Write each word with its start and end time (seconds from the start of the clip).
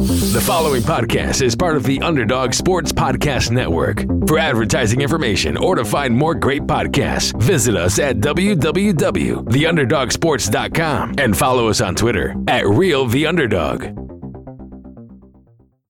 The 0.00 0.40
following 0.40 0.80
podcast 0.80 1.42
is 1.42 1.54
part 1.54 1.76
of 1.76 1.82
the 1.82 2.00
Underdog 2.00 2.54
Sports 2.54 2.90
Podcast 2.90 3.50
Network. 3.50 4.06
For 4.26 4.38
advertising 4.38 5.02
information 5.02 5.58
or 5.58 5.74
to 5.74 5.84
find 5.84 6.16
more 6.16 6.34
great 6.34 6.62
podcasts, 6.62 7.38
visit 7.42 7.76
us 7.76 7.98
at 7.98 8.16
www.theunderdogsports.com 8.16 11.14
and 11.18 11.36
follow 11.36 11.68
us 11.68 11.82
on 11.82 11.94
Twitter 11.94 12.34
at 12.48 12.66
Real 12.66 13.04
The 13.04 13.26
Underdog. 13.26 13.82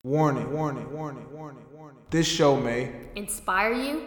Warning, 0.03 0.53
warning, 0.53 0.93
warning, 0.93 1.33
warning, 1.33 1.67
warning. 1.73 2.03
This 2.11 2.27
show 2.27 2.57
may 2.57 2.91
Inspire 3.15 3.75
you, 3.75 4.07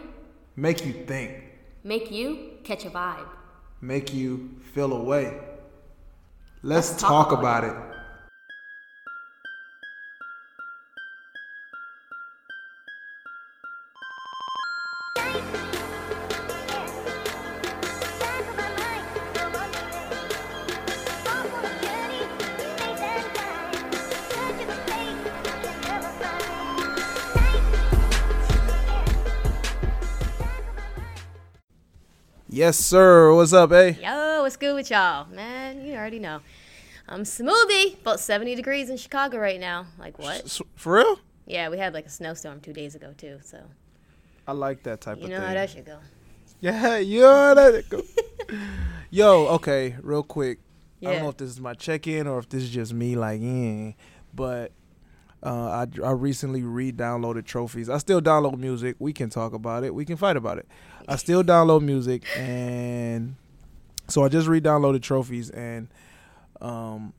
make 0.58 0.86
you 0.86 0.92
think, 0.92 1.46
make 1.86 2.12
you 2.12 2.58
catch 2.66 2.84
a 2.84 2.90
vibe. 2.90 3.30
make 3.80 4.14
you 4.14 4.50
feel 4.74 4.92
a 4.92 5.02
way. 5.02 5.38
Let's, 6.62 6.90
Let's 6.92 7.02
talk, 7.02 7.30
talk 7.30 7.40
about 7.40 7.64
about 7.64 7.88
it. 7.88 7.93
Yes, 32.64 32.78
sir. 32.78 33.34
What's 33.34 33.52
up, 33.52 33.74
eh? 33.74 33.96
Yo, 34.02 34.42
what's 34.42 34.56
good 34.56 34.74
with 34.74 34.90
y'all? 34.90 35.28
Man, 35.28 35.86
you 35.86 35.96
already 35.96 36.18
know. 36.18 36.40
I'm 37.10 37.24
smoothie. 37.24 38.00
About 38.00 38.22
70 38.22 38.56
degrees 38.56 38.90
in 38.90 38.96
Chicago 38.96 39.38
right 39.38 39.60
now. 39.60 39.88
Like 40.00 40.18
what? 40.18 40.50
For 40.78 40.94
real? 40.94 41.20
Yeah, 41.46 41.68
we 41.68 41.78
had 41.78 41.94
like 41.94 42.06
a 42.06 42.10
snowstorm 42.10 42.62
two 42.62 42.72
days 42.72 42.96
ago 42.96 43.14
too. 43.18 43.40
So 43.44 43.60
I 44.48 44.54
like 44.54 44.82
that 44.84 45.02
type 45.02 45.18
you 45.18 45.24
of 45.24 45.30
thing. 45.30 45.32
You 45.32 45.40
know 45.40 45.46
how 45.46 45.54
that 45.56 45.72
should 45.72 45.86
go. 45.86 45.98
Yeah, 46.62 47.00
you 47.00 47.20
know 47.20 47.36
how 47.36 47.54
that 47.54 47.90
go. 47.90 48.02
Yo, 49.10 49.48
okay, 49.48 49.98
real 50.02 50.24
quick. 50.24 50.60
Yeah. 51.02 51.10
I 51.10 51.14
don't 51.16 51.24
know 51.24 51.30
if 51.32 51.38
this 51.38 51.50
is 51.50 51.60
my 51.60 51.74
check-in 51.74 52.28
or 52.28 52.40
if 52.40 52.48
this 52.48 52.64
is 52.64 52.70
just 52.70 52.94
me 52.94 53.18
like, 53.18 53.42
yeah, 53.42 53.92
but 54.34 54.72
uh, 55.46 55.86
I 55.86 56.02
I 56.02 56.12
recently 56.12 56.64
re-downloaded 56.64 57.44
trophies. 57.44 57.90
I 57.90 57.98
still 57.98 58.22
download 58.22 58.58
music. 58.58 58.96
We 59.00 59.12
can 59.12 59.30
talk 59.30 59.52
about 59.52 59.84
it. 59.84 59.94
We 59.94 60.06
can 60.06 60.16
fight 60.16 60.38
about 60.38 60.60
it. 60.60 60.68
I 61.08 61.16
still 61.18 61.44
download 61.44 61.82
music, 61.82 62.24
and 62.38 63.36
so 64.08 64.24
I 64.24 64.30
just 64.30 64.48
re-downloaded 64.48 65.02
trophies. 65.02 65.50
And 65.50 65.88
um, 66.62 67.14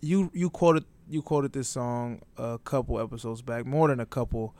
you 0.00 0.30
you 0.34 0.50
quoted 0.50 0.84
you 1.08 1.22
quoted 1.22 1.52
this 1.52 1.68
song 1.68 2.22
a 2.36 2.58
couple 2.62 3.00
episodes 3.00 3.42
back, 3.42 3.66
more 3.66 3.88
than 3.88 4.00
a 4.00 4.06
couple, 4.06 4.54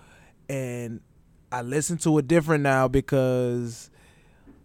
and 0.48 1.00
I 1.52 1.62
listen 1.62 1.96
to 1.98 2.18
it 2.18 2.26
different 2.28 2.62
now 2.62 2.88
because 2.88 3.90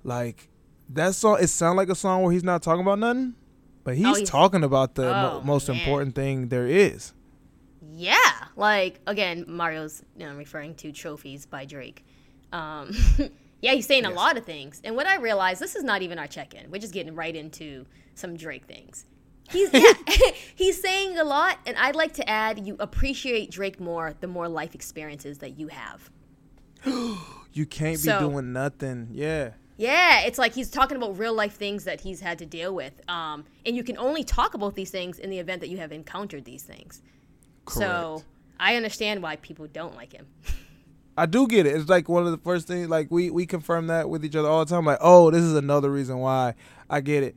like 0.03 0.49
that 0.89 1.16
song 1.16 1.38
it 1.42 1.47
sounds 1.47 1.77
like 1.77 1.89
a 1.89 1.95
song 1.95 2.23
where 2.23 2.31
he's 2.31 2.44
not 2.44 2.61
talking 2.61 2.81
about 2.81 2.99
nothing 2.99 3.33
but 3.83 3.95
he's, 3.95 4.05
Oh, 4.05 4.14
he's- 4.16 4.30
talking 4.30 4.64
about 4.64 4.95
the 4.95 5.03
mo- 5.03 5.39
Oh, 5.42 5.45
most 5.45 5.67
man. 5.67 5.77
important 5.77 6.14
thing 6.16 6.49
there 6.49 6.67
is 6.67 7.14
Yeah, 7.92 8.16
like 8.55 8.99
again, 9.08 9.45
Mario's 9.47 10.03
you 10.17 10.25
know, 10.27 10.36
referring 10.36 10.75
to 10.75 10.92
trophies 10.92 11.45
by 11.47 11.66
Drake. 11.66 12.03
Um, 12.52 12.92
yeah, 13.61 13.73
he's 13.73 13.88
saying 13.88 14.06
a 14.06 14.09
lot 14.11 14.38
of 14.38 14.45
things. 14.45 14.81
And 14.84 14.95
what 14.95 15.08
I 15.08 15.17
realized, 15.17 15.59
this 15.61 15.75
is 15.75 15.84
not 15.84 16.02
even 16.02 16.20
our 16.20 16.28
check-in. 16.28 16.70
We're 16.70 16.80
just 16.80 16.94
getting 16.94 17.16
right 17.16 17.36
into 17.36 17.86
some 18.14 18.36
Drake 18.38 18.66
things. 18.66 19.06
He's 19.50 19.70
yeah, 19.73 19.94
he's 20.56 20.81
saying 20.81 21.17
a 21.17 21.23
lot, 21.23 21.58
and 21.66 21.78
I'd 21.78 21.95
like 21.95 22.14
to 22.16 22.30
add, 22.30 22.66
you 22.66 22.76
appreciate 22.80 23.52
Drake 23.52 23.80
more 23.80 24.14
the 24.20 24.28
more 24.28 24.48
life 24.48 24.76
experiences 24.76 25.38
that 25.39 25.58
you 25.59 25.67
have. 25.67 26.09
you 27.53 27.66
can't 27.66 28.00
So- 28.00 28.20
be 28.20 28.26
doing 28.30 28.53
nothing 28.53 29.09
yeah 29.11 29.52
Yeah, 29.78 30.22
it's 30.22 30.38
like 30.38 30.53
he's 30.53 30.70
talking 30.70 30.98
about 30.98 31.17
real 31.17 31.33
life 31.33 31.55
things 31.55 31.83
that 31.86 32.02
he's 32.02 32.21
had 32.21 32.38
to 32.39 32.45
deal 32.45 32.73
with. 32.76 32.94
Um, 33.10 33.44
and 33.65 33.76
you 33.76 33.83
can 33.83 33.98
only 33.98 34.23
talk 34.23 34.54
about 34.54 34.76
these 34.76 34.92
things 34.92 35.20
in 35.20 35.30
the 35.30 35.39
event 35.39 35.61
that 35.61 35.70
you 35.70 35.77
have 35.77 35.92
encountered 35.92 36.45
these 36.45 36.64
things. 36.64 37.02
So 37.67 38.23
I 38.60 38.76
understand 38.76 39.21
why 39.23 39.36
people 39.38 39.67
don't 39.67 39.95
like 39.95 40.14
him. 40.14 40.27
i 41.17 41.26
do 41.26 41.48
get 41.48 41.65
it. 41.65 41.76
It's 41.76 41.89
like 41.89 42.09
one 42.09 42.26
of 42.26 42.31
the 42.31 42.37
first 42.37 42.67
things 42.67 42.89
like 42.89 43.09
we 43.09 43.30
we 43.30 43.45
confirm 43.45 43.87
that 43.87 44.09
with 44.09 44.26
each 44.26 44.36
other 44.36 44.49
all 44.49 44.65
the 44.65 44.70
time 44.73 44.86
like 44.86 44.98
oh 45.02 45.31
this 45.31 45.42
is 45.43 45.55
another 45.55 45.89
reason 45.92 46.20
why. 46.20 46.55
I 46.89 47.02
get 47.02 47.23
it. 47.23 47.36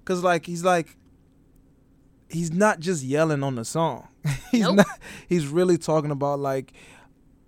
Because 0.00 0.22
like 0.24 0.46
he's 0.46 0.64
like 0.64 0.96
he's 2.28 2.52
not 2.52 2.80
just 2.80 3.02
yelling 3.02 3.42
on 3.42 3.54
the 3.56 3.64
song. 3.64 4.08
He's 4.50 4.62
Nope. 4.62 4.76
not 4.76 4.86
he's 5.28 5.46
really 5.46 5.78
talking 5.78 6.10
about 6.10 6.38
like 6.40 6.72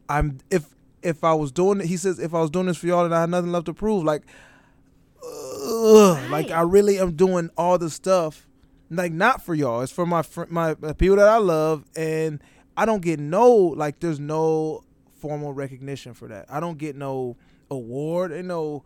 i'm 0.09 0.39
if 0.51 0.75
if 1.03 1.23
i 1.23 1.35
was 1.35 1.53
doing 1.53 1.81
it 1.81 1.87
he 1.87 1.97
says 1.97 2.19
if 2.19 2.33
i 2.35 2.41
was 2.41 2.49
doing 2.51 2.67
this 2.67 2.79
for 2.79 2.87
y'all 2.87 3.05
and 3.05 3.15
i 3.15 3.21
had 3.21 3.31
nothing 3.31 3.53
left 3.53 3.67
to 3.67 3.75
prove. 3.75 4.05
Like 4.05 4.23
ugh, 5.23 6.31
like 6.31 6.51
i 6.51 6.63
really 6.63 6.99
am 6.99 7.13
doing 7.15 7.51
all 7.57 7.79
the 7.79 7.91
stuff 7.91 8.47
like 8.91 9.13
not 9.13 9.43
for 9.45 9.55
y'all. 9.55 9.81
It's 9.81 9.93
for 9.93 10.05
my 10.07 10.23
fr- 10.23 10.45
my 10.49 10.75
people 10.75 11.17
that 11.17 11.29
i 11.29 11.37
love 11.39 11.85
and 11.97 12.43
i 12.77 12.85
don't 12.85 13.03
get 13.03 13.19
no 13.21 13.51
like 13.55 14.01
there's 14.01 14.21
no 14.21 14.85
formal 15.23 15.53
recognition 15.53 16.13
for 16.13 16.27
that 16.29 16.45
i 16.51 16.59
don't 16.61 16.77
get 16.79 16.97
no 16.97 17.37
award 17.71 18.33
and 18.33 18.49
no 18.49 18.83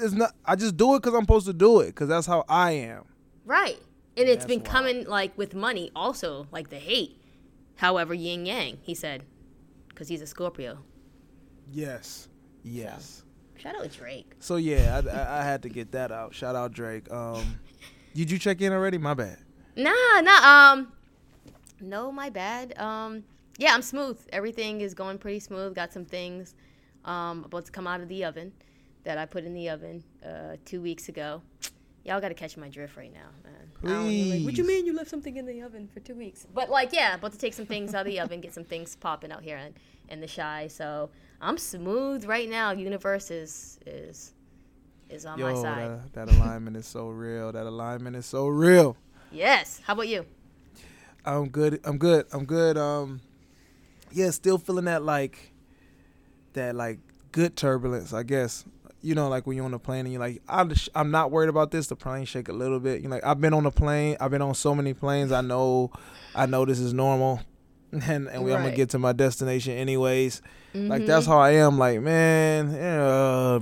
it's 0.00 0.14
not 0.14 0.34
i 0.44 0.56
just 0.56 0.76
do 0.76 0.94
it 0.94 1.02
because 1.02 1.14
i'm 1.14 1.22
supposed 1.22 1.46
to 1.46 1.52
do 1.52 1.80
it 1.80 1.88
because 1.88 2.08
that's 2.08 2.26
how 2.26 2.42
i 2.48 2.72
am 2.72 3.04
Right. 3.48 3.78
And 4.18 4.28
it's 4.28 4.44
That's 4.44 4.46
been 4.46 4.60
coming 4.60 5.06
like 5.06 5.32
with 5.38 5.54
money 5.54 5.90
also, 5.96 6.46
like 6.52 6.68
the 6.68 6.76
hate. 6.76 7.18
However, 7.76 8.12
yin 8.12 8.44
yang, 8.44 8.76
he 8.82 8.94
said, 8.94 9.24
because 9.88 10.08
he's 10.08 10.20
a 10.20 10.26
Scorpio. 10.26 10.80
yes 11.72 12.28
yes 12.62 13.22
Shout 13.56 13.74
out 13.76 13.90
Drake. 13.90 14.32
So 14.38 14.56
yeah, 14.56 15.00
I, 15.02 15.08
I, 15.08 15.40
I 15.40 15.44
had 15.44 15.62
to 15.62 15.68
get 15.70 15.92
that 15.92 16.12
out. 16.12 16.34
Shout 16.34 16.54
out 16.56 16.72
Drake. 16.72 17.10
Um, 17.10 17.58
did 18.14 18.30
you 18.30 18.38
check 18.38 18.60
in 18.60 18.72
already? 18.72 18.98
My 18.98 19.14
bad. 19.14 19.38
Nah, 19.74 20.20
nah. 20.20 20.72
Um, 20.72 20.92
no, 21.80 22.12
my 22.12 22.28
bad. 22.28 22.78
Um, 22.78 23.24
yeah, 23.58 23.74
I'm 23.74 23.82
smooth. 23.82 24.18
Everything 24.32 24.80
is 24.80 24.94
going 24.94 25.18
pretty 25.18 25.40
smooth. 25.40 25.74
Got 25.74 25.92
some 25.92 26.06
things 26.06 26.54
um 27.04 27.44
about 27.44 27.64
to 27.66 27.72
come 27.72 27.86
out 27.86 28.00
of 28.00 28.08
the 28.08 28.24
oven 28.24 28.52
that 29.04 29.18
I 29.18 29.24
put 29.26 29.44
in 29.44 29.54
the 29.54 29.68
oven 29.68 30.02
uh 30.24 30.56
two 30.64 30.80
weeks 30.80 31.08
ago. 31.08 31.42
Y'all 32.04 32.20
got 32.20 32.28
to 32.28 32.34
catch 32.34 32.56
my 32.56 32.68
drift 32.68 32.96
right 32.96 33.12
now, 33.12 33.28
man. 33.44 33.54
I 33.84 33.88
don't 33.88 34.30
like, 34.30 34.42
what 34.44 34.56
you 34.56 34.66
mean 34.66 34.86
you 34.86 34.94
left 34.96 35.10
something 35.10 35.36
in 35.36 35.44
the 35.44 35.60
oven 35.60 35.88
for 35.92 36.00
two 36.00 36.14
weeks? 36.14 36.46
But 36.54 36.70
like, 36.70 36.92
yeah, 36.92 37.16
about 37.16 37.32
to 37.32 37.38
take 37.38 37.52
some 37.52 37.66
things 37.66 37.94
out 37.94 38.00
of 38.00 38.06
the 38.06 38.18
oven, 38.24 38.40
get 38.40 38.54
some 38.54 38.64
things 38.64 38.96
popping 38.96 39.30
out 39.30 39.42
here 39.42 39.58
in, 39.58 39.74
in 40.08 40.20
the 40.20 40.26
Chi. 40.26 40.68
So 40.68 41.10
I'm 41.40 41.58
smooth 41.58 42.24
right 42.24 42.48
now. 42.48 42.70
Universe 42.72 43.30
is 43.30 43.78
is 43.84 44.32
is 45.10 45.26
on 45.26 45.40
my 45.40 45.54
side. 45.54 46.00
that, 46.14 46.28
that 46.28 46.36
alignment 46.36 46.76
is 46.76 46.86
so 46.86 47.08
real. 47.08 47.52
That 47.52 47.66
alignment 47.66 48.16
is 48.16 48.26
so 48.26 48.48
real. 48.48 48.96
Yes. 49.30 49.80
How 49.84 49.92
about 49.92 50.08
you? 50.08 50.24
I'm 51.24 51.48
good. 51.48 51.80
I'm 51.84 51.98
good. 51.98 52.26
I'm 52.32 52.46
good. 52.46 52.78
Um, 52.78 53.20
yeah, 54.12 54.30
still 54.30 54.58
feeling 54.58 54.86
that 54.86 55.02
like, 55.02 55.52
that 56.54 56.74
like 56.74 56.98
good 57.32 57.56
turbulence. 57.56 58.12
I 58.12 58.22
guess 58.22 58.64
you 59.00 59.14
know, 59.14 59.28
like 59.28 59.46
when 59.46 59.56
you're 59.56 59.64
on 59.64 59.74
a 59.74 59.78
plane 59.78 60.00
and 60.00 60.12
you're 60.12 60.20
like, 60.20 60.42
I'm 60.48 60.68
just, 60.70 60.88
I'm 60.94 61.10
not 61.10 61.30
worried 61.30 61.48
about 61.48 61.70
this. 61.70 61.86
The 61.86 61.96
plane 61.96 62.24
shake 62.24 62.48
a 62.48 62.52
little 62.52 62.80
bit. 62.80 63.00
You're 63.00 63.10
like, 63.10 63.24
I've 63.24 63.40
been 63.40 63.54
on 63.54 63.64
a 63.66 63.70
plane. 63.70 64.16
I've 64.20 64.30
been 64.30 64.42
on 64.42 64.54
so 64.54 64.74
many 64.74 64.92
planes. 64.92 65.30
I 65.30 65.40
know, 65.40 65.92
I 66.34 66.46
know 66.46 66.64
this 66.64 66.80
is 66.80 66.92
normal, 66.92 67.40
and 67.92 68.28
and 68.28 68.44
we, 68.44 68.52
I'm 68.52 68.62
gonna 68.62 68.74
get 68.74 68.90
to 68.90 68.98
my 68.98 69.12
destination 69.12 69.74
anyways. 69.74 70.42
Like 70.74 71.06
that's 71.06 71.26
how 71.26 71.38
I 71.38 71.52
am. 71.52 71.78
Like 71.78 72.00
man, 72.00 72.72
yeah, 72.72 73.58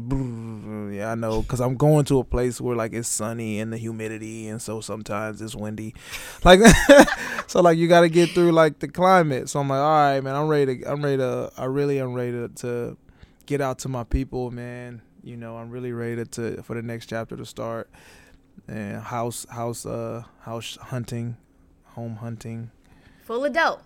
yeah, 0.97 1.13
I 1.13 1.15
know, 1.15 1.43
cause 1.43 1.61
I'm 1.61 1.77
going 1.77 2.05
to 2.07 2.19
a 2.19 2.25
place 2.25 2.61
where 2.61 2.75
like 2.75 2.93
it's 2.93 3.09
sunny 3.09 3.61
and 3.61 3.73
the 3.73 3.79
humidity, 3.79 4.49
and 4.49 4.61
so 4.61 4.81
sometimes 4.81 5.41
it's 5.41 5.55
windy. 5.55 5.95
Like, 6.45 6.61
so 7.47 7.61
like 7.61 7.79
you 7.79 7.87
got 7.89 8.01
to 8.01 8.09
get 8.09 8.31
through 8.31 8.53
like 8.53 8.81
the 8.81 8.89
climate. 8.89 9.49
So 9.49 9.61
I'm 9.61 9.69
like, 9.69 9.79
all 9.79 9.91
right, 9.91 10.21
man, 10.21 10.35
I'm 10.35 10.49
ready 10.49 10.79
to, 10.79 10.91
I'm 10.91 11.03
ready 11.03 11.19
to, 11.19 11.53
I 11.57 11.65
really 11.65 12.01
am 12.01 12.15
ready 12.15 12.33
to, 12.33 12.49
to 12.49 12.97
get 13.47 13.61
out 13.61 13.79
to 13.81 13.89
my 13.89 14.05
people, 14.05 14.51
man. 14.51 15.03
You 15.23 15.37
know, 15.37 15.57
I'm 15.57 15.71
really 15.71 15.93
ready 15.93 16.25
to 16.25 16.63
for 16.63 16.75
the 16.75 16.83
next 16.83 17.07
chapter 17.07 17.37
to 17.37 17.47
start. 17.47 17.91
And 18.69 19.01
house, 19.01 19.47
house, 19.49 19.87
uh, 19.87 20.25
house 20.41 20.77
hunting, 20.81 21.37
home 21.85 22.17
hunting. 22.17 22.71
Full 23.25 23.45
adult. 23.45 23.83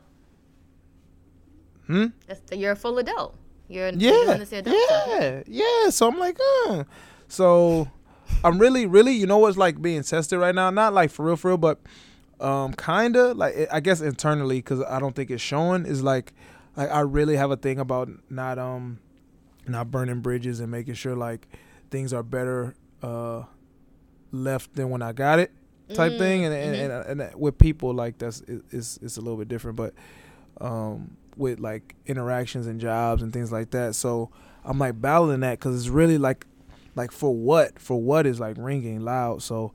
Hmm. 1.90 2.06
That's 2.26 2.40
you're 2.52 2.72
a 2.72 2.76
full 2.76 2.98
adult. 2.98 3.36
You're 3.68 3.88
you're 3.90 4.12
yeah, 4.14 4.24
doing 4.26 4.38
this 4.38 4.52
adult 4.52 4.76
stuff. 4.86 5.04
yeah, 5.08 5.42
yeah. 5.46 5.90
So 5.90 6.08
I'm 6.08 6.18
like, 6.18 6.38
uh. 6.66 6.84
So 7.28 7.88
I'm 8.44 8.58
really, 8.58 8.86
really, 8.86 9.12
you 9.12 9.26
know 9.26 9.38
what's 9.38 9.56
like 9.56 9.80
being 9.82 10.02
tested 10.02 10.38
right 10.38 10.54
now? 10.54 10.70
Not 10.70 10.92
like 10.94 11.10
for 11.10 11.24
real, 11.26 11.36
for 11.36 11.48
real, 11.48 11.56
but 11.58 11.80
um, 12.40 12.72
kinda 12.74 13.34
like 13.34 13.54
I 13.72 13.80
guess 13.80 14.00
internally 14.00 14.58
because 14.58 14.80
I 14.82 14.98
don't 15.00 15.14
think 15.14 15.30
it's 15.30 15.42
showing. 15.42 15.84
Is 15.86 16.02
like, 16.02 16.32
like 16.76 16.90
I 16.90 17.00
really 17.00 17.36
have 17.36 17.50
a 17.50 17.56
thing 17.56 17.78
about 17.78 18.08
not 18.30 18.58
um, 18.58 19.00
not 19.66 19.90
burning 19.90 20.20
bridges 20.20 20.60
and 20.60 20.70
making 20.70 20.94
sure 20.94 21.14
like 21.16 21.48
things 21.90 22.12
are 22.12 22.22
better 22.22 22.74
uh 23.02 23.42
left 24.32 24.74
than 24.74 24.90
when 24.90 25.02
I 25.02 25.12
got 25.12 25.38
it 25.40 25.50
type 25.94 26.18
thing. 26.18 26.44
And 26.44 26.54
and, 26.54 26.92
and 26.92 27.20
and 27.20 27.34
with 27.40 27.58
people 27.58 27.92
like 27.94 28.18
that's 28.18 28.40
it- 28.42 28.62
it's 28.70 28.96
it's 29.02 29.16
a 29.16 29.20
little 29.20 29.36
bit 29.38 29.48
different, 29.48 29.76
but 29.76 29.92
um, 30.60 31.16
with 31.40 31.58
like 31.58 31.96
interactions 32.06 32.66
and 32.68 32.80
jobs 32.80 33.22
and 33.22 33.32
things 33.32 33.50
like 33.50 33.70
that. 33.70 33.96
So 33.96 34.30
I'm 34.64 34.78
like 34.78 35.00
battling 35.00 35.40
that 35.40 35.58
because 35.58 35.76
it's 35.76 35.88
really 35.88 36.18
like 36.18 36.46
like 36.94 37.10
for 37.10 37.34
what 37.34 37.78
for 37.78 38.00
what 38.00 38.26
is 38.26 38.38
like 38.38 38.56
ringing 38.58 39.00
loud. 39.00 39.42
So 39.42 39.72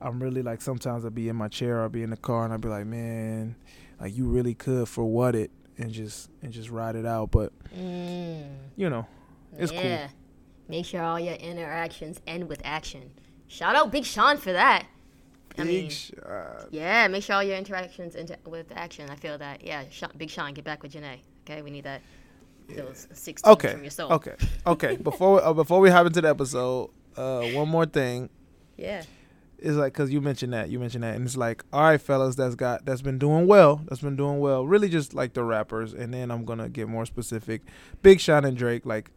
I'm 0.00 0.22
really 0.22 0.42
like 0.42 0.62
sometimes 0.62 1.04
I'll 1.04 1.10
be 1.10 1.28
in 1.28 1.36
my 1.36 1.48
chair, 1.48 1.82
I'll 1.82 1.88
be 1.88 2.02
in 2.02 2.10
the 2.10 2.16
car, 2.16 2.44
and 2.44 2.52
I'll 2.52 2.58
be 2.58 2.68
like, 2.68 2.86
man, 2.86 3.56
like 4.00 4.16
you 4.16 4.26
really 4.26 4.54
could 4.54 4.88
for 4.88 5.04
what 5.04 5.34
it 5.34 5.50
and 5.76 5.90
just 5.90 6.30
and 6.40 6.52
just 6.52 6.70
ride 6.70 6.96
it 6.96 7.04
out. 7.04 7.30
But 7.30 7.52
Mm, 7.76 8.48
you 8.76 8.88
know, 8.88 9.06
it's 9.58 9.72
yeah. 9.72 10.08
Make 10.68 10.84
sure 10.84 11.02
all 11.02 11.18
your 11.18 11.34
interactions 11.34 12.20
end 12.26 12.48
with 12.48 12.60
action. 12.64 13.10
Shout 13.46 13.74
out 13.74 13.90
Big 13.90 14.04
Sean 14.04 14.36
for 14.36 14.52
that. 14.52 14.86
I 15.58 15.64
Big 15.64 15.82
mean, 15.82 15.90
shot. 15.90 16.68
yeah, 16.70 17.08
make 17.08 17.22
sure 17.24 17.36
all 17.36 17.42
your 17.42 17.56
interactions 17.56 18.16
with 18.46 18.66
action. 18.74 19.10
I 19.10 19.16
feel 19.16 19.36
that. 19.38 19.64
Yeah, 19.64 19.84
Sean, 19.90 20.10
Big 20.16 20.30
Sean, 20.30 20.52
get 20.54 20.64
back 20.64 20.82
with 20.82 20.92
Jhené. 20.92 21.18
Okay, 21.48 21.62
we 21.62 21.70
need 21.70 21.84
that. 21.84 22.00
Those 22.68 23.08
16 23.14 23.50
Okay. 23.52 23.72
from 23.72 23.82
your 23.82 23.90
soul. 23.90 24.12
Okay. 24.12 24.34
Okay. 24.66 24.96
Before 25.02 25.42
uh, 25.42 25.54
before 25.54 25.80
we 25.80 25.88
hop 25.88 26.06
into 26.06 26.20
the 26.20 26.28
episode, 26.28 26.90
uh, 27.16 27.40
one 27.52 27.68
more 27.68 27.86
thing 27.86 28.28
Yeah. 28.76 29.02
It's 29.58 29.74
like 29.76 29.94
because 29.94 30.12
you 30.12 30.20
mentioned 30.20 30.52
that 30.52 30.68
you 30.68 30.78
mentioned 30.78 31.02
that, 31.02 31.16
and 31.16 31.24
it's 31.26 31.36
like, 31.36 31.64
all 31.72 31.80
right, 31.80 32.00
fellas, 32.00 32.36
that's 32.36 32.54
got 32.54 32.84
that's 32.84 33.00
been 33.02 33.18
doing 33.18 33.46
well, 33.48 33.80
that's 33.88 34.02
been 34.02 34.14
doing 34.16 34.38
well. 34.38 34.64
Really, 34.66 34.88
just 34.88 35.14
like 35.14 35.32
the 35.32 35.42
rappers, 35.42 35.92
and 35.94 36.12
then 36.14 36.30
I'm 36.30 36.44
gonna 36.44 36.68
get 36.68 36.88
more 36.88 37.04
specific. 37.06 37.62
Big 38.02 38.20
Sean 38.20 38.44
and 38.44 38.56
Drake, 38.56 38.86
like, 38.86 39.10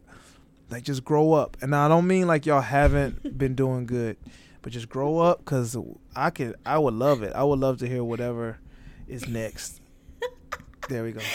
like 0.71 0.81
just 0.83 1.03
grow 1.03 1.33
up. 1.33 1.57
And 1.61 1.75
I 1.75 1.88
don't 1.89 2.07
mean 2.07 2.25
like 2.25 2.45
y'all 2.47 2.61
haven't 2.61 3.38
been 3.38 3.53
doing 3.53 3.85
good, 3.85 4.17
but 4.61 4.71
just 4.71 4.89
grow 4.89 5.17
up, 5.19 5.43
cause 5.45 5.75
I 6.15 6.29
could, 6.29 6.55
I 6.65 6.77
would 6.77 6.93
love 6.93 7.23
it. 7.23 7.33
I 7.33 7.43
would 7.43 7.59
love 7.59 7.77
to 7.79 7.87
hear 7.87 8.03
whatever 8.03 8.59
is 9.07 9.27
next. 9.27 9.81
there 10.89 11.03
we 11.03 11.11
go. 11.13 11.21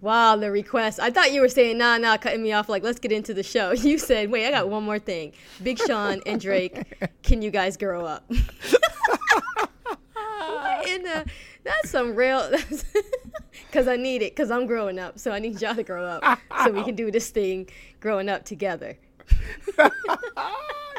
Wow, 0.00 0.36
the 0.36 0.50
request. 0.50 0.98
I 0.98 1.10
thought 1.10 1.32
you 1.32 1.42
were 1.42 1.48
saying, 1.50 1.76
nah, 1.76 1.98
nah, 1.98 2.16
cutting 2.16 2.42
me 2.42 2.52
off. 2.52 2.70
Like, 2.70 2.82
let's 2.82 2.98
get 2.98 3.12
into 3.12 3.34
the 3.34 3.42
show. 3.42 3.72
You 3.76 3.98
said, 3.98 4.30
wait, 4.30 4.46
I 4.46 4.50
got 4.50 4.70
one 4.70 4.84
more 4.84 4.98
thing. 4.98 5.32
Big 5.62 5.78
Sean 5.78 6.22
and 6.24 6.40
Drake, 6.40 6.82
can 7.22 7.42
you 7.42 7.50
guys 7.50 7.76
grow 7.76 8.06
up? 8.06 8.24
In 10.86 11.02
the, 11.02 11.26
that's 11.62 11.90
some 11.90 12.16
real, 12.16 12.50
because 13.66 13.86
I 13.86 13.96
need 13.96 14.22
it, 14.22 14.34
because 14.34 14.50
I'm 14.50 14.66
growing 14.66 14.98
up. 14.98 15.18
So 15.18 15.30
I 15.30 15.38
need 15.38 15.60
y'all 15.60 15.74
to 15.74 15.82
grow 15.82 16.04
up 16.06 16.40
so 16.64 16.70
we 16.70 16.82
can 16.82 16.94
do 16.94 17.10
this 17.10 17.28
thing 17.28 17.68
growing 18.00 18.30
up 18.30 18.44
together. 18.46 18.96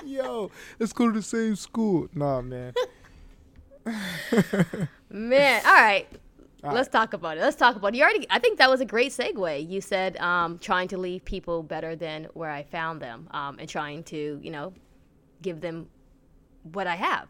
Yo, 0.05 0.51
let's 0.79 0.93
go 0.93 1.07
to 1.07 1.13
the 1.13 1.21
same 1.21 1.55
school. 1.55 2.07
Nah, 2.13 2.41
man. 2.41 2.73
Man, 5.09 5.61
all 5.65 5.73
right. 5.73 6.07
Let's 6.63 6.89
talk 6.89 7.13
about 7.13 7.37
it. 7.37 7.41
Let's 7.41 7.55
talk 7.55 7.75
about 7.75 7.93
it. 7.93 7.97
You 7.97 8.03
already, 8.03 8.27
I 8.29 8.37
think 8.37 8.59
that 8.59 8.69
was 8.69 8.81
a 8.81 8.85
great 8.85 9.11
segue. 9.11 9.67
You 9.67 9.81
said 9.81 10.15
um, 10.17 10.59
trying 10.59 10.87
to 10.89 10.97
leave 10.97 11.25
people 11.25 11.63
better 11.63 11.95
than 11.95 12.27
where 12.33 12.51
I 12.51 12.63
found 12.63 13.01
them, 13.01 13.27
um, 13.31 13.57
and 13.59 13.67
trying 13.67 14.03
to, 14.05 14.39
you 14.43 14.51
know, 14.51 14.73
give 15.41 15.61
them 15.61 15.87
what 16.71 16.85
I 16.85 16.95
have. 16.95 17.27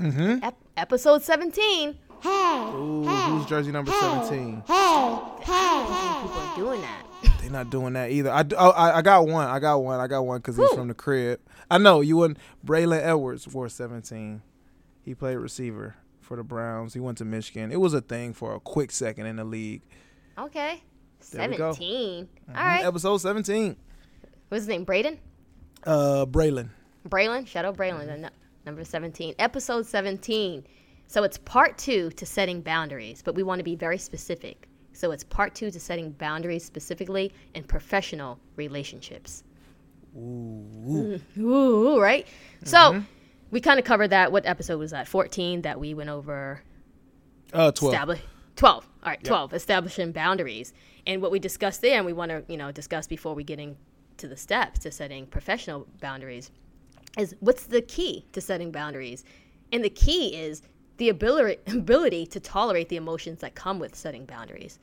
Mm-hmm. 0.00 0.44
Ep- 0.44 0.58
episode 0.76 1.22
seventeen. 1.22 1.96
Hey, 2.20 2.70
Ooh, 2.74 3.04
who's 3.04 3.46
jersey 3.46 3.70
number 3.70 3.92
17? 3.92 4.62
Hey, 4.66 5.18
hey, 5.40 5.84
hey. 5.84 6.22
People 6.22 6.40
are 6.40 6.56
doing 6.56 6.80
that. 6.80 7.02
They're 7.40 7.50
not 7.50 7.68
doing 7.68 7.92
that 7.92 8.10
either. 8.10 8.30
I, 8.30 8.44
oh, 8.56 8.70
I, 8.70 8.98
I 8.98 9.02
got 9.02 9.26
one. 9.26 9.46
I 9.46 9.58
got 9.58 9.82
one. 9.82 10.00
I 10.00 10.06
got 10.06 10.22
one 10.22 10.38
because 10.38 10.56
he's 10.56 10.70
from 10.70 10.88
the 10.88 10.94
crib. 10.94 11.38
I 11.70 11.78
know 11.78 12.00
you 12.00 12.16
wouldn't. 12.16 12.38
Braylon 12.64 13.00
Edwards 13.02 13.46
wore 13.48 13.68
17. 13.68 14.42
He 15.02 15.14
played 15.14 15.36
receiver 15.36 15.96
for 16.20 16.36
the 16.36 16.42
Browns. 16.44 16.94
He 16.94 17.00
went 17.00 17.18
to 17.18 17.24
Michigan. 17.24 17.70
It 17.72 17.80
was 17.80 17.94
a 17.94 18.00
thing 18.00 18.32
for 18.32 18.54
a 18.54 18.60
quick 18.60 18.90
second 18.90 19.26
in 19.26 19.36
the 19.36 19.44
league. 19.44 19.82
Okay, 20.38 20.82
There 21.32 21.48
we 21.48 21.56
go. 21.56 21.72
17 21.72 22.28
All 22.48 22.54
Mhm. 22.54 22.56
right. 22.56 22.84
Episode 22.84 23.18
17. 23.18 23.76
What's 24.48 24.62
his 24.62 24.68
name? 24.68 24.84
Braden. 24.84 25.18
Uh, 25.84 26.26
Braylon. 26.26 26.70
Braylon, 27.08 27.46
Shadow 27.46 27.72
Braylon, 27.72 28.28
number 28.64 28.84
17, 28.84 29.34
episode 29.38 29.84
17. 29.86 30.64
So 31.06 31.22
it's 31.22 31.36
part 31.38 31.76
two 31.76 32.10
to 32.12 32.24
setting 32.26 32.62
boundaries, 32.62 33.20
but 33.22 33.34
we 33.34 33.42
want 33.42 33.58
to 33.58 33.64
be 33.64 33.76
very 33.76 33.98
specific. 33.98 34.68
So 34.94 35.10
it's 35.10 35.24
part 35.24 35.54
two 35.54 35.70
to 35.70 35.78
setting 35.80 36.12
boundaries 36.12 36.64
specifically 36.64 37.32
in 37.54 37.64
professional 37.64 38.38
relationships. 38.56 39.44
Ooh, 40.16 41.20
Ooh 41.38 42.00
right? 42.00 42.26
So 42.64 43.02
we 43.50 43.60
kind 43.60 43.78
of 43.78 43.84
covered 43.84 44.08
that. 44.08 44.32
What 44.32 44.46
episode 44.46 44.78
was 44.78 44.90
that? 44.92 45.08
14 45.08 45.62
that 45.62 45.78
we 45.80 45.94
went 45.94 46.10
over 46.10 46.62
Uh, 47.52 47.70
12. 47.72 47.92
establish 47.94 48.20
12 48.56 48.88
all 49.02 49.10
right 49.10 49.22
12 49.24 49.52
establishing 49.52 50.12
boundaries 50.12 50.72
and 51.06 51.20
what 51.20 51.30
we 51.32 51.38
discussed 51.40 51.80
there 51.82 51.96
and 51.96 52.06
we 52.06 52.12
want 52.12 52.30
to 52.30 52.44
you 52.48 52.56
know 52.56 52.70
discuss 52.72 53.06
before 53.06 53.34
we 53.34 53.42
get 53.44 53.58
into 53.58 54.28
the 54.28 54.36
steps 54.36 54.78
to 54.80 54.90
setting 54.92 55.26
professional 55.26 55.86
boundaries 56.00 56.50
is 57.18 57.34
what's 57.40 57.64
the 57.66 57.82
key 57.82 58.24
to 58.32 58.40
setting 58.40 58.70
boundaries 58.70 59.24
and 59.72 59.82
the 59.84 59.90
key 59.90 60.36
is 60.36 60.62
the 60.98 61.08
ability 61.08 61.58
ability 61.66 62.26
to 62.26 62.38
tolerate 62.40 62.88
the 62.88 62.96
emotions 62.96 63.40
that 63.40 63.54
come 63.56 63.78
with 63.80 63.94
setting 63.96 64.24
boundaries 64.24 64.78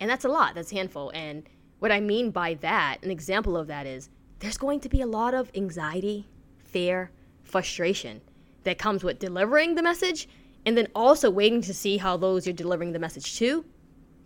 and 0.00 0.10
that's 0.10 0.24
a 0.24 0.28
lot 0.28 0.54
that's 0.56 0.72
a 0.72 0.74
handful 0.74 1.10
and 1.14 1.48
what 1.78 1.92
i 1.92 2.00
mean 2.00 2.30
by 2.32 2.54
that 2.54 2.98
an 3.04 3.10
example 3.12 3.56
of 3.56 3.68
that 3.68 3.86
is 3.86 4.08
there's 4.40 4.58
going 4.58 4.80
to 4.80 4.88
be 4.88 5.00
a 5.00 5.06
lot 5.06 5.34
of 5.34 5.50
anxiety 5.54 6.26
fear 6.64 7.10
frustration 7.42 8.20
that 8.64 8.78
comes 8.78 9.02
with 9.02 9.18
delivering 9.18 9.74
the 9.74 9.82
message 9.82 10.28
and 10.66 10.76
then 10.76 10.88
also 10.94 11.30
waiting 11.30 11.62
to 11.62 11.72
see 11.72 11.96
how 11.96 12.16
those 12.16 12.46
you're 12.46 12.52
delivering 12.52 12.92
the 12.92 12.98
message 12.98 13.36
to 13.38 13.64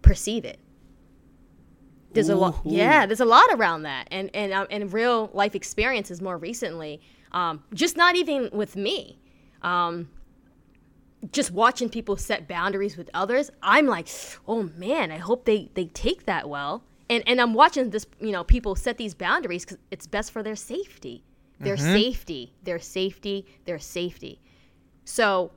perceive 0.02 0.44
it. 0.44 0.58
There's 2.12 2.28
a 2.28 2.36
lot 2.36 2.60
yeah 2.64 3.06
there's 3.06 3.20
a 3.20 3.24
lot 3.24 3.46
around 3.52 3.82
that. 3.82 4.08
And 4.10 4.30
and 4.34 4.52
um, 4.52 4.66
and 4.70 4.92
real 4.92 5.30
life 5.32 5.54
experiences 5.54 6.20
more 6.20 6.36
recently 6.36 7.00
um, 7.32 7.62
just 7.72 7.96
not 7.96 8.16
even 8.16 8.50
with 8.52 8.76
me. 8.76 9.18
Um, 9.62 10.08
just 11.30 11.52
watching 11.52 11.88
people 11.88 12.16
set 12.16 12.48
boundaries 12.48 12.96
with 12.96 13.08
others 13.14 13.48
i'm 13.62 13.86
like 13.86 14.08
oh 14.48 14.64
man 14.76 15.12
i 15.12 15.18
hope 15.18 15.44
they 15.44 15.70
they 15.74 15.84
take 15.86 16.26
that 16.26 16.48
well 16.48 16.82
and 17.12 17.22
and 17.28 17.40
i'm 17.42 17.54
watching 17.62 17.90
this 17.90 18.06
you 18.26 18.32
know 18.34 18.42
people 18.54 18.74
set 18.74 18.96
these 19.02 19.14
boundaries 19.14 19.64
because 19.64 19.78
it's 19.94 20.06
best 20.16 20.28
for 20.34 20.42
their 20.42 20.56
safety. 20.56 21.16
Their 21.66 21.76
safety. 21.76 22.42
Their 22.68 22.80
safety. 22.80 23.36
Their 23.68 23.78
safety. 23.78 24.34
So 25.04 25.52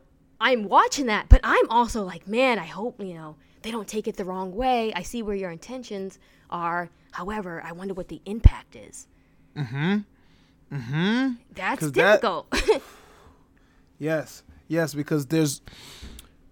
i'm 0.47 0.61
watching 0.77 1.05
that 1.13 1.23
but 1.33 1.39
i'm 1.43 1.67
also 1.77 1.99
like 2.11 2.23
man 2.27 2.55
i 2.59 2.65
hope 2.79 2.93
you 3.09 3.15
know 3.19 3.31
they 3.63 3.71
don't 3.71 3.87
take 3.87 4.07
it 4.07 4.15
the 4.21 4.25
wrong 4.25 4.49
way. 4.63 4.93
I 4.99 5.01
see 5.11 5.21
where 5.23 5.35
your 5.43 5.51
intentions 5.59 6.19
are. 6.49 6.89
However 7.19 7.51
i 7.65 7.71
wonder 7.79 7.93
what 7.99 8.07
the 8.13 8.21
impact 8.25 8.75
is. 8.87 9.07
Mm-hmm. 9.61 9.95
Mm-hmm. 10.75 11.21
That's 11.59 11.79
'Cause 11.79 11.91
that- 11.93 12.21
difficult. 12.21 12.45
Yes, 13.97 14.43
yes, 14.67 14.93
because 14.93 15.23
there's 15.27 15.61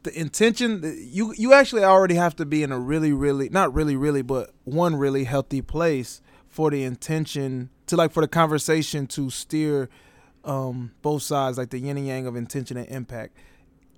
the 0.03 0.19
intention. 0.19 0.81
You 1.11 1.33
you 1.37 1.53
actually 1.53 1.83
already 1.83 2.15
have 2.15 2.35
to 2.37 2.45
be 2.45 2.63
in 2.63 2.71
a 2.71 2.79
really 2.79 3.11
really 3.13 3.49
not 3.49 3.73
really 3.73 3.95
really 3.95 4.21
but 4.21 4.51
one 4.63 4.95
really 4.95 5.23
healthy 5.23 5.61
place 5.61 6.21
for 6.47 6.69
the 6.69 6.83
intention 6.83 7.69
to 7.87 7.95
like 7.95 8.11
for 8.11 8.21
the 8.21 8.27
conversation 8.27 9.07
to 9.07 9.29
steer 9.29 9.89
um 10.43 10.91
both 11.01 11.23
sides 11.23 11.57
like 11.57 11.69
the 11.69 11.79
yin 11.79 11.97
and 11.97 12.07
yang 12.07 12.27
of 12.27 12.35
intention 12.35 12.77
and 12.77 12.87
impact. 12.89 13.35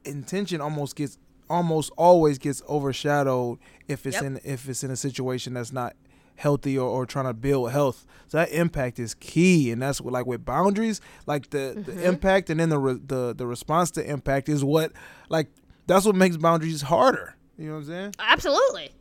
Intention 0.03 0.62
almost 0.62 0.95
gets 0.95 1.17
almost 1.50 1.91
always 1.97 2.38
gets 2.38 2.62
overshadowed 2.69 3.57
if 3.88 4.05
it's 4.05 4.15
Yep. 4.15 4.24
in 4.24 4.39
if 4.43 4.69
it's 4.69 4.83
in 4.83 4.91
a 4.91 4.95
situation 4.95 5.53
that's 5.55 5.71
not 5.71 5.95
healthy 6.38 6.77
or, 6.77 6.88
or 6.89 7.05
trying 7.05 7.25
to 7.25 7.33
build 7.33 7.71
health. 7.71 8.05
So 8.27 8.38
that 8.38 8.51
impact 8.51 9.00
is 9.00 9.13
key, 9.13 9.71
and 9.71 9.81
that's 9.81 10.01
what 10.01 10.12
like 10.13 10.25
with 10.25 10.43
boundaries, 10.43 11.00
like 11.25 11.50
the, 11.51 11.81
the 11.85 12.05
impact 12.05 12.50
and 12.50 12.59
then 12.59 12.69
the 12.69 12.77
re, 12.79 13.00
the 13.05 13.33
the 13.35 13.47
response 13.47 13.89
to 13.91 14.07
impact 14.07 14.50
is 14.50 14.63
what 14.63 14.91
like 15.29 15.47
that's 15.88 16.06
what 16.06 16.15
makes 16.15 16.38
boundaries 16.38 16.82
harder. 16.82 17.36
You 17.58 17.68
know 17.68 17.74
what 17.74 17.80
I'm 17.80 17.86
saying? 17.86 18.15
Absolutely. 18.20 18.92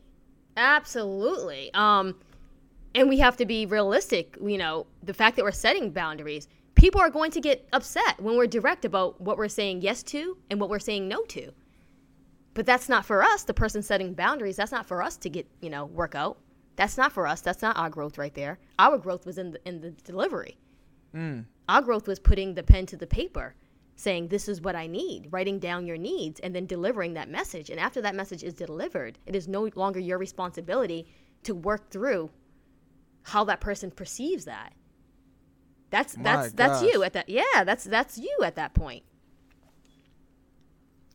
Absolutely. 0.57 1.71
Um 1.73 2.15
and 2.93 3.09
we 3.09 3.19
have 3.19 3.35
to 3.37 3.45
be 3.45 3.65
realistic, 3.65 4.37
you 4.41 4.57
know, 4.57 4.87
the 5.03 5.13
fact 5.13 5.35
that 5.35 5.43
we're 5.43 5.51
setting 5.51 5.91
boundaries. 5.91 6.47
People 6.75 7.01
are 7.01 7.09
going 7.09 7.31
to 7.31 7.41
get 7.41 7.67
upset 7.73 8.19
when 8.21 8.37
we're 8.37 8.47
direct 8.47 8.85
about 8.85 9.19
what 9.19 9.37
we're 9.37 9.47
saying 9.49 9.81
yes 9.81 10.03
to 10.03 10.37
and 10.49 10.59
what 10.59 10.69
we're 10.69 10.79
saying 10.79 11.07
no 11.07 11.23
to. 11.25 11.51
But 12.53 12.65
that's 12.65 12.87
not 12.87 13.05
for 13.05 13.21
us, 13.21 13.43
the 13.43 13.53
person 13.53 13.81
setting 13.81 14.13
boundaries. 14.13 14.55
That's 14.55 14.71
not 14.71 14.85
for 14.85 15.01
us 15.03 15.17
to 15.17 15.29
get, 15.29 15.45
you 15.61 15.69
know, 15.69 15.85
work 15.85 16.15
out. 16.15 16.37
That's 16.77 16.97
not 16.97 17.11
for 17.11 17.27
us. 17.27 17.41
That's 17.41 17.61
not 17.61 17.77
our 17.77 17.89
growth 17.89 18.17
right 18.17 18.33
there. 18.33 18.59
Our 18.79 18.97
growth 18.97 19.25
was 19.25 19.37
in 19.37 19.51
the 19.51 19.59
in 19.67 19.81
the 19.81 19.91
delivery. 19.91 20.57
Our 21.67 21.81
growth 21.81 22.07
was 22.07 22.19
putting 22.19 22.53
the 22.53 22.63
pen 22.63 22.85
to 22.87 22.97
the 22.97 23.07
paper, 23.07 23.55
saying, 23.95 24.27
This 24.27 24.47
is 24.47 24.61
what 24.61 24.75
I 24.75 24.87
need, 24.87 25.27
writing 25.31 25.59
down 25.59 25.85
your 25.85 25.97
needs, 25.97 26.39
and 26.39 26.55
then 26.55 26.65
delivering 26.65 27.13
that 27.13 27.29
message. 27.29 27.69
And 27.69 27.79
after 27.79 28.01
that 28.01 28.15
message 28.15 28.43
is 28.43 28.53
delivered, 28.53 29.17
it 29.25 29.35
is 29.35 29.47
no 29.47 29.69
longer 29.75 29.99
your 29.99 30.17
responsibility 30.17 31.07
to 31.43 31.55
work 31.55 31.89
through 31.89 32.29
how 33.23 33.43
that 33.45 33.61
person 33.61 33.91
perceives 33.91 34.45
that. 34.45 34.73
That's 35.89 36.13
that's 36.15 36.51
that's 36.51 36.81
you 36.81 37.03
at 37.03 37.13
that 37.13 37.29
yeah, 37.29 37.63
that's 37.63 37.85
that's 37.85 38.17
you 38.17 38.37
at 38.43 38.55
that 38.55 38.73
point. 38.73 39.03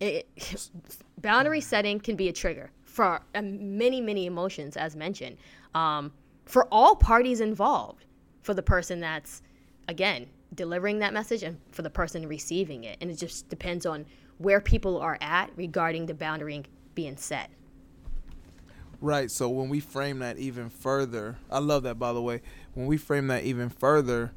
It, 0.00 0.28
boundary 1.20 1.60
setting 1.60 2.00
can 2.00 2.16
be 2.16 2.28
a 2.28 2.32
trigger 2.32 2.70
for 2.82 3.20
uh, 3.34 3.42
many 3.42 4.00
many 4.00 4.26
emotions 4.26 4.76
as 4.76 4.96
mentioned 4.96 5.36
um, 5.74 6.12
for 6.46 6.66
all 6.72 6.96
parties 6.96 7.40
involved 7.40 8.06
for 8.40 8.54
the 8.54 8.62
person 8.62 9.00
that's 9.00 9.42
again 9.86 10.26
delivering 10.54 10.98
that 10.98 11.12
message 11.12 11.42
and 11.42 11.58
for 11.70 11.82
the 11.82 11.90
person 11.90 12.26
receiving 12.26 12.84
it 12.84 12.96
and 13.00 13.10
it 13.10 13.16
just 13.16 13.48
depends 13.48 13.86
on 13.86 14.04
where 14.38 14.60
people 14.60 14.98
are 14.98 15.18
at 15.20 15.50
regarding 15.56 16.06
the 16.06 16.14
boundary 16.14 16.62
being 16.94 17.16
set 17.16 17.50
Right. 19.02 19.30
So 19.30 19.48
when 19.48 19.70
we 19.70 19.80
frame 19.80 20.18
that 20.18 20.36
even 20.36 20.68
further, 20.68 21.38
I 21.50 21.58
love 21.58 21.84
that 21.84 21.98
by 21.98 22.12
the 22.12 22.20
way. 22.20 22.42
When 22.74 22.84
we 22.84 22.98
frame 22.98 23.28
that 23.28 23.44
even 23.44 23.70
further, 23.70 24.32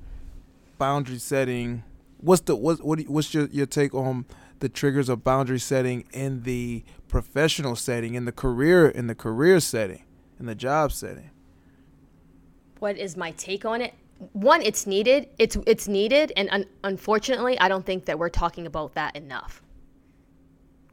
boundary 0.78 1.18
setting. 1.18 1.84
What's 2.22 2.44
the 2.44 2.56
what 2.56 2.82
what 2.82 3.02
what's 3.02 3.34
your 3.34 3.48
your 3.48 3.66
take 3.66 3.94
on 3.94 4.26
the 4.60 4.70
triggers 4.70 5.10
of 5.10 5.22
boundary 5.22 5.60
setting 5.60 6.06
in 6.14 6.44
the 6.44 6.86
professional 7.10 7.76
setting, 7.76 8.16
in 8.16 8.24
the 8.24 8.32
career 8.32 8.88
in 8.88 9.08
the 9.08 9.16
career 9.16 9.60
setting, 9.60 10.04
in 10.40 10.46
the 10.46 10.56
job 10.56 10.94
setting? 10.94 11.32
what 12.84 12.98
is 12.98 13.16
my 13.16 13.32
take 13.32 13.64
on 13.64 13.80
it 13.82 13.94
one 14.34 14.62
it's 14.62 14.88
needed 14.88 15.28
it's 15.38 15.58
it's 15.68 15.88
needed 15.88 16.32
and 16.38 16.50
un- 16.52 16.66
unfortunately 16.84 17.60
i 17.60 17.68
don't 17.68 17.86
think 17.86 18.06
that 18.06 18.18
we're 18.18 18.30
talking 18.30 18.66
about 18.66 18.94
that 18.96 19.16
enough. 19.16 19.62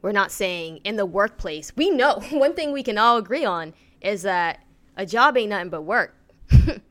We're 0.01 0.11
not 0.11 0.31
saying 0.31 0.77
in 0.83 0.95
the 0.95 1.05
workplace 1.05 1.71
we 1.75 1.89
know 1.89 2.19
one 2.31 2.53
thing 2.53 2.71
we 2.71 2.83
can 2.83 2.97
all 2.97 3.17
agree 3.17 3.45
on 3.45 3.73
is 4.01 4.23
that 4.23 4.59
a 4.97 5.05
job 5.05 5.37
ain't 5.37 5.49
nothing 5.49 5.69
but 5.69 5.83
work. 5.83 6.15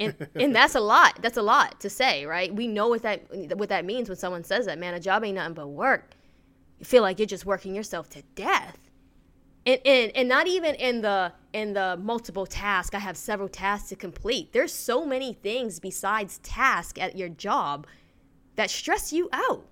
And, 0.00 0.28
and 0.34 0.56
that's 0.56 0.74
a 0.74 0.80
lot 0.80 1.18
that's 1.20 1.36
a 1.36 1.42
lot 1.42 1.78
to 1.80 1.90
say 1.90 2.24
right? 2.24 2.54
We 2.54 2.66
know 2.66 2.88
what 2.88 3.02
that 3.02 3.22
what 3.58 3.68
that 3.68 3.84
means 3.84 4.08
when 4.08 4.16
someone 4.16 4.42
says 4.42 4.64
that 4.64 4.78
man 4.78 4.94
a 4.94 5.00
job 5.00 5.24
ain't 5.24 5.34
nothing 5.34 5.52
but 5.52 5.68
work. 5.68 6.12
You 6.78 6.86
feel 6.86 7.02
like 7.02 7.18
you're 7.18 7.26
just 7.26 7.44
working 7.44 7.74
yourself 7.74 8.08
to 8.10 8.22
death. 8.34 8.78
And, 9.66 9.78
and 9.84 10.10
and 10.16 10.26
not 10.26 10.46
even 10.46 10.74
in 10.76 11.02
the 11.02 11.32
in 11.54 11.72
the 11.72 11.98
multiple 12.02 12.44
task 12.44 12.94
i 12.94 12.98
have 12.98 13.16
several 13.16 13.48
tasks 13.48 13.88
to 13.88 13.96
complete. 13.96 14.52
There's 14.52 14.72
so 14.72 15.06
many 15.06 15.32
things 15.32 15.80
besides 15.80 16.38
task 16.38 17.00
at 17.00 17.16
your 17.16 17.28
job 17.30 17.86
that 18.56 18.70
stress 18.70 19.12
you 19.12 19.28
out. 19.32 19.64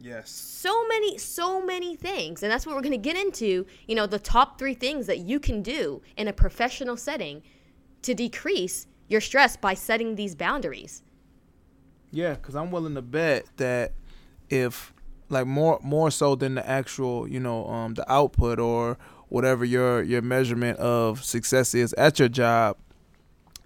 Yes. 0.00 0.30
so 0.30 0.86
many 0.86 1.18
so 1.18 1.60
many 1.64 1.96
things 1.96 2.44
and 2.44 2.52
that's 2.52 2.64
what 2.64 2.76
we're 2.76 2.82
going 2.82 2.92
to 2.92 2.98
get 3.10 3.16
into 3.16 3.66
you 3.88 3.96
know 3.96 4.06
the 4.06 4.20
top 4.20 4.56
three 4.56 4.74
things 4.74 5.08
that 5.08 5.18
you 5.18 5.40
can 5.40 5.60
do 5.60 6.02
in 6.16 6.28
a 6.28 6.32
professional 6.32 6.96
setting 6.96 7.42
to 8.02 8.14
decrease 8.14 8.86
your 9.08 9.20
stress 9.20 9.56
by 9.56 9.74
setting 9.74 10.14
these 10.14 10.36
boundaries. 10.36 11.02
Yeah, 12.12 12.34
because 12.34 12.54
I'm 12.54 12.70
willing 12.70 12.94
to 12.94 13.02
bet 13.02 13.46
that 13.56 13.92
if 14.48 14.92
like 15.30 15.46
more 15.46 15.80
more 15.82 16.10
so 16.10 16.34
than 16.34 16.54
the 16.54 16.68
actual 16.68 17.28
you 17.28 17.40
know 17.40 17.66
um 17.66 17.94
the 17.94 18.10
output 18.12 18.58
or 18.58 18.98
whatever 19.28 19.64
your 19.64 20.02
your 20.02 20.22
measurement 20.22 20.78
of 20.78 21.24
success 21.24 21.74
is 21.74 21.92
at 21.94 22.18
your 22.18 22.28
job, 22.28 22.76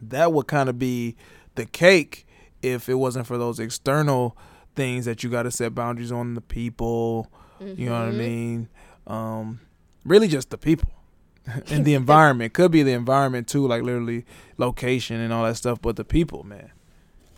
that 0.00 0.33
would 0.33 0.47
kind 0.47 0.69
of 0.69 0.78
be 0.78 1.16
the 1.54 1.66
cake 1.66 2.26
if 2.62 2.88
it 2.88 2.95
wasn't 2.95 3.26
for 3.26 3.38
those 3.38 3.59
external 3.59 4.37
things 4.75 5.04
that 5.04 5.23
you 5.23 5.31
got 5.31 5.42
to 5.42 5.50
set 5.50 5.75
boundaries 5.75 6.12
on 6.12 6.35
the 6.35 6.40
people. 6.40 7.31
You 7.61 7.87
know 7.87 7.92
what 7.92 8.09
I 8.09 8.11
mean? 8.11 8.69
Um, 9.07 9.61
really, 10.04 10.26
just 10.26 10.50
the 10.50 10.59
people. 10.59 10.90
and 11.69 11.85
the 11.85 11.95
environment 12.02 12.52
could 12.52 12.73
be 12.73 12.83
the 12.83 12.92
environment 12.92 13.47
too, 13.47 13.66
like 13.69 13.83
literally 13.83 14.25
location 14.59 15.21
and 15.21 15.33
all 15.33 15.45
that 15.45 15.57
stuff. 15.57 15.81
But 15.81 15.95
the 15.95 16.04
people, 16.04 16.42
man, 16.42 16.73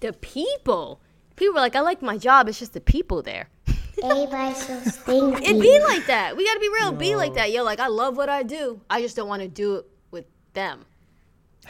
the 0.01 0.13
people 0.13 1.01
people 1.37 1.57
are 1.57 1.63
like 1.63 1.77
i 1.77 1.81
like 1.81 2.03
my 2.03 2.19
job 2.19 2.49
it's 2.49 2.59
just 2.59 2.73
the 2.75 2.81
people 2.81 3.23
there 3.23 3.49
Everybody's 4.05 4.67
so 4.67 4.81
stinky. 4.83 5.45
it 5.45 5.61
be 5.61 5.81
like 5.81 6.07
that 6.07 6.37
we 6.37 6.45
gotta 6.47 6.61
be 6.61 6.69
real 6.69 6.93
be 6.93 7.17
like 7.17 7.35
that 7.35 7.53
yo 7.53 7.63
like 7.63 7.81
i 7.81 7.87
love 7.87 8.17
what 8.17 8.29
i 8.29 8.43
do 8.43 8.81
i 8.91 9.01
just 9.01 9.17
don't 9.17 9.29
want 9.29 9.43
to 9.43 9.49
do 9.49 9.77
it 9.77 9.87
with 10.11 10.27
them 10.53 10.85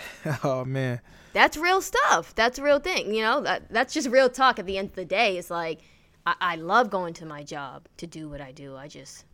oh 0.45 0.65
man, 0.65 1.01
that's 1.33 1.57
real 1.57 1.81
stuff. 1.81 2.35
That's 2.35 2.59
a 2.59 2.63
real 2.63 2.79
thing. 2.79 3.15
You 3.15 3.23
know, 3.23 3.41
that, 3.43 3.71
that's 3.71 3.95
just 3.95 4.09
real 4.09 4.29
talk 4.29 4.59
at 4.59 4.67
the 4.67 4.79
end 4.79 4.91
of 4.91 4.95
the 4.95 5.05
day. 5.05 5.39
It's 5.39 5.51
like, 5.51 5.81
I, 6.27 6.35
I 6.41 6.57
love 6.57 6.91
going 6.91 7.15
to 7.15 7.27
my 7.27 7.43
job 7.43 7.87
to 7.99 8.07
do 8.07 8.29
what 8.29 8.41
I 8.41 8.53
do. 8.53 8.77
I 8.77 8.89
just, 8.89 9.25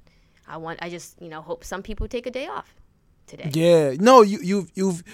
I 0.46 0.56
want, 0.56 0.78
I 0.82 0.90
just, 0.90 1.20
you 1.20 1.28
know, 1.28 1.40
hope 1.40 1.64
some 1.64 1.82
people 1.82 2.08
take 2.08 2.26
a 2.26 2.30
day 2.30 2.46
off 2.46 2.74
today. 3.26 3.50
Yeah, 3.52 3.94
no, 3.98 4.22
you 4.22 4.40
you've 4.42 4.70
you've 4.74 5.04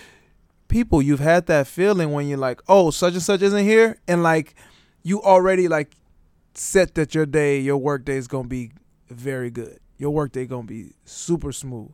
people 0.69 1.03
you've 1.03 1.21
had 1.21 1.47
that 1.47 1.67
feeling 1.67 2.13
when 2.13 2.29
you're 2.29 2.39
like, 2.39 2.61
oh, 2.69 2.91
such 2.91 3.15
and 3.15 3.23
such 3.23 3.43
isn't 3.43 3.65
here, 3.65 3.99
and 4.09 4.23
like 4.23 4.55
you 5.03 5.23
already 5.23 5.69
like 5.69 5.95
set 6.57 6.95
that 6.95 7.15
your 7.15 7.27
day, 7.27 7.61
your 7.61 7.77
work 7.77 8.05
day 8.05 8.17
is 8.17 8.29
gonna 8.29 8.49
be 8.49 8.73
very 9.09 9.51
good. 9.51 9.79
Your 9.99 10.11
work 10.11 10.33
day 10.33 10.47
gonna 10.47 10.67
be 10.67 10.93
super 11.05 11.53
smooth. 11.53 11.91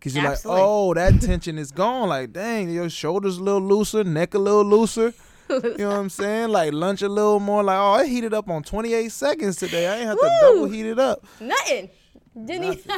Cause 0.00 0.14
you're 0.14 0.26
Absolutely. 0.26 0.60
like, 0.60 0.68
oh, 0.68 0.94
that 0.94 1.20
tension 1.20 1.58
is 1.58 1.72
gone. 1.72 2.08
Like, 2.08 2.32
dang, 2.32 2.70
your 2.70 2.88
shoulders 2.88 3.38
a 3.38 3.42
little 3.42 3.62
looser, 3.62 4.04
neck 4.04 4.34
a 4.34 4.38
little 4.38 4.64
looser. 4.64 5.12
You 5.48 5.76
know 5.78 5.88
what 5.90 5.96
I'm 5.96 6.10
saying? 6.10 6.48
Like 6.48 6.72
lunch 6.72 7.02
a 7.02 7.08
little 7.08 7.40
more. 7.40 7.62
Like, 7.62 7.78
oh, 7.78 7.92
I 7.92 8.06
heated 8.06 8.34
up 8.34 8.48
on 8.48 8.62
28 8.62 9.10
seconds 9.12 9.56
today. 9.56 9.86
I 9.86 9.98
ain't 9.98 10.06
have 10.06 10.18
to 10.18 10.38
double 10.40 10.66
heat 10.66 10.86
it 10.86 10.98
up. 10.98 11.24
Nothing. 11.40 11.90
Didn't 12.44 12.72
he? 12.72 12.84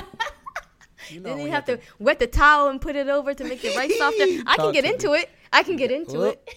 You 1.11 1.21
know, 1.21 1.31
Didn't 1.31 1.39
he 1.39 1.47
you 1.47 1.53
have 1.53 1.65
to 1.67 1.79
wet 1.99 2.19
the 2.19 2.27
towel 2.27 2.69
and 2.69 2.79
put 2.81 2.95
it 2.95 3.09
over 3.09 3.33
to 3.33 3.45
make 3.45 3.65
it 3.65 3.75
right 3.75 3.91
softer? 3.91 4.25
I 4.47 4.57
can 4.57 4.73
get 4.73 4.85
into 4.85 5.15
it. 5.15 5.31
I 5.51 5.63
can 5.63 5.77
get 5.77 5.91
into 5.91 6.25
it. 6.25 6.55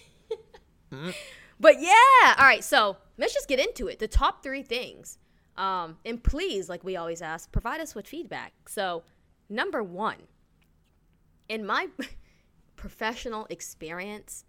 Mm. 0.92 1.14
but 1.58 1.80
yeah, 1.80 2.34
all 2.36 2.44
right. 2.44 2.62
So 2.62 2.98
let's 3.18 3.34
just 3.34 3.48
get 3.48 3.60
into 3.60 3.88
it. 3.88 3.98
The 3.98 4.08
top 4.08 4.42
three 4.42 4.62
things. 4.62 5.18
Um, 5.56 5.98
and 6.04 6.22
please, 6.22 6.68
like 6.68 6.82
we 6.82 6.96
always 6.96 7.22
ask, 7.22 7.52
provide 7.52 7.80
us 7.80 7.94
with 7.94 8.06
feedback. 8.06 8.52
So, 8.68 9.02
number 9.48 9.82
one, 9.82 10.16
in 11.48 11.66
my 11.66 11.88
professional 12.76 13.46
experience, 13.50 14.44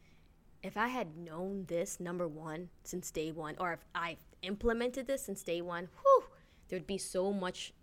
if 0.61 0.77
I 0.77 0.87
had 0.87 1.17
known 1.17 1.65
this 1.67 1.99
number 1.99 2.27
one 2.27 2.69
since 2.83 3.11
day 3.11 3.31
one, 3.31 3.55
or 3.59 3.73
if 3.73 3.83
I 3.93 4.17
implemented 4.41 5.07
this 5.07 5.25
since 5.25 5.43
day 5.43 5.61
one, 5.61 5.89
whew, 6.01 6.23
there'd 6.69 6.87
be 6.87 6.97
so 6.97 7.33
much 7.33 7.73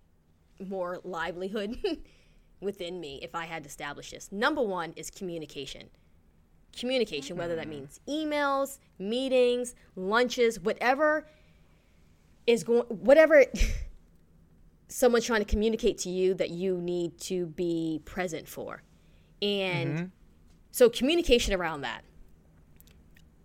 more 0.58 0.98
livelihood 1.04 1.76
within 2.60 3.00
me 3.00 3.20
if 3.22 3.34
I 3.34 3.44
had 3.44 3.66
established 3.66 4.12
this. 4.12 4.32
Number 4.32 4.62
one 4.62 4.92
is 4.96 5.10
communication. 5.10 5.90
Communication, 6.78 7.36
whether 7.36 7.56
that 7.56 7.68
means 7.68 8.00
emails, 8.08 8.78
meetings, 8.98 9.74
lunches, 9.96 10.60
whatever 10.60 11.26
is 12.46 12.64
going, 12.64 12.82
whatever 12.84 13.44
someone's 14.88 15.24
trying 15.24 15.40
to 15.40 15.46
communicate 15.46 15.98
to 15.98 16.10
you 16.10 16.34
that 16.34 16.50
you 16.50 16.76
need 16.78 17.18
to 17.20 17.46
be 17.46 18.00
present 18.04 18.48
for. 18.48 18.82
And 19.42 20.10
so 20.70 20.88
communication 20.88 21.54
around 21.54 21.82
that. 21.82 22.02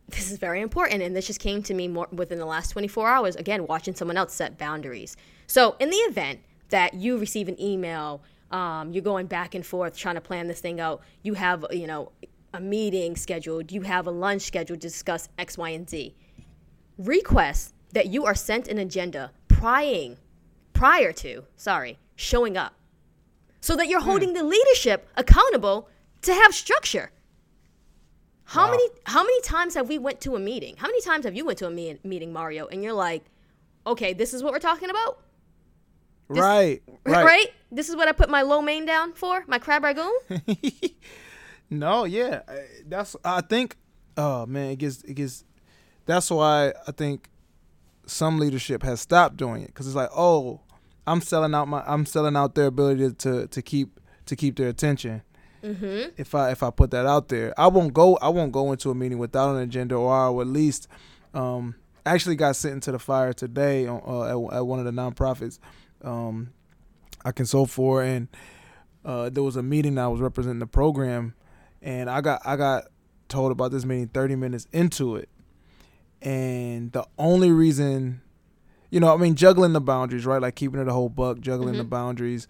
This 0.07 0.31
is 0.31 0.37
very 0.37 0.61
important, 0.61 1.01
and 1.01 1.15
this 1.15 1.25
just 1.25 1.39
came 1.39 1.63
to 1.63 1.73
me 1.73 1.87
more 1.87 2.07
within 2.11 2.37
the 2.37 2.45
last 2.45 2.69
24 2.69 3.07
hours. 3.07 3.35
Again, 3.35 3.65
watching 3.65 3.95
someone 3.95 4.17
else 4.17 4.33
set 4.33 4.55
boundaries. 4.55 5.17
So, 5.47 5.75
in 5.79 5.89
the 5.89 5.95
event 5.95 6.41
that 6.69 6.93
you 6.93 7.17
receive 7.17 7.47
an 7.47 7.59
email, 7.59 8.21
um, 8.51 8.91
you're 8.91 9.01
going 9.01 9.25
back 9.25 9.55
and 9.55 9.65
forth 9.65 9.97
trying 9.97 10.13
to 10.13 10.21
plan 10.21 10.47
this 10.47 10.59
thing 10.59 10.79
out. 10.79 11.01
You 11.23 11.33
have, 11.33 11.65
you 11.71 11.87
know, 11.87 12.11
a 12.55 12.61
meeting 12.61 13.15
scheduled. 13.15 13.71
You 13.71 13.81
have 13.81 14.07
a 14.07 14.11
lunch 14.11 14.43
scheduled 14.43 14.81
to 14.81 14.87
discuss 14.87 15.29
X, 15.37 15.57
Y, 15.57 15.69
and 15.69 15.89
Z. 15.89 16.15
Request 16.97 17.73
that 17.93 18.07
you 18.07 18.25
are 18.25 18.35
sent 18.35 18.67
an 18.67 18.77
agenda 18.77 19.31
prying, 19.47 20.17
prior 20.73 21.11
to, 21.13 21.43
sorry, 21.55 21.97
showing 22.15 22.57
up 22.57 22.73
so 23.61 23.75
that 23.75 23.87
you're 23.87 23.99
hmm. 24.01 24.09
holding 24.09 24.33
the 24.33 24.43
leadership 24.43 25.09
accountable 25.17 25.89
to 26.21 26.33
have 26.33 26.53
structure. 26.53 27.11
How 28.45 28.65
Wow. 28.65 28.71
many 28.71 28.89
how 29.05 29.23
many 29.23 29.41
times 29.41 29.73
have 29.73 29.89
we 29.89 29.97
went 29.97 30.21
to 30.21 30.35
a 30.35 30.39
meeting? 30.39 30.75
How 30.77 30.87
many 30.87 31.01
times 31.01 31.25
have 31.25 31.35
you 31.35 31.45
went 31.45 31.57
to 31.59 31.67
a 31.67 31.71
me- 31.71 31.99
meeting, 32.03 32.31
Mario, 32.31 32.67
and 32.67 32.83
you're 32.83 32.93
like, 32.93 33.25
"Okay, 33.87 34.13
this 34.13 34.33
is 34.35 34.43
what 34.43 34.53
we're 34.53 34.59
talking 34.59 34.89
about?" 34.91 35.19
right, 36.27 36.81
Right. 37.05 37.25
right. 37.25 37.53
This 37.71 37.89
is 37.89 37.95
what 37.95 38.07
I 38.07 38.11
put 38.11 38.29
my 38.29 38.43
lo 38.43 38.61
mein 38.61 38.85
down 38.85 39.13
for, 39.13 39.43
my 39.47 39.57
crab 39.57 39.83
rangoon? 39.83 40.13
No, 41.69 42.05
yeah, 42.05 42.41
I- 42.47 42.67
that's. 42.87 43.15
I 43.23 43.41
think. 43.41 43.77
Oh 44.17 44.45
man, 44.45 44.71
it 44.71 44.77
gets 44.77 45.01
it 45.03 45.13
gets. 45.15 45.43
That's 46.05 46.29
why 46.29 46.73
I 46.87 46.91
think 46.91 47.29
some 48.05 48.39
leadership 48.39 48.83
has 48.83 49.01
stopped 49.01 49.37
doing 49.37 49.63
it 49.63 49.67
because 49.67 49.87
it's 49.87 49.95
like, 49.95 50.09
oh, 50.15 50.61
I'm 51.07 51.21
selling 51.21 51.53
out 51.55 51.67
my, 51.67 51.83
I'm 51.85 52.05
selling 52.05 52.35
out 52.35 52.55
their 52.55 52.67
ability 52.67 53.11
to 53.13 53.47
to 53.47 53.61
keep 53.61 53.99
to 54.27 54.35
keep 54.35 54.55
their 54.57 54.69
attention. 54.69 55.21
mm-hmm. 55.63 56.09
If 56.17 56.35
I 56.35 56.51
if 56.51 56.63
I 56.63 56.69
put 56.69 56.91
that 56.91 57.05
out 57.05 57.29
there, 57.29 57.53
I 57.59 57.67
won't 57.67 57.93
go. 57.93 58.17
I 58.17 58.29
won't 58.29 58.51
go 58.51 58.71
into 58.71 58.91
a 58.91 58.95
meeting 58.95 59.17
without 59.17 59.55
an 59.55 59.61
agenda, 59.61 59.95
or 59.95 60.13
I 60.13 60.29
will 60.29 60.41
at 60.41 60.47
least. 60.47 60.87
Um, 61.33 61.75
actually, 62.05 62.35
got 62.35 62.55
sent 62.55 62.75
into 62.75 62.91
the 62.93 62.99
fire 62.99 63.33
today 63.33 63.87
on, 63.87 64.01
uh, 64.07 64.23
at, 64.23 64.57
at 64.57 64.65
one 64.65 64.79
of 64.79 64.85
the 64.85 64.91
nonprofits 64.91 65.59
um, 66.03 66.53
I 67.25 67.31
consult 67.31 67.69
for, 67.69 68.03
and 68.03 68.27
uh, 69.03 69.29
there 69.29 69.43
was 69.43 69.55
a 69.57 69.63
meeting 69.63 69.95
that 69.95 70.05
I 70.05 70.07
was 70.07 70.21
representing 70.21 70.59
the 70.59 70.67
program, 70.67 71.33
and 71.85 72.09
I 72.09 72.19
got 72.19 72.41
I 72.43 72.57
got 72.57 72.85
told 73.29 73.51
about 73.53 73.71
this 73.71 73.85
meeting 73.85 74.07
30 74.09 74.35
minutes 74.35 74.67
into 74.73 75.15
it, 75.15 75.29
and 76.21 76.91
the 76.91 77.05
only 77.17 77.51
reason, 77.51 78.21
you 78.89 78.99
know, 78.99 79.13
I 79.13 79.17
mean, 79.17 79.35
juggling 79.35 79.73
the 79.73 79.81
boundaries, 79.81 80.25
right? 80.25 80.41
Like 80.41 80.55
keeping 80.55 80.81
it 80.81 80.87
a 80.87 80.93
whole 80.93 81.09
buck, 81.09 81.39
juggling 81.39 81.77
the 81.77 81.83
boundaries. 81.83 82.47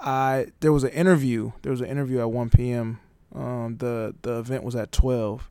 I 0.00 0.46
there 0.60 0.72
was 0.72 0.82
an 0.84 0.90
interview. 0.90 1.52
There 1.62 1.70
was 1.70 1.80
an 1.80 1.86
interview 1.88 2.18
at 2.20 2.30
1 2.30 2.50
p.m. 2.50 2.98
Um, 3.34 3.76
the 3.78 4.14
the 4.22 4.38
event 4.40 4.64
was 4.64 4.74
at 4.74 4.90
12, 4.92 5.48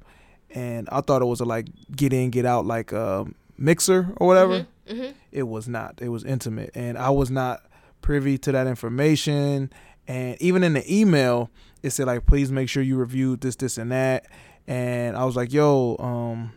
and 0.52 0.90
I 0.92 1.02
thought 1.02 1.22
it 1.22 1.26
was 1.26 1.40
a 1.40 1.46
like 1.46 1.68
get 1.96 2.12
in 2.14 2.30
get 2.32 2.46
out 2.46 2.66
like 2.66 2.92
a 2.92 3.26
mixer 3.58 4.14
or 4.18 4.28
whatever. 4.28 4.66
Mhm. 4.90 5.14
It 5.32 5.44
was 5.44 5.68
not. 5.70 6.02
It 6.02 6.10
was 6.10 6.24
intimate, 6.26 6.72
and 6.76 6.98
I 6.98 7.12
was 7.12 7.32
not 7.32 7.62
privy 8.02 8.38
to 8.40 8.52
that 8.52 8.68
information. 8.68 9.72
And 10.08 10.42
even 10.42 10.64
in 10.64 10.74
the 10.74 10.84
email, 10.94 11.50
it 11.84 11.92
said 11.92 12.08
like, 12.08 12.26
please 12.26 12.52
make 12.52 12.70
sure 12.70 12.84
you 12.84 12.98
review 12.98 13.36
this, 13.36 13.56
this, 13.56 13.78
and 13.78 13.92
that. 13.92 14.26
And 14.68 15.18
I 15.18 15.26
was 15.26 15.36
like, 15.36 15.52
yo, 15.52 15.98
um, 16.00 16.54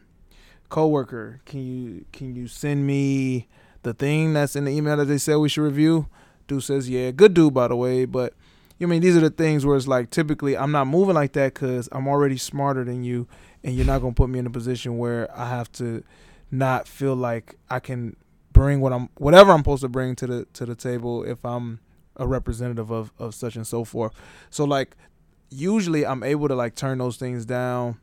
coworker, 0.69 1.40
can 1.45 1.61
you 1.61 2.04
can 2.12 2.35
you 2.35 2.49
send 2.49 2.87
me 2.87 3.49
the 3.83 3.95
thing 3.95 4.35
that's 4.35 4.57
in 4.57 4.64
the 4.64 4.71
email 4.71 4.97
that 4.97 5.07
they 5.07 5.19
said 5.19 5.37
we 5.37 5.49
should 5.49 5.62
review? 5.62 6.09
Dude 6.47 6.62
says, 6.62 6.88
yeah, 6.90 7.11
good 7.11 7.33
dude 7.35 7.54
by 7.54 7.69
the 7.69 7.76
way, 7.76 8.04
but 8.04 8.35
you 8.78 8.88
mean 8.88 9.00
these 9.00 9.16
are 9.16 9.21
the 9.21 9.31
things 9.31 9.64
where 9.64 9.76
it's 9.76 9.87
like 9.87 10.11
typically 10.11 10.57
I'm 10.57 10.73
not 10.73 10.87
moving 10.87 11.14
like 11.14 11.33
that 11.33 11.54
because 11.54 11.88
I'm 11.93 12.07
already 12.07 12.37
smarter 12.37 12.85
than 12.85 13.04
you, 13.04 13.26
and 13.62 13.75
you're 13.75 13.87
not 13.87 14.00
gonna 14.00 14.14
put 14.14 14.28
me 14.28 14.38
in 14.38 14.47
a 14.47 14.50
position 14.50 14.99
where 14.99 15.35
I 15.37 15.49
have 15.49 15.73
to 15.73 16.02
not 16.50 16.87
feel 16.87 17.14
like 17.14 17.57
I 17.71 17.81
can 17.81 18.16
bring 18.52 18.81
what 18.81 18.93
I'm 18.93 19.09
whatever 19.16 19.52
I'm 19.52 19.61
supposed 19.61 19.83
to 19.83 19.88
bring 19.88 20.16
to 20.16 20.26
the 20.26 20.45
to 20.54 20.66
the 20.66 20.75
table 20.75 21.25
if 21.25 21.45
I'm 21.45 21.81
a 22.16 22.26
representative 22.26 22.90
of 22.90 23.12
of 23.19 23.35
such 23.35 23.57
and 23.57 23.66
so 23.66 23.85
forth. 23.85 24.12
So 24.50 24.64
like 24.64 24.97
usually 25.51 26.07
I'm 26.07 26.23
able 26.23 26.49
to 26.49 26.55
like 26.55 26.75
turn 26.75 26.99
those 26.99 27.17
things 27.17 27.45
down. 27.45 27.99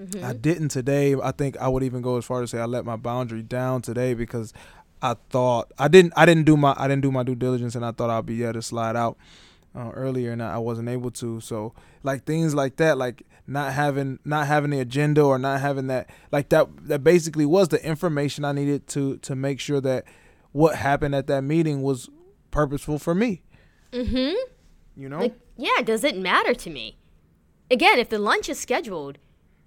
Mm-hmm. 0.00 0.24
I 0.24 0.32
didn't 0.34 0.68
today. 0.68 1.14
I 1.14 1.32
think 1.32 1.56
I 1.58 1.68
would 1.68 1.82
even 1.82 2.02
go 2.02 2.18
as 2.18 2.24
far 2.24 2.42
as 2.42 2.50
say 2.50 2.58
I 2.58 2.66
let 2.66 2.84
my 2.84 2.96
boundary 2.96 3.42
down 3.42 3.82
today 3.82 4.14
because 4.14 4.52
I 5.00 5.16
thought 5.30 5.72
I 5.78 5.88
didn't 5.88 6.12
I 6.16 6.26
didn't 6.26 6.44
do 6.44 6.56
my 6.56 6.74
I 6.76 6.88
didn't 6.88 7.02
do 7.02 7.12
my 7.12 7.22
due 7.22 7.34
diligence 7.34 7.74
and 7.74 7.84
I 7.84 7.92
thought 7.92 8.10
I'd 8.10 8.26
be 8.26 8.42
able 8.42 8.54
to 8.54 8.62
slide 8.62 8.96
out 8.96 9.16
uh, 9.74 9.90
earlier 9.90 10.32
and 10.32 10.42
I 10.42 10.58
wasn't 10.58 10.88
able 10.88 11.10
to. 11.12 11.40
So 11.40 11.72
like 12.02 12.24
things 12.24 12.54
like 12.54 12.76
that, 12.76 12.98
like 12.98 13.22
not 13.46 13.72
having 13.72 14.18
not 14.24 14.46
having 14.46 14.70
the 14.70 14.80
agenda 14.80 15.22
or 15.22 15.38
not 15.38 15.60
having 15.60 15.86
that 15.86 16.10
like 16.32 16.48
that 16.50 16.68
that 16.88 17.02
basically 17.04 17.46
was 17.46 17.68
the 17.68 17.84
information 17.84 18.44
I 18.44 18.52
needed 18.52 18.86
to 18.88 19.16
to 19.18 19.34
make 19.34 19.60
sure 19.60 19.80
that 19.80 20.04
what 20.52 20.76
happened 20.76 21.14
at 21.14 21.26
that 21.26 21.42
meeting 21.42 21.82
was 21.82 22.08
purposeful 22.50 22.98
for 22.98 23.14
me. 23.14 23.42
Mm-hmm. 23.92 24.34
You 24.96 25.08
know? 25.08 25.18
Like, 25.18 25.38
yeah, 25.56 25.82
does 25.82 26.04
it 26.04 26.16
matter 26.16 26.54
to 26.54 26.70
me? 26.70 26.98
Again, 27.70 27.98
if 27.98 28.08
the 28.08 28.18
lunch 28.18 28.48
is 28.48 28.58
scheduled 28.58 29.18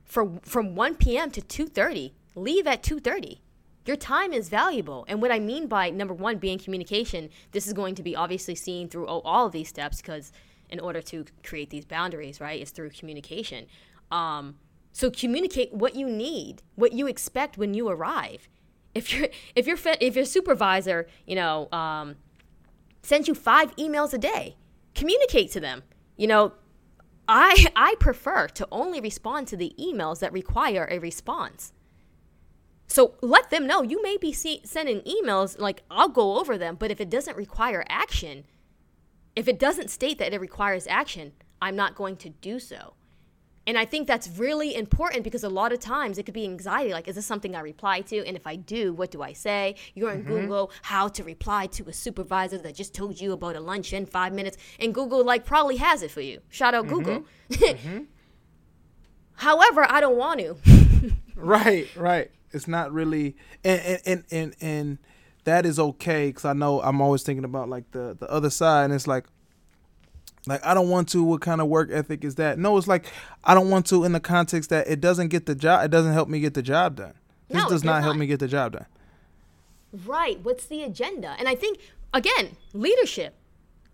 for 0.05 0.39
from 0.41 0.75
1 0.75 0.95
p.m. 0.95 1.31
to 1.31 1.41
2:30, 1.41 2.13
leave 2.35 2.67
at 2.67 2.83
2:30. 2.83 3.39
Your 3.85 3.95
time 3.95 4.33
is 4.33 4.49
valuable. 4.49 5.05
And 5.07 5.21
what 5.21 5.31
I 5.31 5.39
mean 5.39 5.67
by 5.67 5.89
number 5.89 6.13
1 6.13 6.37
being 6.37 6.59
communication, 6.59 7.29
this 7.51 7.65
is 7.65 7.73
going 7.73 7.95
to 7.95 8.03
be 8.03 8.15
obviously 8.15 8.53
seen 8.53 8.87
through 8.87 9.07
all, 9.07 9.47
of 9.47 9.51
these 9.51 9.69
steps 9.69 9.97
because 9.97 10.31
in 10.69 10.79
order 10.79 11.01
to 11.01 11.25
create 11.43 11.71
these 11.71 11.85
boundaries, 11.85 12.39
right, 12.39 12.61
it's 12.61 12.69
through 12.69 12.91
communication. 12.91 13.65
Um, 14.11 14.57
so 14.91 15.09
communicate 15.09 15.73
what 15.73 15.95
you 15.95 16.07
need, 16.07 16.61
what 16.75 16.93
you 16.93 17.07
expect 17.07 17.57
when 17.57 17.73
you 17.73 17.89
arrive. 17.89 18.47
If 18.93 19.13
you're 19.13 19.29
if 19.55 19.65
your 19.65 19.77
if 19.99 20.15
your 20.15 20.25
supervisor, 20.25 21.07
you 21.25 21.35
know, 21.35 21.67
um, 21.71 22.15
sends 23.01 23.27
you 23.27 23.33
five 23.33 23.75
emails 23.75 24.13
a 24.13 24.17
day, 24.17 24.55
communicate 24.95 25.51
to 25.51 25.59
them. 25.59 25.83
You 26.17 26.27
know, 26.27 26.53
I 27.27 27.67
I 27.75 27.95
prefer 27.99 28.47
to 28.47 28.67
only 28.71 28.99
respond 28.99 29.47
to 29.47 29.57
the 29.57 29.73
emails 29.79 30.19
that 30.19 30.33
require 30.33 30.87
a 30.89 30.99
response. 30.99 31.73
So 32.87 33.13
let 33.21 33.51
them 33.51 33.67
know 33.67 33.83
you 33.83 34.01
may 34.01 34.17
be 34.17 34.33
see- 34.33 34.61
sending 34.65 35.01
emails 35.01 35.59
like 35.59 35.83
I'll 35.91 36.09
go 36.09 36.39
over 36.39 36.57
them, 36.57 36.75
but 36.75 36.89
if 36.89 36.99
it 36.99 37.09
doesn't 37.09 37.37
require 37.37 37.85
action, 37.87 38.45
if 39.35 39.47
it 39.47 39.59
doesn't 39.59 39.91
state 39.91 40.17
that 40.17 40.33
it 40.33 40.41
requires 40.41 40.87
action, 40.87 41.33
I'm 41.61 41.75
not 41.75 41.93
going 41.93 42.17
to 42.17 42.29
do 42.29 42.59
so. 42.59 42.95
And 43.69 43.77
I 43.77 43.85
think 43.85 44.07
that's 44.07 44.27
really 44.29 44.73
important 44.73 45.23
because 45.23 45.43
a 45.43 45.49
lot 45.49 45.71
of 45.71 45.79
times 45.79 46.17
it 46.17 46.23
could 46.23 46.33
be 46.33 46.43
anxiety 46.43 46.91
like, 46.91 47.07
is 47.07 47.13
this 47.13 47.27
something 47.27 47.55
I 47.55 47.59
reply 47.59 48.01
to? 48.01 48.25
And 48.25 48.35
if 48.35 48.47
I 48.47 48.55
do, 48.55 48.93
what 48.93 49.11
do 49.11 49.21
I 49.21 49.33
say? 49.33 49.75
You're 49.93 50.09
in 50.09 50.23
mm-hmm. 50.23 50.39
Google, 50.39 50.71
how 50.81 51.07
to 51.09 51.23
reply 51.23 51.67
to 51.67 51.87
a 51.87 51.93
supervisor 51.93 52.57
that 52.57 52.73
just 52.73 52.95
told 52.95 53.21
you 53.21 53.31
about 53.31 53.55
a 53.55 53.59
lunch 53.59 53.93
in 53.93 54.07
five 54.07 54.33
minutes. 54.33 54.57
And 54.79 54.91
Google, 54.91 55.23
like, 55.23 55.45
probably 55.45 55.75
has 55.75 56.01
it 56.01 56.09
for 56.09 56.21
you. 56.21 56.41
Shout 56.49 56.73
out 56.73 56.87
Google. 56.87 57.19
Mm-hmm. 57.19 57.25
Mm-hmm. 57.49 58.03
However, 59.33 59.85
I 59.87 60.01
don't 60.01 60.17
want 60.17 60.39
to. 60.39 60.57
Right, 61.35 61.87
right. 61.95 62.29
It's 62.51 62.67
not 62.67 62.91
really, 62.91 63.37
and 63.63 63.81
and 63.81 64.01
and 64.05 64.23
and, 64.31 64.55
and 64.59 64.97
that 65.45 65.65
is 65.65 65.79
okay 65.79 66.27
because 66.27 66.43
I 66.43 66.53
know 66.53 66.81
I'm 66.81 66.99
always 67.01 67.23
thinking 67.23 67.45
about 67.45 67.69
like 67.69 67.89
the 67.91 68.17
the 68.19 68.29
other 68.29 68.49
side, 68.49 68.85
and 68.85 68.93
it's 68.93 69.07
like, 69.07 69.25
like 70.47 70.65
I 70.65 70.73
don't 70.73 70.89
want 70.89 71.09
to. 71.09 71.23
What 71.23 71.41
kind 71.41 71.61
of 71.61 71.67
work 71.67 71.89
ethic 71.91 72.23
is 72.23 72.35
that? 72.35 72.57
No, 72.57 72.77
it's 72.77 72.87
like 72.87 73.05
I 73.43 73.53
don't 73.53 73.69
want 73.69 73.85
to 73.87 74.03
in 74.03 74.11
the 74.11 74.19
context 74.19 74.69
that 74.69 74.87
it 74.87 75.01
doesn't 75.01 75.29
get 75.29 75.45
the 75.45 75.55
job. 75.55 75.85
It 75.85 75.91
doesn't 75.91 76.13
help 76.13 76.29
me 76.29 76.39
get 76.39 76.53
the 76.53 76.61
job 76.61 76.95
done. 76.95 77.13
This 77.49 77.63
No, 77.63 77.69
does 77.69 77.83
not 77.83 78.01
help 78.01 78.15
not. 78.15 78.19
me 78.19 78.27
get 78.27 78.39
the 78.39 78.47
job 78.47 78.73
done. 78.73 78.85
Right. 80.05 80.39
What's 80.41 80.65
the 80.65 80.83
agenda? 80.83 81.35
And 81.39 81.47
I 81.47 81.55
think, 81.55 81.79
again, 82.13 82.55
leadership. 82.73 83.35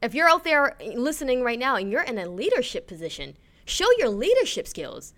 If 0.02 0.14
you're 0.14 0.30
out 0.30 0.44
there 0.44 0.76
listening 0.94 1.42
right 1.42 1.58
now 1.58 1.78
and 1.78 1.90
you're 1.90 2.04
in 2.04 2.18
a 2.18 2.30
leadership 2.30 2.86
position, 2.86 3.38
show 3.66 3.88
your 3.98 4.10
leadership 4.10 4.68
skills 4.68 5.14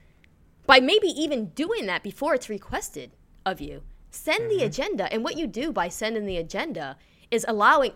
by 0.67 0.79
maybe 0.79 1.07
even 1.07 1.47
doing 1.47 1.87
that 1.87 2.03
before 2.03 2.35
it's 2.35 2.47
requested 2.47 3.11
of 3.45 3.59
you. 3.59 3.81
Send 4.11 4.49
the 4.49 4.57
mm-hmm. 4.57 4.65
agenda. 4.65 5.11
And 5.11 5.23
what 5.23 5.37
you 5.37 5.47
do 5.47 5.71
by 5.71 5.89
sending 5.89 6.25
the 6.25 6.37
agenda 6.37 6.97
is 7.31 7.45
allowing, 7.47 7.93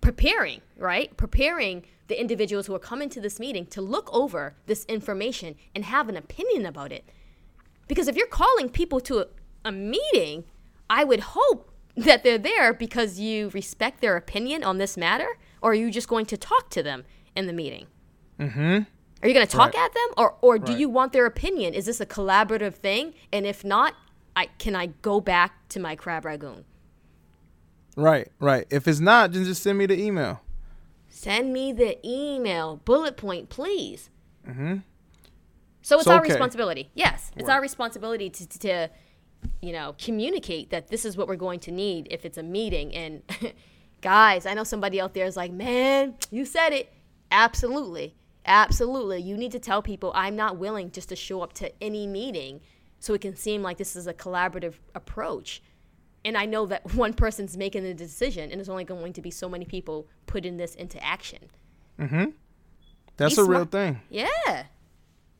preparing, 0.00 0.62
right? 0.76 1.14
Preparing 1.16 1.84
the 2.12 2.20
individuals 2.20 2.66
who 2.66 2.74
are 2.74 2.78
coming 2.90 3.08
to 3.08 3.22
this 3.22 3.40
meeting 3.40 3.64
to 3.64 3.80
look 3.80 4.12
over 4.12 4.54
this 4.66 4.84
information 4.84 5.54
and 5.74 5.86
have 5.86 6.10
an 6.10 6.16
opinion 6.18 6.66
about 6.66 6.92
it. 6.92 7.04
Because 7.88 8.06
if 8.06 8.16
you're 8.16 8.26
calling 8.26 8.68
people 8.68 9.00
to 9.00 9.20
a, 9.20 9.26
a 9.64 9.72
meeting, 9.72 10.44
I 10.90 11.04
would 11.04 11.20
hope 11.20 11.70
that 11.96 12.22
they're 12.22 12.36
there 12.36 12.74
because 12.74 13.18
you 13.18 13.48
respect 13.54 14.02
their 14.02 14.14
opinion 14.18 14.62
on 14.62 14.76
this 14.76 14.98
matter, 14.98 15.38
or 15.62 15.70
are 15.70 15.74
you 15.74 15.90
just 15.90 16.06
going 16.06 16.26
to 16.26 16.36
talk 16.36 16.68
to 16.70 16.82
them 16.82 17.04
in 17.34 17.46
the 17.46 17.52
meeting? 17.54 17.86
Mm-hmm. 18.38 18.80
Are 19.22 19.28
you 19.28 19.32
going 19.32 19.46
to 19.46 19.56
talk 19.56 19.72
Right. 19.72 19.84
at 19.84 19.94
them, 19.94 20.08
or 20.18 20.34
or 20.42 20.58
do 20.58 20.72
Right. 20.72 20.80
you 20.80 20.88
want 20.90 21.14
their 21.14 21.24
opinion? 21.24 21.72
Is 21.72 21.86
this 21.86 21.98
a 22.00 22.06
collaborative 22.06 22.74
thing? 22.74 23.14
And 23.32 23.46
if 23.46 23.64
not, 23.64 23.94
I 24.36 24.46
can 24.58 24.74
I 24.76 24.86
go 25.00 25.18
back 25.20 25.66
to 25.70 25.80
my 25.80 25.96
crab 25.96 26.26
rangoon? 26.26 26.64
Right, 27.96 28.28
right. 28.38 28.66
If 28.68 28.86
it's 28.86 29.00
not, 29.00 29.32
then 29.32 29.44
just 29.44 29.62
send 29.62 29.78
me 29.78 29.86
the 29.86 29.98
email. 29.98 30.40
Send 31.14 31.52
me 31.52 31.72
the 31.72 31.98
email 32.08 32.80
bullet 32.84 33.18
point, 33.18 33.50
please. 33.50 34.08
Mm-hmm. 34.48 34.78
So 35.82 35.98
it's 35.98 36.06
our 36.08 36.20
okay. 36.20 36.30
responsibility. 36.30 36.90
Yes, 36.94 37.30
it's 37.36 37.48
Right. 37.48 37.56
our 37.56 37.60
responsibility 37.60 38.30
to, 38.30 38.48
to, 38.48 38.58
to, 38.60 38.90
you 39.60 39.72
know, 39.72 39.94
communicate 39.98 40.70
that 40.70 40.88
this 40.88 41.04
is 41.04 41.16
what 41.16 41.28
we're 41.28 41.36
going 41.36 41.60
to 41.60 41.70
need 41.70 42.08
if 42.10 42.24
it's 42.24 42.38
a 42.38 42.42
meeting. 42.42 42.94
And 42.94 43.22
guys, 44.00 44.46
I 44.46 44.54
know 44.54 44.64
somebody 44.64 45.00
out 45.00 45.12
there 45.12 45.26
is 45.26 45.36
like, 45.36 45.52
man, 45.52 46.14
you 46.30 46.46
said 46.46 46.72
it. 46.72 46.92
Absolutely. 47.30 48.14
Absolutely. 48.46 49.20
You 49.20 49.36
need 49.36 49.52
to 49.52 49.58
tell 49.58 49.82
people 49.82 50.12
I'm 50.14 50.34
not 50.34 50.56
willing 50.56 50.90
just 50.92 51.10
to 51.10 51.16
show 51.16 51.42
up 51.42 51.52
to 51.54 51.70
any 51.82 52.06
meeting 52.06 52.60
so 53.00 53.12
it 53.12 53.20
can 53.20 53.36
seem 53.36 53.62
like 53.62 53.76
this 53.76 53.96
is 53.96 54.06
a 54.06 54.14
collaborative 54.14 54.74
approach. 54.94 55.62
And 56.24 56.36
I 56.36 56.46
know 56.46 56.66
that 56.66 56.94
one 56.94 57.14
person's 57.14 57.56
making 57.56 57.82
the 57.82 57.94
decision, 57.94 58.50
and 58.50 58.58
there's 58.58 58.68
only 58.68 58.84
going 58.84 59.12
to 59.14 59.20
be 59.22 59.30
so 59.30 59.48
many 59.48 59.64
people 59.64 60.06
putting 60.26 60.56
this 60.56 60.74
into 60.74 61.02
action. 61.04 61.50
That's 63.16 63.36
Be 63.36 63.42
a 63.42 63.44
real 63.44 63.64
thing. 63.64 64.00
Yeah. 64.10 64.64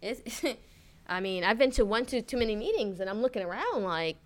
It's, 0.01 0.42
I 1.09 1.21
mean, 1.21 1.45
I've 1.45 1.59
been 1.59 1.71
to 1.73 1.85
one 1.85 2.05
too 2.07 2.23
too 2.23 2.37
many 2.37 2.55
meetings, 2.57 3.01
and 3.01 3.09
I'm 3.11 3.21
looking 3.23 3.42
around 3.42 3.83
like, 3.85 4.16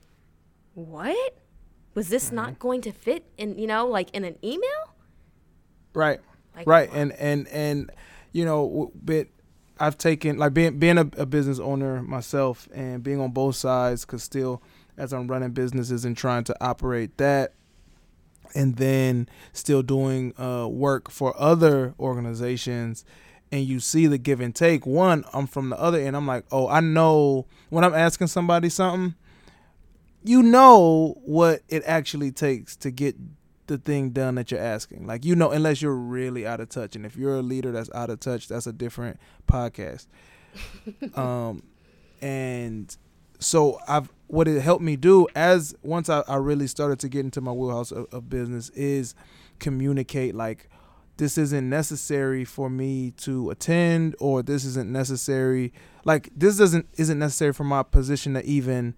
what? 0.74 1.36
Was 1.94 2.08
this 2.08 2.26
Mm-hmm. 2.26 2.36
not 2.36 2.58
going 2.58 2.80
to 2.82 2.92
fit 2.92 3.24
in? 3.38 3.58
You 3.58 3.66
know, 3.66 3.86
like 3.86 4.10
in 4.10 4.24
an 4.24 4.36
email? 4.44 4.94
Right. 5.94 6.20
Like, 6.54 6.66
right. 6.66 6.90
And 6.92 7.12
and 7.12 7.48
and 7.48 7.90
you 8.32 8.44
know, 8.44 8.92
bit 9.02 9.30
I've 9.80 9.96
taken 9.96 10.36
like 10.38 10.52
being 10.52 10.78
being 10.78 10.98
a, 10.98 11.08
a 11.16 11.26
business 11.26 11.58
owner 11.58 12.02
myself 12.02 12.68
and 12.74 13.02
being 13.02 13.20
on 13.20 13.30
both 13.30 13.56
sides 13.56 14.04
cuz 14.04 14.22
still 14.22 14.62
as 14.96 15.12
I'm 15.12 15.28
running 15.28 15.50
businesses 15.50 16.04
and 16.04 16.16
trying 16.16 16.44
to 16.44 16.56
operate 16.60 17.16
that 17.18 17.52
and 18.54 18.76
then 18.76 19.28
still 19.52 19.82
doing 19.82 20.32
uh, 20.40 20.66
work 20.68 21.10
for 21.10 21.34
other 21.40 21.94
organizations 21.98 23.04
and 23.52 23.64
you 23.64 23.78
see 23.78 24.06
the 24.06 24.18
give 24.18 24.40
and 24.40 24.54
take. 24.54 24.86
One 24.86 25.24
i'm 25.32 25.46
from 25.46 25.70
the 25.70 25.78
other 25.78 25.98
end. 25.98 26.16
I'm 26.16 26.26
like 26.26 26.44
oh 26.50 26.68
i 26.68 26.80
know 26.80 27.46
when 27.70 27.84
i'm 27.84 27.94
asking 27.94 28.26
somebody 28.28 28.68
something 28.68 29.14
you 30.24 30.42
know 30.42 31.16
what 31.24 31.62
it 31.68 31.82
actually 31.86 32.32
takes 32.32 32.74
to 32.76 32.90
get 32.90 33.14
the 33.68 33.78
thing 33.78 34.10
done 34.10 34.36
that 34.36 34.50
you're 34.50 34.60
asking. 34.60 35.06
Like 35.06 35.24
you 35.24 35.36
know 35.36 35.50
unless 35.50 35.82
you're 35.82 35.94
really 35.94 36.46
out 36.46 36.60
of 36.60 36.68
touch. 36.68 36.96
And 36.96 37.04
if 37.04 37.16
you're 37.16 37.36
a 37.36 37.42
leader 37.42 37.72
that's 37.72 37.90
out 37.92 38.10
of 38.10 38.20
touch 38.20 38.48
that's 38.48 38.66
a 38.66 38.72
different 38.72 39.18
podcast. 39.46 40.06
Um 41.14 41.62
and 42.22 42.96
so 43.38 43.78
I've 43.86 44.08
what 44.28 44.48
it 44.48 44.60
helped 44.60 44.82
me 44.82 44.96
do 44.96 45.26
as 45.34 45.74
once 45.82 46.08
I, 46.08 46.22
I 46.26 46.36
really 46.36 46.66
started 46.66 46.98
to 47.00 47.08
get 47.08 47.20
into 47.20 47.40
my 47.40 47.52
wheelhouse 47.52 47.92
of, 47.92 48.06
of 48.12 48.28
business 48.28 48.70
is 48.70 49.14
communicate 49.58 50.34
like 50.34 50.68
this 51.16 51.38
isn't 51.38 51.68
necessary 51.68 52.44
for 52.44 52.68
me 52.68 53.12
to 53.12 53.50
attend 53.50 54.14
or 54.20 54.42
this 54.42 54.64
isn't 54.64 54.90
necessary 54.90 55.72
like 56.04 56.30
this 56.36 56.58
doesn't 56.58 56.86
isn't 56.96 57.18
necessary 57.18 57.52
for 57.52 57.64
my 57.64 57.82
position 57.82 58.34
to 58.34 58.44
even 58.44 58.94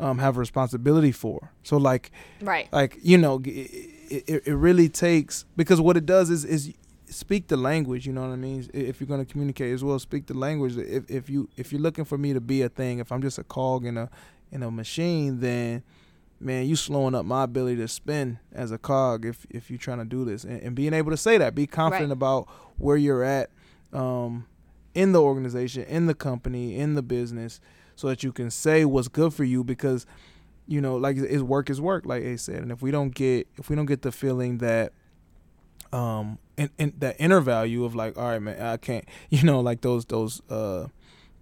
um, 0.00 0.18
have 0.18 0.36
responsibility 0.36 1.12
for. 1.12 1.52
So 1.62 1.76
like 1.76 2.10
Right. 2.40 2.68
like 2.72 2.98
you 3.02 3.16
know 3.18 3.40
it, 3.44 3.70
it, 4.10 4.42
it 4.46 4.54
really 4.54 4.88
takes 4.88 5.44
because 5.56 5.80
what 5.80 5.96
it 5.96 6.06
does 6.06 6.28
is 6.28 6.44
is 6.44 6.72
speak 7.06 7.48
the 7.48 7.56
language 7.58 8.06
you 8.06 8.12
know 8.12 8.22
what 8.22 8.32
i 8.32 8.36
mean? 8.36 8.68
If 8.72 8.98
you're 9.00 9.06
going 9.06 9.24
to 9.24 9.30
communicate 9.30 9.72
as 9.74 9.84
well 9.84 9.98
speak 9.98 10.26
the 10.26 10.34
language. 10.34 10.76
If, 10.76 11.10
if 11.10 11.30
you 11.30 11.48
if 11.56 11.70
you're 11.72 11.80
looking 11.80 12.04
for 12.04 12.16
me 12.18 12.32
to 12.32 12.40
be 12.40 12.62
a 12.62 12.68
thing 12.68 12.98
if 13.00 13.12
i'm 13.12 13.20
just 13.22 13.38
a 13.38 13.44
cog 13.44 13.84
in 13.84 13.96
a 13.98 14.08
in 14.52 14.62
a 14.62 14.70
machine 14.70 15.40
then 15.40 15.82
man 16.38 16.66
you 16.66 16.76
slowing 16.76 17.14
up 17.14 17.24
my 17.24 17.42
ability 17.44 17.76
to 17.76 17.88
spin 17.88 18.38
as 18.52 18.70
a 18.70 18.78
cog 18.78 19.24
if 19.24 19.46
if 19.50 19.70
you're 19.70 19.78
trying 19.78 19.98
to 19.98 20.04
do 20.04 20.24
this 20.24 20.44
and, 20.44 20.60
and 20.62 20.74
being 20.76 20.92
able 20.92 21.10
to 21.10 21.16
say 21.16 21.38
that 21.38 21.54
be 21.54 21.66
confident 21.66 22.08
Right. 22.10 22.12
about 22.12 22.48
where 22.78 22.96
you're 22.96 23.22
at 23.24 23.50
um 23.92 24.46
in 24.94 25.12
the 25.12 25.20
organization 25.22 25.84
in 25.84 26.06
the 26.06 26.14
company 26.14 26.76
in 26.76 26.94
the 26.94 27.02
business 27.02 27.60
so 27.96 28.08
that 28.08 28.22
you 28.22 28.32
can 28.32 28.50
say 28.50 28.84
what's 28.84 29.08
good 29.08 29.32
for 29.32 29.44
you 29.44 29.64
because 29.64 30.04
you 30.66 30.80
know 30.80 30.96
like 30.96 31.16
it's 31.16 31.42
work 31.42 31.70
is 31.70 31.80
work 31.80 32.04
like 32.06 32.22
Ace 32.22 32.42
said 32.42 32.56
and 32.62 32.70
if 32.72 32.82
we 32.82 32.90
don't 32.90 33.14
get 33.14 33.46
if 33.56 33.70
we 33.70 33.76
don't 33.76 33.86
get 33.86 34.02
the 34.02 34.12
feeling 34.12 34.58
that 34.58 34.92
um 35.92 36.38
and, 36.58 36.70
and 36.78 36.92
that 36.98 37.16
inner 37.18 37.40
value 37.40 37.84
of 37.84 37.94
like 37.94 38.16
all 38.16 38.28
right 38.28 38.40
man 38.42 38.60
i 38.60 38.76
can't 38.76 39.04
you 39.30 39.42
know 39.42 39.60
like 39.60 39.80
those 39.82 40.04
those 40.06 40.40
uh 40.50 40.86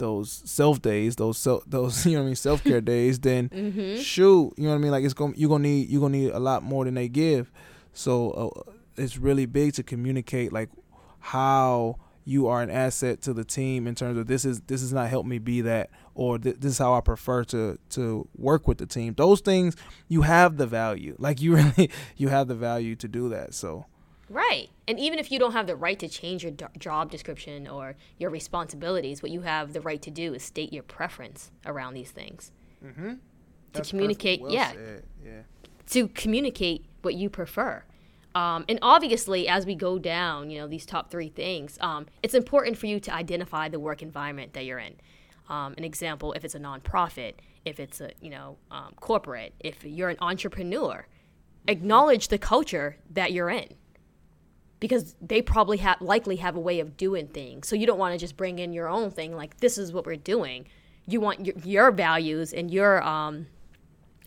those 0.01 0.43
self 0.45 0.83
days 0.83 1.15
those 1.17 1.39
self 1.39 1.63
those 1.69 2.05
you 2.05 2.13
know 2.13 2.19
what 2.19 2.25
i 2.25 2.27
mean 2.27 2.37
self-care 2.37 2.81
days 2.81 3.21
then 3.21 3.49
Mm-hmm. 3.51 4.01
shoot 4.03 4.53
you 4.57 4.65
know 4.65 4.71
what 4.71 4.75
i 4.75 4.79
mean 4.79 4.91
like 4.91 5.05
it's 5.05 5.15
going 5.15 5.35
you're 5.37 5.49
gonna 5.49 5.63
need 5.63 5.89
you're 5.89 6.01
gonna 6.01 6.17
need 6.19 6.31
a 6.33 6.41
lot 6.41 6.63
more 6.65 6.85
than 6.85 6.95
they 6.95 7.09
give 7.09 7.53
so 7.93 8.31
uh, 8.33 8.73
it's 8.97 9.17
really 9.17 9.47
big 9.47 9.73
to 9.75 9.83
communicate 9.85 10.53
like 10.53 10.69
how 11.21 11.97
you 12.25 12.47
are 12.47 12.63
an 12.63 12.71
asset 12.71 13.23
to 13.23 13.33
the 13.33 13.45
team 13.45 13.87
in 13.87 13.95
terms 13.95 14.17
of 14.19 14.27
this 14.27 14.45
is 14.45 14.61
this 14.63 14.83
is 14.83 14.93
not 14.93 15.09
help 15.09 15.27
me 15.27 15.39
be 15.39 15.61
that 15.63 15.91
or 16.15 16.39
th- 16.39 16.57
this 16.61 16.73
is 16.73 16.79
how 16.79 16.95
I 16.95 17.01
prefer 17.01 17.45
to 17.45 17.79
to 17.91 18.29
work 18.37 18.69
with 18.69 18.79
the 18.79 18.87
team. 18.87 19.15
Those 19.17 19.41
things 19.41 19.75
you 20.09 20.23
have 20.23 20.57
the 20.59 20.67
value. 20.67 21.17
Like 21.19 21.41
you 21.41 21.55
really 21.57 21.91
you 22.17 22.29
have 22.29 22.47
the 22.49 22.55
value 22.55 22.95
to 22.97 23.09
do 23.09 23.29
that. 23.31 23.55
So 23.55 23.87
Right. 24.31 24.71
And 24.87 24.99
even 25.01 25.19
if 25.19 25.33
you 25.33 25.41
don't 25.41 25.53
have 25.53 25.67
the 25.67 25.75
right 25.75 25.99
to 25.99 26.09
change 26.09 26.45
your 26.45 26.53
do- 26.53 26.69
job 26.79 27.11
description 27.11 27.67
or 27.67 27.97
your 28.17 28.31
responsibilities, 28.31 29.25
what 29.25 29.33
you 29.33 29.41
have 29.41 29.73
the 29.73 29.81
right 29.81 30.01
to 30.03 30.11
do 30.11 30.35
is 30.35 30.45
state 30.45 30.73
your 30.73 30.85
preference 30.85 31.51
around 31.67 31.95
these 31.95 32.13
things. 32.13 32.53
To 33.19 33.19
That's 33.73 33.91
communicate. 33.91 34.41
Well 34.41 34.53
yeah, 34.53 34.73
yeah. 35.25 35.43
to 35.89 36.09
communicate 36.09 36.87
what 37.03 37.15
you 37.15 37.29
prefer. 37.29 37.83
Um, 38.37 38.65
and 38.69 38.79
obviously, 38.83 39.49
as 39.49 39.67
we 39.67 39.75
go 39.75 39.99
down, 39.99 40.49
you 40.49 40.61
know, 40.61 40.69
these 40.69 40.87
top 40.87 41.11
three 41.11 41.29
things, 41.29 41.77
um, 41.81 42.07
it's 42.23 42.35
important 42.35 42.79
for 42.79 42.87
you 42.87 43.01
to 43.01 43.13
identify 43.13 43.69
the 43.69 43.81
work 43.81 44.01
environment 44.01 44.53
that 44.53 44.65
you're 44.65 44.79
in. 44.79 44.95
Um, 45.49 45.75
an 45.77 45.83
example, 45.83 46.33
if 46.35 46.45
it's 46.45 46.55
a 46.55 46.61
nonprofit, 46.61 47.35
if 47.65 47.81
it's 47.81 48.01
a, 48.01 48.13
you 48.21 48.31
know, 48.31 48.59
um, 48.71 48.95
corporate, 49.01 49.55
if 49.59 49.83
you're 49.83 50.09
an 50.09 50.19
entrepreneur, 50.21 51.09
acknowledge 51.67 52.29
the 52.29 52.39
culture 52.39 52.97
that 53.11 53.33
you're 53.33 53.51
in 53.51 53.75
because 54.81 55.15
they 55.21 55.43
probably 55.43 55.77
have 55.77 56.01
likely 56.01 56.37
have 56.37 56.57
a 56.57 56.61
way 56.61 56.81
of 56.81 56.97
doing 56.97 57.29
things. 57.29 57.69
So 57.69 57.77
you 57.77 57.87
don't 57.87 57.99
want 57.99 58.15
to 58.15 58.19
just 58.19 58.37
bring 58.37 58.59
in 58.59 58.73
your 58.73 58.89
own 58.89 59.11
thing 59.11 59.37
like 59.37 59.59
this 59.59 59.79
is 59.79 59.93
what 59.93 60.07
we're 60.07 60.17
doing. 60.17 60.67
You 61.07 61.21
want 61.21 61.45
your, 61.47 61.55
your 61.65 61.91
values 61.91 62.53
and 62.53 62.71
your 62.71 63.03
um, 63.03 63.47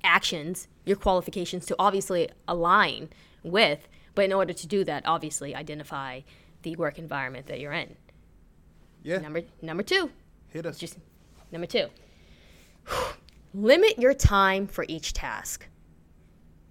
actions, 0.03 0.67
your 0.85 0.95
qualifications 0.97 1.65
to 1.67 1.75
obviously 1.79 2.29
align 2.47 3.09
with. 3.43 3.87
But 4.15 4.25
in 4.25 4.33
order 4.33 4.53
to 4.53 4.67
do 4.67 4.83
that, 4.83 5.03
obviously 5.05 5.55
identify 5.55 6.21
the 6.61 6.75
work 6.75 6.99
environment 6.99 7.47
that 7.47 7.59
you're 7.59 7.73
in. 7.73 7.95
Yeah. 9.01 9.17
Number 9.17 9.41
number 9.61 9.83
two, 9.83 10.11
Hit 10.49 10.65
us. 10.65 10.77
just 10.77 10.97
number 11.51 11.67
two. 11.67 11.87
Limit 13.55 13.99
your 13.99 14.13
time 14.13 14.67
for 14.67 14.85
each 14.87 15.13
task. 15.13 15.67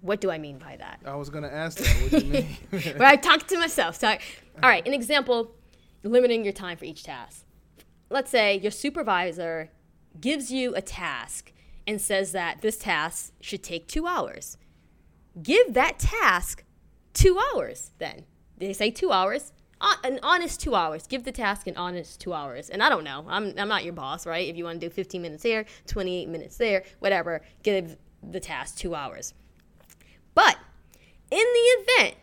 What 0.03 0.19
do 0.19 0.29
I 0.29 0.37
mean 0.37 0.57
by 0.57 0.75
that? 0.75 0.99
I 1.05 1.15
was 1.15 1.29
gonna 1.29 1.47
ask 1.47 1.77
that. 1.77 1.87
What 2.01 2.11
do 2.11 2.27
you 2.27 2.33
mean? 2.33 2.57
but 2.71 3.07
I 3.07 3.15
talked 3.15 3.47
to 3.47 3.57
myself. 3.57 3.95
So, 3.95 4.09
I, 4.09 4.19
all 4.61 4.69
right, 4.69 4.85
an 4.85 4.93
example: 4.93 5.55
limiting 6.03 6.43
your 6.43 6.51
time 6.51 6.75
for 6.75 6.83
each 6.83 7.03
task. 7.05 7.45
Let's 8.09 8.29
say 8.29 8.59
your 8.59 8.69
supervisor 8.69 9.71
gives 10.19 10.51
you 10.51 10.75
a 10.75 10.81
task 10.81 11.53
and 11.87 12.01
says 12.01 12.33
that 12.33 12.61
this 12.61 12.77
task 12.77 13.31
should 13.39 13.63
take 13.63 13.87
two 13.87 14.05
hours. 14.05 14.57
Give 15.41 15.73
that 15.73 15.99
task 15.99 16.65
two 17.13 17.39
hours. 17.53 17.91
Then 17.97 18.25
they 18.57 18.73
say 18.73 18.91
two 18.91 19.13
hours. 19.13 19.53
An 20.03 20.19
honest 20.21 20.59
two 20.59 20.75
hours. 20.75 21.07
Give 21.07 21.23
the 21.23 21.31
task 21.31 21.65
an 21.65 21.77
honest 21.77 22.19
two 22.19 22.33
hours. 22.33 22.69
And 22.69 22.83
I 22.83 22.89
don't 22.89 23.05
know. 23.05 23.25
I'm, 23.29 23.53
I'm 23.57 23.69
not 23.69 23.85
your 23.85 23.93
boss, 23.93 24.25
right? 24.25 24.49
If 24.49 24.57
you 24.57 24.65
want 24.65 24.81
to 24.81 24.87
do 24.87 24.93
15 24.93 25.21
minutes 25.21 25.43
here, 25.43 25.65
28 25.87 26.27
minutes 26.27 26.57
there, 26.57 26.83
whatever, 26.99 27.41
give 27.63 27.95
the 28.21 28.41
task 28.41 28.77
two 28.77 28.95
hours. 28.95 29.33
But 30.35 30.57
in 31.31 31.39
the 31.39 31.93
event 32.03 32.15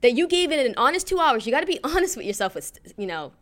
that 0.00 0.12
you 0.12 0.26
gave 0.26 0.52
it 0.52 0.64
an 0.64 0.74
honest 0.76 1.06
two 1.06 1.18
hours, 1.18 1.46
you 1.46 1.52
got 1.52 1.60
to 1.60 1.66
be 1.66 1.80
honest 1.84 2.16
with 2.16 2.26
yourself 2.26 2.54
with, 2.54 2.78
you 2.96 3.06
know, 3.06 3.32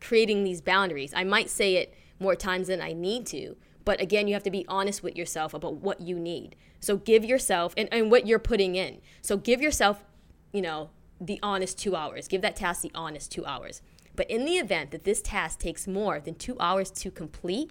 creating 0.00 0.44
these 0.44 0.60
boundaries. 0.60 1.12
I 1.14 1.24
might 1.24 1.50
say 1.50 1.76
it 1.76 1.94
more 2.20 2.36
times 2.36 2.68
than 2.68 2.80
I 2.80 2.92
need 2.92 3.26
to, 3.26 3.56
but 3.84 4.00
again, 4.00 4.28
you 4.28 4.34
have 4.34 4.42
to 4.44 4.50
be 4.50 4.64
honest 4.68 5.02
with 5.02 5.16
yourself 5.16 5.54
about 5.54 5.76
what 5.76 6.00
you 6.00 6.18
need. 6.18 6.56
So 6.80 6.96
give 6.96 7.24
yourself, 7.24 7.74
and, 7.76 7.88
and 7.92 8.10
what 8.10 8.26
you're 8.26 8.38
putting 8.38 8.76
in. 8.76 9.00
So 9.22 9.36
give 9.36 9.60
yourself, 9.60 10.04
you 10.52 10.62
know, 10.62 10.90
the 11.20 11.38
honest 11.42 11.78
two 11.78 11.96
hours. 11.96 12.28
Give 12.28 12.42
that 12.42 12.56
task 12.56 12.82
the 12.82 12.90
honest 12.94 13.32
two 13.32 13.44
hours. 13.46 13.82
But 14.16 14.30
in 14.30 14.44
the 14.44 14.58
event 14.58 14.90
that 14.92 15.04
this 15.04 15.20
task 15.22 15.58
takes 15.58 15.86
more 15.86 16.20
than 16.20 16.34
two 16.34 16.56
hours 16.60 16.90
to 16.92 17.10
complete, 17.10 17.70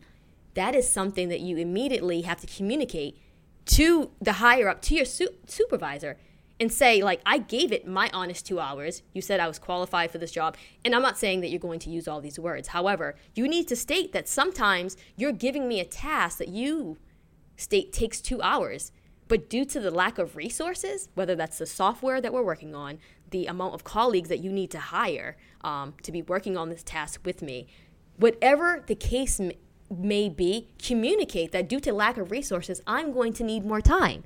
that 0.56 0.76
is 0.76 0.89
something 0.89 1.30
that 1.30 1.39
you 1.39 1.58
immediately 1.58 2.22
have 2.22 2.41
to 2.41 2.48
communicate 2.48 3.17
to 3.65 4.12
the 4.21 4.34
higher 4.34 4.67
up, 4.67 4.82
to 4.84 4.95
your 4.95 5.06
su- 5.06 5.36
supervisor, 5.47 6.17
and 6.60 6.71
say, 6.71 7.02
like, 7.02 7.21
I 7.26 7.39
gave 7.39 7.71
it 7.71 7.88
my 7.88 8.10
honest 8.13 8.45
two 8.45 8.60
hours. 8.60 9.02
You 9.13 9.21
said 9.21 9.39
I 9.39 9.47
was 9.47 9.60
qualified 9.60 10.12
for 10.12 10.17
this 10.17 10.32
job. 10.32 10.56
And 10.86 10.95
I'm 10.95 11.02
not 11.02 11.17
saying 11.17 11.41
that 11.41 11.49
you're 11.49 11.60
going 11.60 11.80
to 11.80 11.89
use 11.89 12.08
all 12.08 12.21
these 12.21 12.39
words. 12.39 12.69
However, 12.69 13.15
you 13.34 13.47
need 13.47 13.67
to 13.69 13.76
state 13.76 14.13
that 14.13 14.30
sometimes 14.30 14.95
you're 15.15 15.32
giving 15.32 15.67
me 15.67 15.80
a 15.80 15.86
task 15.86 16.38
that 16.38 16.49
you 16.49 16.97
state 17.58 17.91
takes 17.91 18.21
two 18.21 18.41
hours. 18.41 18.91
But 19.28 19.49
due 19.49 19.65
to 19.65 19.80
the 19.80 19.91
lack 19.91 20.17
of 20.17 20.36
resources, 20.36 21.10
whether 21.15 21.36
that's 21.36 21.58
the 21.58 21.65
software 21.65 22.21
that 22.21 22.34
we're 22.34 22.43
working 22.43 22.76
on, 22.76 22.99
the 23.32 23.47
amount 23.47 23.73
of 23.73 23.84
colleagues 23.84 24.30
that 24.30 24.39
you 24.39 24.52
need 24.52 24.69
to 24.71 24.80
hire 24.80 25.38
um, 25.62 25.95
to 26.04 26.12
be 26.12 26.21
working 26.21 26.56
on 26.56 26.69
this 26.69 26.84
task 26.84 27.21
with 27.26 27.41
me, 27.41 27.67
whatever 28.17 28.84
the 28.86 28.95
case 28.95 29.39
may 29.99 30.29
be, 30.29 30.69
communicate 30.82 31.51
that 31.51 31.69
due 31.69 31.79
to 31.82 31.93
lack 31.93 32.17
of 32.17 32.32
resources, 32.32 32.82
I'm 32.88 33.13
going 33.13 33.34
to 33.34 33.43
need 33.43 33.65
more 33.65 33.82
time. 33.82 34.23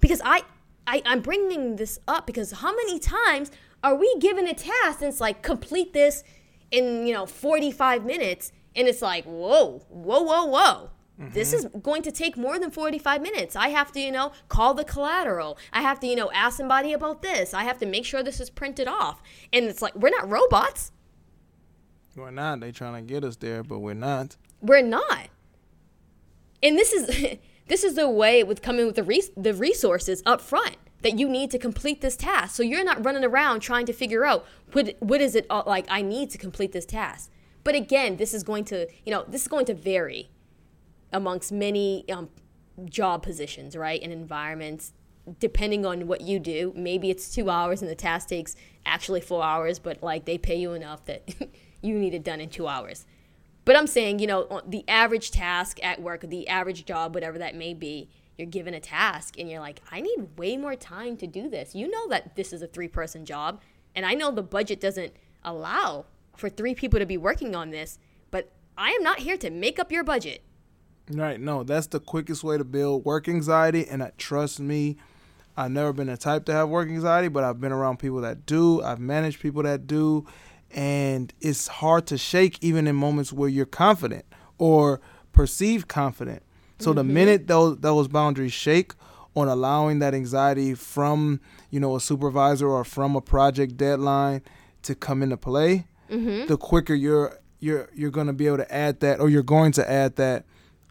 Because 0.00 0.20
I, 0.24 0.42
I, 0.86 1.02
I'm 1.04 1.20
bringing 1.20 1.76
this 1.76 1.98
up 2.06 2.26
because 2.26 2.52
how 2.52 2.74
many 2.74 2.98
times 2.98 3.50
are 3.82 3.94
we 3.94 4.14
given 4.18 4.46
a 4.46 4.54
task 4.54 5.00
and 5.00 5.08
it's 5.08 5.20
like 5.20 5.42
complete 5.42 5.92
this 5.92 6.24
in 6.70 7.06
you 7.06 7.14
know 7.14 7.26
45 7.26 8.04
minutes 8.04 8.52
and 8.76 8.86
it's 8.88 9.00
like 9.00 9.24
whoa 9.24 9.78
whoa 9.88 10.20
whoa 10.20 10.44
whoa 10.44 10.90
this 11.32 11.52
is 11.52 11.66
going 11.82 12.02
to 12.02 12.12
take 12.12 12.36
more 12.36 12.58
than 12.58 12.70
45 12.70 13.22
minutes 13.22 13.56
i 13.56 13.68
have 13.68 13.90
to 13.92 14.00
you 14.00 14.12
know 14.12 14.32
call 14.48 14.74
the 14.74 14.84
collateral 14.84 15.56
i 15.72 15.80
have 15.80 15.98
to 16.00 16.06
you 16.06 16.14
know 16.14 16.30
ask 16.32 16.58
somebody 16.58 16.92
about 16.92 17.22
this 17.22 17.54
i 17.54 17.62
have 17.62 17.78
to 17.78 17.86
make 17.86 18.04
sure 18.04 18.22
this 18.22 18.38
is 18.38 18.50
printed 18.50 18.86
off 18.86 19.22
and 19.52 19.64
it's 19.64 19.80
like 19.80 19.94
we're 19.94 20.10
not 20.10 20.28
robots 20.28 20.92
we're 22.18 22.30
not. 22.30 22.60
They're 22.60 22.72
trying 22.72 22.94
to 22.94 23.12
get 23.12 23.24
us 23.24 23.36
there, 23.36 23.62
but 23.62 23.78
we're 23.78 23.94
not. 23.94 24.36
We're 24.60 24.82
not. 24.82 25.28
And 26.62 26.76
this 26.76 26.92
is 26.92 27.38
this 27.68 27.84
is 27.84 27.94
the 27.94 28.08
way 28.08 28.42
with 28.42 28.62
coming 28.62 28.86
with 28.86 28.96
the 28.96 29.02
res- 29.02 29.30
the 29.36 29.54
resources 29.54 30.22
up 30.26 30.40
front 30.40 30.76
that 31.02 31.18
you 31.18 31.28
need 31.28 31.50
to 31.52 31.58
complete 31.58 32.00
this 32.00 32.16
task. 32.16 32.56
So 32.56 32.62
you're 32.62 32.84
not 32.84 33.04
running 33.04 33.24
around 33.24 33.60
trying 33.60 33.86
to 33.86 33.92
figure 33.92 34.24
out 34.24 34.46
what 34.72 34.96
what 35.00 35.20
is 35.20 35.34
it 35.34 35.46
uh, 35.48 35.62
like 35.66 35.86
i 35.88 36.02
need 36.02 36.30
to 36.30 36.38
complete 36.38 36.72
this 36.72 36.86
task. 36.86 37.30
But 37.64 37.74
again 37.74 38.16
this 38.16 38.34
is 38.34 38.42
going 38.42 38.64
to 38.66 38.88
you 39.04 39.12
know 39.12 39.24
this 39.28 39.42
is 39.42 39.48
going 39.48 39.66
to 39.66 39.74
vary 39.74 40.30
amongst 41.12 41.52
many 41.52 42.04
um, 42.10 42.28
job 42.84 43.22
positions 43.22 43.76
right 43.76 44.02
and 44.02 44.12
environments. 44.12 44.92
Depending 45.40 45.84
on 45.84 46.06
what 46.06 46.22
you 46.22 46.38
do 46.38 46.72
maybe 46.74 47.10
it's 47.10 47.34
two 47.34 47.50
hours 47.50 47.82
and 47.82 47.90
the 47.90 47.94
task 47.94 48.30
takes 48.30 48.56
actually 48.86 49.20
four 49.20 49.44
hours 49.44 49.78
but 49.78 50.02
like 50.02 50.24
they 50.24 50.38
pay 50.38 50.56
you 50.56 50.72
enough 50.72 51.04
that 51.04 51.28
you 51.82 51.98
need 51.98 52.14
it 52.14 52.24
done 52.24 52.40
in 52.40 52.48
two 52.48 52.66
hours 52.66 53.04
but 53.68 53.76
I'm 53.76 53.86
saying, 53.86 54.18
you 54.18 54.26
know, 54.26 54.62
the 54.66 54.82
average 54.88 55.30
task 55.30 55.78
at 55.84 56.00
work, 56.00 56.22
the 56.22 56.48
average 56.48 56.86
job, 56.86 57.14
whatever 57.14 57.36
that 57.36 57.54
may 57.54 57.74
be, 57.74 58.08
you're 58.38 58.46
given 58.46 58.72
a 58.72 58.80
task 58.80 59.38
and 59.38 59.50
you're 59.50 59.60
like, 59.60 59.82
I 59.90 60.00
need 60.00 60.38
way 60.38 60.56
more 60.56 60.74
time 60.74 61.18
to 61.18 61.26
do 61.26 61.50
this. 61.50 61.74
You 61.74 61.86
know 61.90 62.08
that 62.08 62.34
this 62.34 62.54
is 62.54 62.62
a 62.62 62.66
three 62.66 62.88
person 62.88 63.26
job. 63.26 63.60
And 63.94 64.06
I 64.06 64.14
know 64.14 64.30
the 64.30 64.42
budget 64.42 64.80
doesn't 64.80 65.12
allow 65.44 66.06
for 66.34 66.48
three 66.48 66.74
people 66.74 66.98
to 66.98 67.04
be 67.04 67.18
working 67.18 67.54
on 67.54 67.68
this, 67.68 67.98
but 68.30 68.50
I 68.78 68.92
am 68.92 69.02
not 69.02 69.18
here 69.18 69.36
to 69.36 69.50
make 69.50 69.78
up 69.78 69.92
your 69.92 70.02
budget. 70.02 70.42
Right. 71.10 71.38
No, 71.38 71.62
that's 71.62 71.88
the 71.88 72.00
quickest 72.00 72.42
way 72.42 72.56
to 72.56 72.64
build 72.64 73.04
work 73.04 73.28
anxiety. 73.28 73.86
And 73.86 74.00
uh, 74.00 74.12
trust 74.16 74.60
me, 74.60 74.96
I've 75.58 75.72
never 75.72 75.92
been 75.92 76.06
the 76.06 76.16
type 76.16 76.46
to 76.46 76.54
have 76.54 76.70
work 76.70 76.88
anxiety, 76.88 77.28
but 77.28 77.44
I've 77.44 77.60
been 77.60 77.72
around 77.72 77.98
people 77.98 78.22
that 78.22 78.46
do. 78.46 78.80
I've 78.82 78.98
managed 78.98 79.40
people 79.40 79.62
that 79.64 79.86
do, 79.86 80.26
and 80.70 81.32
it's 81.40 81.68
hard 81.68 82.06
to 82.08 82.18
shake 82.18 82.58
even 82.62 82.86
in 82.86 82.96
moments 82.96 83.32
where 83.32 83.48
you're 83.48 83.66
confident 83.66 84.24
or 84.58 85.00
perceived 85.32 85.88
confident. 85.88 86.42
So 86.78 86.92
the 86.92 87.02
mm-hmm. 87.02 87.14
minute 87.14 87.46
those 87.46 87.78
those 87.78 88.08
boundaries 88.08 88.52
shake 88.52 88.92
on 89.34 89.48
allowing 89.48 89.98
that 90.00 90.14
anxiety 90.14 90.74
from 90.74 91.40
you 91.70 91.80
know 91.80 91.96
a 91.96 92.00
supervisor 92.00 92.68
or 92.68 92.84
from 92.84 93.16
a 93.16 93.20
project 93.20 93.76
deadline 93.76 94.42
to 94.82 94.94
come 94.94 95.22
into 95.22 95.36
play, 95.36 95.86
mm-hmm. 96.10 96.46
the 96.46 96.56
quicker 96.56 96.94
you're 96.94 97.38
you're 97.60 97.88
you're 97.94 98.10
going 98.10 98.26
to 98.26 98.32
be 98.32 98.46
able 98.46 98.58
to 98.58 98.74
add 98.74 99.00
that 99.00 99.20
or 99.20 99.28
you're 99.28 99.42
going 99.42 99.72
to 99.72 99.90
add 99.90 100.16
that 100.16 100.44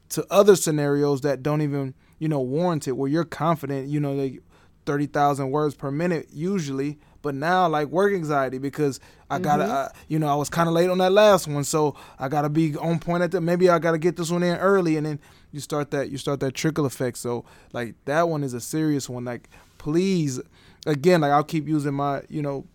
to 0.10 0.26
other 0.30 0.56
scenarios 0.56 1.22
that 1.22 1.44
don't 1.44 1.62
even 1.62 1.94
you 2.20 2.28
know 2.28 2.40
warrant 2.40 2.88
it 2.88 2.94
where 2.94 3.10
you're 3.10 3.26
confident 3.26 3.88
you 3.88 4.00
know 4.00 4.14
like 4.14 4.42
30,000 4.86 5.52
words 5.52 5.76
per 5.76 5.92
minute 5.92 6.28
usually 6.32 6.98
but 7.22 7.36
now 7.36 7.68
like 7.68 7.88
work 7.88 8.14
anxiety 8.14 8.58
because 8.58 9.00
I 9.30 9.40
got 9.40 9.58
to 9.58 9.64
uh, 9.66 9.90
you 10.08 10.20
know 10.20 10.28
I 10.28 10.36
was 10.36 10.50
kind 10.50 10.68
of 10.68 10.74
late 10.74 10.90
on 10.90 10.98
that 11.00 11.12
last 11.12 11.48
one 11.48 11.64
so 11.64 11.96
I 12.20 12.30
got 12.30 12.44
to 12.44 12.50
be 12.50 12.76
on 12.78 13.00
point 13.00 13.24
at 13.24 13.32
that. 13.32 13.42
maybe 13.42 13.70
I 13.70 13.80
got 13.80 13.92
to 13.92 13.98
get 13.98 14.16
this 14.16 14.32
one 14.32 14.44
in 14.44 14.58
early 14.58 14.98
and 14.98 15.06
then 15.06 15.20
you 15.52 15.60
start 15.60 15.92
that 15.92 16.10
you 16.10 16.18
start 16.18 16.40
that 16.42 16.54
trickle 16.54 16.86
effect 16.86 17.18
so 17.18 17.46
like 17.74 17.96
that 18.06 18.30
one 18.30 18.44
is 18.44 18.54
a 18.54 18.62
serious 18.62 19.10
one 19.10 19.26
like 19.26 19.50
please 19.78 20.40
again 20.86 21.22
like 21.22 21.32
I'll 21.32 21.44
keep 21.44 21.68
using 21.68 21.94
my 21.94 22.22
you 22.30 22.42
know 22.42 22.66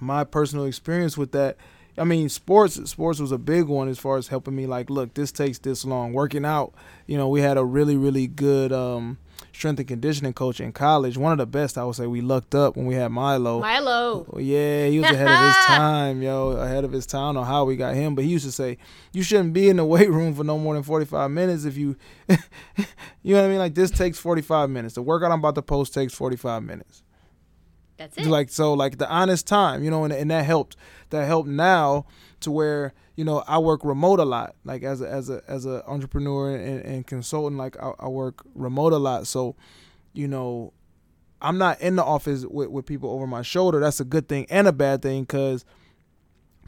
my 0.00 0.24
personal 0.24 0.64
experience 0.64 1.16
with 1.16 1.32
that. 1.32 1.56
I 1.98 2.04
mean, 2.04 2.28
sports 2.28 2.74
sports 2.90 3.20
was 3.20 3.32
a 3.32 3.38
big 3.38 3.66
one 3.66 3.88
as 3.88 3.98
far 3.98 4.16
as 4.16 4.28
helping 4.28 4.56
me. 4.56 4.66
Like, 4.66 4.90
look, 4.90 5.14
this 5.14 5.32
takes 5.32 5.58
this 5.58 5.84
long. 5.84 6.12
Working 6.12 6.44
out, 6.44 6.72
you 7.06 7.16
know, 7.16 7.28
we 7.28 7.40
had 7.40 7.58
a 7.58 7.64
really 7.64 7.96
really 7.96 8.26
good 8.26 8.72
um, 8.72 9.18
strength 9.60 9.78
and 9.78 9.86
conditioning 9.88 10.32
coach 10.32 10.58
in 10.58 10.72
college. 10.72 11.18
One 11.18 11.32
of 11.32 11.38
the 11.38 11.46
best, 11.46 11.76
I 11.76 11.84
would 11.84 11.94
say. 11.94 12.06
We 12.06 12.22
lucked 12.22 12.54
up 12.54 12.76
when 12.76 12.86
we 12.86 12.94
had 12.94 13.08
Milo. 13.12 13.60
Milo. 13.60 14.26
Oh, 14.32 14.38
yeah, 14.38 14.86
he 14.86 14.98
was 14.98 15.10
ahead 15.10 15.28
of 15.28 15.46
his 15.46 15.56
time, 15.66 16.22
yo, 16.22 16.52
ahead 16.52 16.82
of 16.82 16.92
his 16.92 17.04
time. 17.04 17.20
I 17.20 17.26
don't 17.26 17.34
know 17.34 17.44
how 17.44 17.66
we 17.66 17.76
got 17.76 17.94
him, 17.94 18.14
but 18.14 18.24
he 18.24 18.30
used 18.30 18.46
to 18.46 18.52
say, 18.52 18.78
you 19.12 19.22
shouldn't 19.22 19.52
be 19.52 19.68
in 19.68 19.76
the 19.76 19.84
weight 19.94 20.08
room 20.08 20.34
for 20.34 20.44
no 20.44 20.58
more 20.58 20.72
than 20.72 20.82
45 20.82 21.30
minutes 21.30 21.66
if 21.66 21.76
you, 21.76 21.94
you 22.28 23.34
know 23.34 23.42
what 23.42 23.44
I 23.44 23.48
mean? 23.48 23.58
Like, 23.58 23.74
this 23.74 23.90
takes 23.90 24.18
45 24.18 24.70
minutes. 24.70 24.94
The 24.94 25.02
workout 25.02 25.30
I'm 25.30 25.40
about 25.40 25.56
to 25.56 25.62
post 25.62 25.92
takes 25.92 26.14
45 26.14 26.62
minutes 26.62 27.02
That's 27.98 28.16
it. 28.16 28.26
like 28.26 28.48
so 28.48 28.72
like 28.72 28.96
the 28.96 29.10
honest 29.10 29.46
time 29.46 29.84
you 29.84 29.90
know 29.90 30.04
and, 30.04 30.12
and 30.12 30.30
that 30.30 30.46
helped 30.46 30.74
that 31.10 31.26
helped 31.26 31.48
now 31.50 32.06
to 32.40 32.50
where 32.50 32.94
you 33.16 33.24
know 33.24 33.42
i 33.46 33.58
work 33.58 33.84
remote 33.84 34.20
a 34.20 34.24
lot. 34.24 34.54
Like 34.64 34.82
as 34.82 35.00
a 35.00 35.10
as 35.10 35.30
a 35.30 35.42
as 35.48 35.66
a 35.66 35.84
entrepreneur 35.86 36.54
and, 36.54 36.84
and 36.84 37.06
consultant 37.06 37.58
like 37.58 37.76
I, 37.82 37.92
I 37.98 38.08
work 38.08 38.42
remote 38.54 38.92
a 38.92 38.98
lot. 38.98 39.26
So 39.26 39.56
you 40.12 40.28
know 40.28 40.72
i'm 41.42 41.56
not 41.56 41.80
in 41.80 41.96
the 41.96 42.04
office 42.04 42.44
with, 42.44 42.68
with 42.68 42.86
people 42.86 43.10
over 43.10 43.26
my 43.26 43.42
shoulder. 43.42 43.80
That's 43.80 44.00
a 44.00 44.04
good 44.04 44.28
thing 44.28 44.46
and 44.50 44.66
a 44.66 44.72
bad 44.72 45.02
thing 45.02 45.22
because 45.22 45.64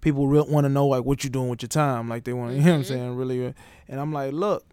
people 0.00 0.26
really 0.26 0.50
want 0.50 0.64
to 0.64 0.68
know 0.68 0.86
like 0.86 1.04
what 1.04 1.24
you're 1.24 1.30
doing 1.30 1.48
with 1.48 1.62
your 1.62 1.68
time. 1.68 2.08
Like 2.08 2.24
they 2.24 2.32
want 2.32 2.54
you 2.54 2.60
know 2.60 2.64
what 2.64 2.74
i'm 2.74 2.82
mm-hmm. 2.82 2.88
saying 2.88 3.16
really 3.16 3.46
uh, 3.46 3.52
and 3.88 4.00
i'm 4.00 4.12
like 4.12 4.32
look 4.32 4.64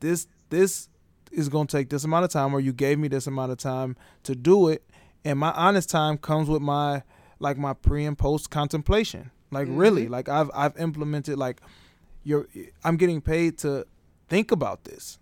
this 0.00 0.26
this 0.50 0.88
is 1.34 1.48
going 1.48 1.66
to 1.66 1.76
take 1.76 1.90
this 1.90 2.04
amount 2.04 2.24
of 2.24 2.30
time 2.30 2.54
or 2.54 2.60
you 2.60 2.72
gave 2.72 2.98
me 2.98 3.08
this 3.08 3.26
amount 3.26 3.52
of 3.52 3.58
time 3.58 3.96
to 4.22 4.34
do 4.34 4.68
it. 4.68 4.84
And 5.24 5.38
my 5.38 5.50
honest 5.52 5.90
time 5.90 6.18
comes 6.18 6.48
with 6.48 6.62
my 6.62 7.02
like 7.40 7.58
my 7.58 7.72
pre 7.72 8.04
and 8.04 8.16
post 8.16 8.50
contemplation 8.50 9.30
like 9.54 9.68
really 9.70 10.08
like 10.08 10.28
i've 10.28 10.50
i've 10.54 10.76
implemented 10.78 11.38
like 11.38 11.60
you're 12.24 12.46
i'm 12.84 12.96
getting 12.96 13.20
paid 13.20 13.56
to 13.58 13.86
think 14.28 14.50
about 14.50 14.84
this. 14.84 15.18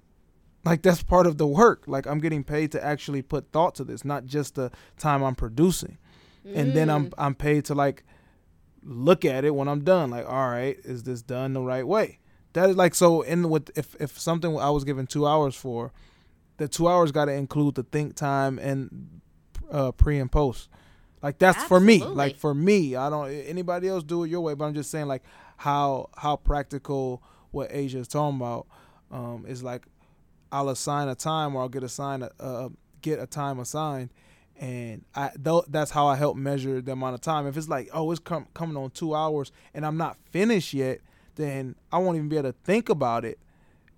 Like 0.65 0.83
that's 0.83 1.03
part 1.03 1.27
of 1.27 1.39
the 1.39 1.47
work. 1.47 1.85
Like 1.87 2.07
i'm 2.07 2.19
getting 2.21 2.45
paid 2.45 2.73
to 2.73 2.85
actually 2.85 3.23
put 3.23 3.51
thought 3.53 3.75
to 3.77 3.85
this 3.85 4.05
not 4.05 4.27
just 4.27 4.55
the 4.55 4.71
time 4.99 5.23
i'm 5.23 5.35
producing. 5.35 5.99
And 6.45 6.75
then 6.75 6.89
i'm 6.91 7.13
i'm 7.19 7.35
paid 7.35 7.65
to 7.67 7.75
like 7.75 8.05
look 8.83 9.25
at 9.25 9.45
it 9.45 9.55
when 9.55 9.69
i'm 9.69 9.85
done. 9.85 10.11
Like 10.11 10.27
all 10.29 10.49
right 10.49 10.79
is 10.85 11.03
this 11.03 11.23
done 11.23 11.53
the 11.53 11.61
right 11.61 11.87
way? 11.87 12.19
That 12.55 12.71
is 12.71 12.77
like 12.77 12.95
so 12.95 13.23
in 13.23 13.49
with 13.49 13.71
if 13.77 13.97
if 14.01 14.19
something 14.19 14.57
i 14.59 14.71
was 14.71 14.85
given 14.85 15.07
two 15.07 15.27
hours 15.27 15.55
for 15.55 15.93
the 16.59 16.69
two 16.69 16.87
hours 16.87 17.11
got 17.11 17.25
to 17.25 17.33
include 17.33 17.75
the 17.75 17.83
think 17.83 18.15
time 18.15 18.59
and 18.59 19.21
uh, 19.71 19.91
pre 19.93 20.19
and 20.19 20.31
post. 20.31 20.69
Like 21.23 21.39
that's 21.39 21.63
for 21.65 21.79
me. 21.81 21.99
Like 22.05 22.37
for 22.37 22.55
me, 22.55 22.97
I 22.97 23.09
don't. 23.09 23.31
Anybody 23.31 23.89
else 23.89 24.03
do 24.03 24.25
it 24.25 24.29
your 24.31 24.41
way, 24.41 24.55
but 24.55 24.65
I'm 24.65 24.75
just 24.75 24.91
saying 24.91 25.07
like 25.07 25.23
how 25.57 26.11
how 26.17 26.37
practical 26.37 27.23
what 27.53 27.69
Asia 27.71 27.99
is 27.99 28.09
talking 28.09 28.37
about 28.37 28.67
um, 29.11 29.45
is 29.47 29.63
like 29.63 29.87
I'll 30.51 30.69
assign 30.69 31.09
a 31.09 31.15
time 31.15 31.55
or 31.55 31.63
I'll 31.63 31.69
get 31.69 31.85
assigned 31.85 32.25
a 32.25 32.33
uh, 32.41 32.69
get 33.03 33.21
a 33.21 33.27
time 33.27 33.61
assigned, 33.61 34.11
and 34.59 35.05
I 35.15 35.31
th- 35.43 35.65
that's 35.69 35.93
how 35.93 36.07
I 36.09 36.17
help 36.17 36.37
measure 36.37 36.81
the 36.81 36.93
amount 36.93 37.15
of 37.15 37.21
time. 37.21 37.47
If 37.47 37.57
it's 37.57 37.69
like 37.69 37.89
oh 37.93 38.11
it's 38.11 38.21
com- 38.21 38.49
coming 38.55 38.77
on 38.77 38.91
two 38.91 39.15
hours 39.15 39.53
and 39.75 39.87
I'm 39.87 39.97
not 39.97 40.17
finished 40.31 40.75
yet, 40.75 41.01
then 41.37 41.77
I 41.93 41.99
won't 41.99 42.17
even 42.17 42.29
be 42.29 42.37
able 42.37 42.53
to 42.53 42.59
think 42.65 42.89
about 42.89 43.25
it 43.25 43.39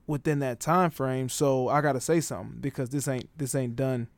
within 0.06 0.40
that 0.40 0.60
time 0.60 0.90
frame. 0.90 1.28
So 1.30 1.68
I 1.68 1.80
gotta 1.80 2.00
say 2.00 2.20
something 2.20 2.58
because 2.60 2.90
this 2.90 3.08
ain't 3.08 3.30
this 3.38 3.54
ain't 3.54 3.76
done. 3.76 4.08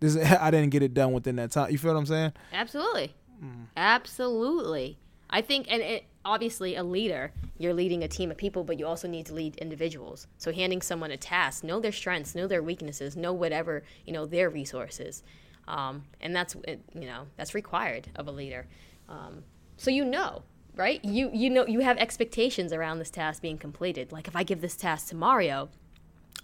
This 0.00 0.16
I 0.40 0.50
didn't 0.50 0.70
get 0.70 0.82
it 0.82 0.94
done 0.94 1.12
within 1.12 1.36
that 1.36 1.50
time. 1.50 1.70
You 1.70 1.78
feel 1.78 1.92
what 1.92 1.98
I'm 1.98 2.06
saying? 2.06 2.32
Absolutely. 2.52 3.14
Mm. 3.42 3.66
Absolutely. 3.76 4.98
I 5.30 5.42
think, 5.42 5.66
and 5.70 5.82
it, 5.82 6.04
obviously, 6.24 6.76
a 6.76 6.82
leader, 6.82 7.32
you're 7.58 7.74
leading 7.74 8.02
a 8.02 8.08
team 8.08 8.30
of 8.30 8.36
people, 8.36 8.64
but 8.64 8.78
you 8.78 8.86
also 8.86 9.06
need 9.06 9.26
to 9.26 9.34
lead 9.34 9.56
individuals. 9.56 10.26
So, 10.38 10.52
handing 10.52 10.80
someone 10.80 11.10
a 11.10 11.16
task, 11.16 11.64
know 11.64 11.80
their 11.80 11.92
strengths, 11.92 12.34
know 12.34 12.46
their 12.46 12.62
weaknesses, 12.62 13.16
know 13.16 13.32
whatever, 13.32 13.82
you 14.06 14.12
know, 14.12 14.24
their 14.24 14.48
resources. 14.48 15.22
Um, 15.66 16.04
and 16.20 16.34
that's, 16.34 16.56
you 16.94 17.06
know, 17.06 17.26
that's 17.36 17.54
required 17.54 18.08
of 18.16 18.26
a 18.26 18.30
leader. 18.32 18.66
Um, 19.08 19.44
so, 19.76 19.90
you 19.90 20.04
know, 20.04 20.42
right? 20.74 21.04
You, 21.04 21.30
you 21.34 21.50
know, 21.50 21.66
you 21.66 21.80
have 21.80 21.98
expectations 21.98 22.72
around 22.72 23.00
this 23.00 23.10
task 23.10 23.42
being 23.42 23.58
completed. 23.58 24.10
Like, 24.10 24.28
if 24.28 24.34
I 24.36 24.44
give 24.44 24.62
this 24.62 24.76
task 24.76 25.08
to 25.08 25.16
Mario, 25.16 25.68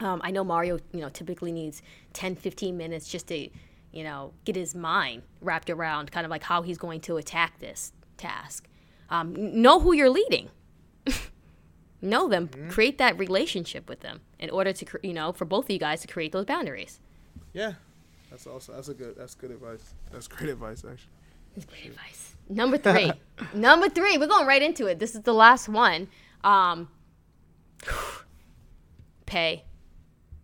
um, 0.00 0.20
I 0.24 0.30
know 0.30 0.44
Mario, 0.44 0.78
you 0.92 1.00
know, 1.00 1.08
typically 1.08 1.52
needs 1.52 1.82
10, 2.14 2.36
15 2.36 2.76
minutes 2.76 3.08
just 3.08 3.28
to, 3.28 3.48
you 3.92 4.04
know, 4.04 4.32
get 4.44 4.56
his 4.56 4.74
mind 4.74 5.22
wrapped 5.40 5.70
around 5.70 6.10
kind 6.10 6.24
of 6.24 6.30
like 6.30 6.42
how 6.42 6.62
he's 6.62 6.78
going 6.78 7.00
to 7.02 7.16
attack 7.16 7.58
this 7.60 7.92
task. 8.16 8.66
Um, 9.10 9.62
know 9.62 9.80
who 9.80 9.92
you're 9.92 10.10
leading. 10.10 10.50
know 12.02 12.28
them. 12.28 12.48
Create 12.68 12.98
that 12.98 13.18
relationship 13.18 13.88
with 13.88 14.00
them 14.00 14.20
in 14.38 14.50
order 14.50 14.72
to, 14.72 14.86
you 15.02 15.12
know, 15.12 15.32
for 15.32 15.44
both 15.44 15.66
of 15.66 15.70
you 15.70 15.78
guys 15.78 16.00
to 16.00 16.08
create 16.08 16.32
those 16.32 16.44
boundaries. 16.44 17.00
Yeah. 17.52 17.74
That's 18.30 18.48
also 18.48 18.72
that's 18.72 18.88
a 18.88 18.94
good 18.94 19.14
that's 19.16 19.36
good 19.36 19.52
advice. 19.52 19.94
That's 20.10 20.26
great 20.26 20.50
advice 20.50 20.78
actually. 20.78 21.12
That's 21.54 21.66
great 21.66 21.86
advice. 21.86 22.34
Number 22.48 22.78
three. 22.78 23.12
Number 23.54 23.88
three. 23.88 24.18
We're 24.18 24.26
going 24.26 24.46
right 24.46 24.60
into 24.60 24.86
it. 24.86 24.98
This 24.98 25.14
is 25.14 25.22
the 25.22 25.32
last 25.32 25.68
one. 25.68 26.08
Um, 26.42 26.88
pay. 29.26 29.62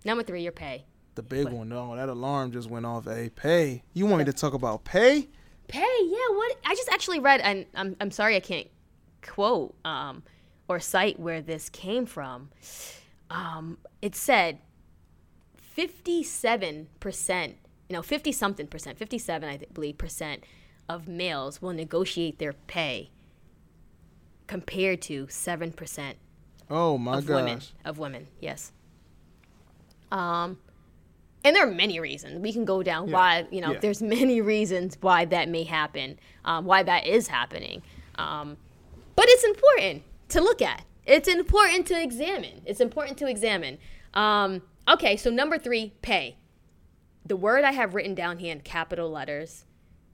Number 0.05 0.23
three, 0.23 0.43
your 0.43 0.53
pay. 0.53 0.85
The 1.15 1.23
big 1.23 1.49
one, 1.49 1.69
no, 1.69 1.95
that 1.97 2.09
alarm 2.09 2.53
just 2.53 2.71
went 2.71 2.87
off. 2.87 3.05
Hey, 3.05 3.31
pay. 3.35 3.83
You 3.93 4.07
want 4.07 4.21
me 4.21 4.25
to 4.27 4.33
talk 4.33 4.55
about 4.55 4.85
pay? 4.85 5.29
Pay, 5.69 5.97
yeah. 6.05 6.37
What 6.37 6.57
I 6.65 6.75
just 6.75 6.89
actually 6.89 7.21
read, 7.21 7.41
and 7.41 7.67
I'm 7.75 7.97
I'm 8.01 8.11
sorry 8.11 8.37
I 8.37 8.41
can't 8.41 8.69
quote 9.23 9.75
um, 9.85 10.23
or 10.69 10.81
cite 10.81 11.21
where 11.21 11.43
this 11.43 11.69
came 11.69 12.07
from. 12.07 12.51
Um, 13.29 13.79
it 14.01 14.17
said 14.17 14.59
fifty-seven 15.57 16.89
percent, 17.01 17.57
you 17.89 17.95
know, 17.95 18.03
fifty 18.03 18.33
something 18.33 18.67
percent, 18.67 18.99
fifty-seven, 18.99 19.49
I 19.49 19.59
believe, 19.73 19.99
percent 19.99 20.45
of 20.89 21.07
males 21.07 21.61
will 21.63 21.73
negotiate 21.73 22.39
their 22.39 22.55
pay, 22.55 23.11
compared 24.47 25.03
to 25.03 25.27
seven 25.29 25.73
percent 25.73 26.17
Oh 26.69 26.99
my 26.99 27.19
of 27.19 27.27
gosh. 27.27 27.35
women. 27.37 27.61
Of 27.85 27.99
women, 27.99 28.29
yes. 28.41 28.73
Um, 30.11 30.59
and 31.45 31.57
there 31.57 31.67
are 31.67 31.71
many 31.71 32.01
reasons 32.01 32.41
we 32.41 32.53
can 32.53 32.65
go 32.65 32.83
down 32.83 33.11
why 33.11 33.47
you 33.51 33.61
know. 33.61 33.73
Yeah. 33.73 33.79
There's 33.79 34.03
many 34.03 34.41
reasons 34.41 34.99
why 35.01 35.25
that 35.27 35.49
may 35.49 35.65
happen, 35.65 36.19
um, 36.45 36.65
why 36.65 36.83
that 36.83 37.07
is 37.07 37.29
happening. 37.29 37.83
Um, 38.17 38.57
but 39.17 39.27
it's 39.29 39.45
important 39.45 40.03
to 40.31 40.41
look 40.41 40.61
at. 40.61 40.85
It's 41.07 41.29
important 41.29 41.87
to 41.87 42.01
examine. 42.01 42.61
It's 42.67 42.81
important 42.81 43.19
to 43.19 43.27
examine. 43.27 43.79
Um, 44.15 44.63
okay, 44.89 45.17
so 45.17 45.31
number 45.31 45.59
three, 45.59 45.95
pay. 46.03 46.37
The 47.25 47.37
word 47.37 47.65
I 47.65 47.73
have 47.73 47.95
written 47.95 48.15
down 48.15 48.39
here 48.39 48.53
in 48.53 48.61
capital 48.61 49.11
letters 49.11 49.65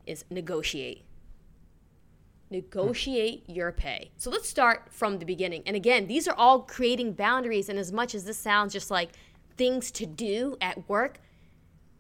is 0.07 0.25
negotiate 0.31 1.07
negotiate 2.51 3.45
your 3.49 3.73
pay. 3.73 4.11
So 4.17 4.31
let's 4.31 4.49
start 4.49 4.89
from 4.91 5.19
the 5.19 5.25
beginning. 5.25 5.63
And 5.67 5.75
again, 5.75 6.07
these 6.07 6.29
are 6.29 6.35
all 6.35 6.61
creating 6.61 7.15
boundaries. 7.15 7.69
And 7.69 7.79
as 7.79 7.93
much 7.93 8.15
as 8.15 8.25
this 8.25 8.39
sounds 8.39 8.73
just 8.73 8.91
like 8.91 9.11
things 9.57 9.91
to 9.93 10.07
do 10.07 10.57
at 10.61 10.89
work, 10.89 11.21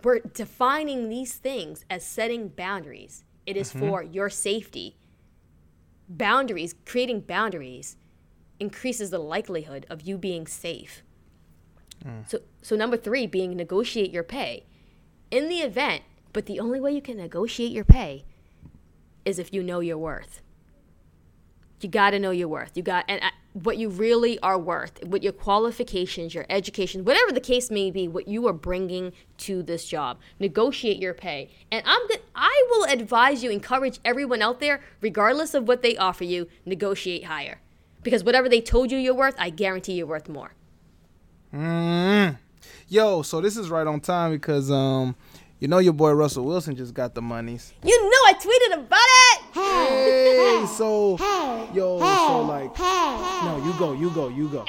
we're 0.02 0.20
defining 0.20 1.08
these 1.08 1.34
things 1.34 1.84
as 1.90 2.04
setting 2.04 2.48
boundaries. 2.48 3.24
It 3.46 3.56
is 3.56 3.72
for 3.72 4.02
your 4.02 4.30
safety. 4.30 4.96
Boundaries, 6.08 6.74
creating 6.84 7.20
boundaries 7.20 7.96
increases 8.60 9.10
the 9.10 9.18
likelihood 9.18 9.86
of 9.90 10.02
you 10.02 10.18
being 10.18 10.46
safe. 10.46 11.02
So, 12.26 12.38
so 12.62 12.76
number 12.76 12.96
three 12.96 13.26
being 13.26 13.56
negotiate 13.56 14.10
your 14.10 14.22
pay. 14.22 14.66
In 15.30 15.48
the 15.48 15.58
event 15.58 16.02
But 16.32 16.44
the 16.44 16.60
only 16.60 16.80
way 16.80 16.92
you 16.92 17.00
can 17.00 17.16
negotiate 17.16 17.72
your 17.72 17.86
pay 17.86 18.26
is 19.24 19.38
if 19.38 19.54
you 19.54 19.62
know 19.62 19.80
your 19.80 19.96
worth. 19.96 20.42
You 21.80 21.88
got 21.88 22.10
to 22.10 22.18
know 22.18 22.30
your 22.30 22.48
worth. 22.48 22.76
You 22.76 22.82
got 22.82 23.06
and 23.08 23.22
uh, 23.22 23.30
what 23.62 23.78
you 23.78 23.88
really 23.88 24.38
are 24.40 24.58
worth, 24.58 25.02
what 25.04 25.22
your 25.22 25.32
qualifications, 25.32 26.34
your 26.34 26.44
education, 26.50 27.04
whatever 27.04 27.32
the 27.32 27.40
case 27.40 27.70
may 27.70 27.90
be, 27.90 28.06
what 28.06 28.28
you 28.28 28.46
are 28.46 28.52
bringing 28.52 29.12
to 29.38 29.62
this 29.62 29.86
job. 29.86 30.18
Negotiate 30.38 30.98
your 30.98 31.14
pay. 31.14 31.48
And 31.72 31.82
I'm 31.86 32.06
good. 32.08 32.20
I 32.34 32.66
will 32.70 32.84
advise 32.84 33.42
you, 33.42 33.50
encourage 33.50 33.98
everyone 34.04 34.42
out 34.42 34.60
there, 34.60 34.80
regardless 35.00 35.54
of 35.54 35.66
what 35.66 35.80
they 35.80 35.96
offer 35.96 36.24
you, 36.24 36.48
negotiate 36.66 37.24
higher. 37.24 37.60
Because 38.02 38.22
whatever 38.22 38.48
they 38.48 38.60
told 38.60 38.92
you 38.92 38.98
you're 38.98 39.14
worth, 39.14 39.34
I 39.38 39.48
guarantee 39.48 39.94
you're 39.94 40.06
worth 40.06 40.28
more. 40.28 40.52
Mm. 41.54 42.38
Yo, 42.88 43.22
so 43.22 43.40
this 43.40 43.56
is 43.56 43.70
right 43.70 43.86
on 43.86 44.00
time 44.00 44.32
because 44.32 44.70
um, 44.70 45.16
you 45.60 45.66
know 45.66 45.78
your 45.78 45.94
boy 45.94 46.12
Russell 46.12 46.44
Wilson 46.44 46.76
just 46.76 46.92
got 46.92 47.14
the 47.14 47.22
monies. 47.22 47.72
You 47.82 48.02
know 48.02 48.18
I 48.26 48.34
tweeted 48.34 48.74
about 48.74 48.98
it. 49.00 49.45
Hey, 49.56 50.64
so 50.66 51.16
yo, 51.72 51.98
so 51.98 52.42
like, 52.42 52.78
no, 52.78 53.62
you 53.64 53.72
go, 53.78 53.92
you 53.92 54.10
go, 54.10 54.28
you 54.28 54.48
go. 54.48 54.64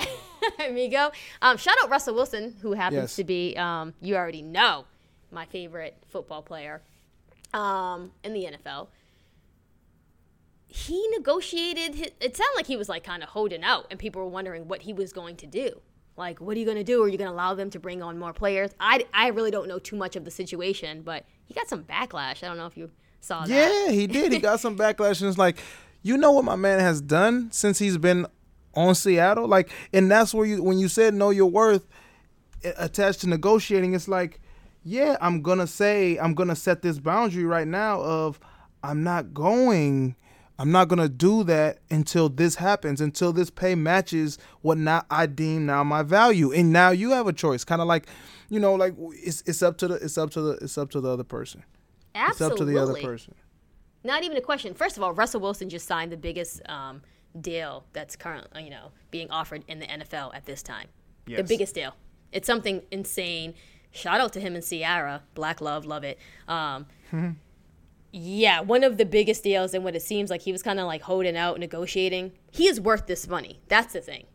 Amigo. 0.65 1.12
Um, 1.41 1.58
shout 1.58 1.76
out 1.84 1.89
Russell 1.89 2.15
Wilson, 2.15 2.56
who 2.62 2.73
happens 2.73 3.02
Yes. 3.02 3.15
to 3.17 3.23
be, 3.23 3.56
um, 3.58 3.93
you 4.02 4.15
already 4.15 4.41
know, 4.41 4.86
my 5.32 5.45
favorite 5.45 5.97
football 6.08 6.41
player 6.41 6.82
um, 7.54 8.12
in 8.23 8.34
the 8.34 8.47
NFL. 8.65 8.88
He 10.67 11.08
negotiated. 11.10 11.95
His, 11.95 12.12
it 12.19 12.36
sounded 12.38 12.56
like 12.56 12.67
he 12.67 12.76
was 12.78 12.89
like 12.89 13.04
kind 13.04 13.23
of 13.23 13.30
holding 13.30 13.63
out, 13.63 13.88
and 13.89 14.00
people 14.00 14.21
were 14.21 14.28
wondering 14.30 14.67
what 14.67 14.82
he 14.84 14.93
was 14.93 15.12
going 15.13 15.36
to 15.38 15.47
do. 15.47 15.82
Like, 16.17 16.39
what 16.41 16.56
are 16.58 16.60
you 16.60 16.65
going 16.65 16.78
to 16.78 16.84
do? 16.84 17.04
Are 17.04 17.08
you 17.08 17.17
going 17.17 17.30
to 17.30 17.34
allow 17.34 17.54
them 17.54 17.69
to 17.71 17.80
bring 17.80 18.02
on 18.02 18.17
more 18.17 18.34
players? 18.34 18.71
I, 18.80 19.06
I 19.13 19.28
really 19.28 19.52
don't 19.52 19.67
know 19.67 19.80
too 19.80 19.95
much 19.95 20.15
of 20.15 20.26
the 20.26 20.32
situation, 20.32 21.04
but 21.04 21.26
he 21.45 21.54
got 21.54 21.67
some 21.69 21.84
backlash. 21.84 22.43
I 22.43 22.47
don't 22.47 22.58
know 22.58 22.65
if 22.65 22.76
you 22.76 22.89
saw 23.21 23.45
that. 23.45 23.49
Yeah, 23.49 23.91
he 23.91 24.08
did. 24.08 24.32
He 24.32 24.39
got 24.39 24.60
some 24.60 24.77
backlash, 24.80 25.21
and 25.21 25.30
it's 25.30 25.38
like, 25.38 25.60
you 26.01 26.17
know 26.17 26.32
what 26.32 26.45
my 26.45 26.56
man 26.56 26.80
has 26.80 27.01
done 27.01 27.49
since 27.51 27.80
he's 27.80 27.97
been 27.97 28.27
on 28.73 28.93
Seattle, 28.95 29.47
like, 29.47 29.71
and 29.91 30.10
that's 30.10 30.34
where 30.34 30.45
you 30.45 30.63
when 30.63 30.77
you 30.77 30.88
said 30.88 31.13
know 31.13 31.32
your 31.32 31.49
worth 31.49 31.88
attached 32.77 33.21
to 33.21 33.30
negotiating, 33.30 33.93
it's 33.93 34.08
like, 34.08 34.39
yeah, 34.84 35.17
I'm 35.21 35.41
gonna 35.41 35.67
say 35.67 36.17
I'm 36.17 36.34
gonna 36.34 36.56
set 36.56 36.82
this 36.82 36.99
boundary 36.99 37.43
right 37.43 37.67
now 37.67 38.01
of 38.01 38.39
I'm 38.84 39.03
not 39.03 39.34
going. 39.34 40.15
I'm 40.60 40.71
not 40.71 40.88
gonna 40.88 41.10
do 41.10 41.43
that 41.43 41.80
until 41.91 42.30
this 42.30 42.56
happens, 42.56 42.99
until 42.99 43.32
this 43.32 43.49
pay 43.51 43.75
matches 43.75 44.39
what 44.62 44.77
now 44.80 45.03
I 45.12 45.27
deem 45.27 45.65
now 45.67 45.84
my 45.84 46.01
value, 46.03 46.51
and 46.51 46.71
now 46.73 46.89
you 46.89 47.12
have 47.12 47.27
a 47.27 47.34
choice. 47.34 47.63
Kind 47.63 47.82
of 47.82 47.88
like, 47.88 48.08
you 48.49 48.60
know, 48.60 48.73
like 48.75 48.95
it's 49.12 49.43
it's 49.45 49.62
up 49.62 49.77
to 49.80 49.88
the 49.88 49.95
it's 49.95 50.17
up 50.17 50.32
to 50.32 50.41
the 50.41 50.51
it's 50.62 50.77
up 50.77 50.89
to 50.91 51.01
the 51.01 51.10
other 51.10 51.23
person. 51.23 51.63
Absolutely. 52.17 52.45
It's 52.45 52.51
up 52.53 52.58
to 52.58 52.65
the 52.65 52.77
other 52.77 53.01
person. 53.01 53.36
Not 54.03 54.23
even 54.23 54.38
a 54.38 54.41
question. 54.41 54.73
First 54.73 54.97
of 54.97 55.03
all, 55.03 55.13
Russell 55.13 55.41
Wilson 55.41 55.69
just 55.69 55.88
signed 55.88 56.12
the 56.12 56.17
biggest 56.17 56.62
um, 56.69 57.01
deal 57.39 57.86
that's 57.93 58.15
currently, 58.15 58.63
you 58.63 58.69
know, 58.69 58.91
being 59.12 59.30
offered 59.32 59.63
in 59.67 59.80
the 59.80 59.86
NFL 59.86 60.36
at 60.36 60.45
this 60.45 60.63
time. 60.63 60.88
Yes. 61.25 61.38
The 61.38 61.43
biggest 61.43 61.75
deal. 61.75 61.93
It's 62.32 62.47
something 62.47 62.82
insane. 62.91 63.53
Shout 63.91 64.21
out 64.21 64.34
to 64.34 64.39
him 64.39 64.56
and 64.56 64.63
Ciara. 64.63 65.23
Black 65.34 65.62
love, 65.62 65.86
love 65.86 66.03
it. 66.03 66.19
Um, 66.47 66.86
yeah, 68.17 68.62
one 68.62 68.84
of 68.84 68.97
the 68.97 69.06
biggest 69.06 69.43
deals, 69.43 69.73
and 69.73 69.84
what 69.84 69.95
it 69.95 70.01
seems 70.01 70.30
like 70.30 70.41
he 70.41 70.51
was 70.51 70.63
kind 70.63 70.80
of 70.80 70.88
like 70.88 71.01
holding 71.01 71.38
out, 71.38 71.60
negotiating. 71.60 72.32
He 72.51 72.67
is 72.67 72.80
worth 72.82 73.06
this 73.08 73.27
money. 73.27 73.60
That's 73.67 73.93
the 73.93 74.01
thing. 74.01 74.25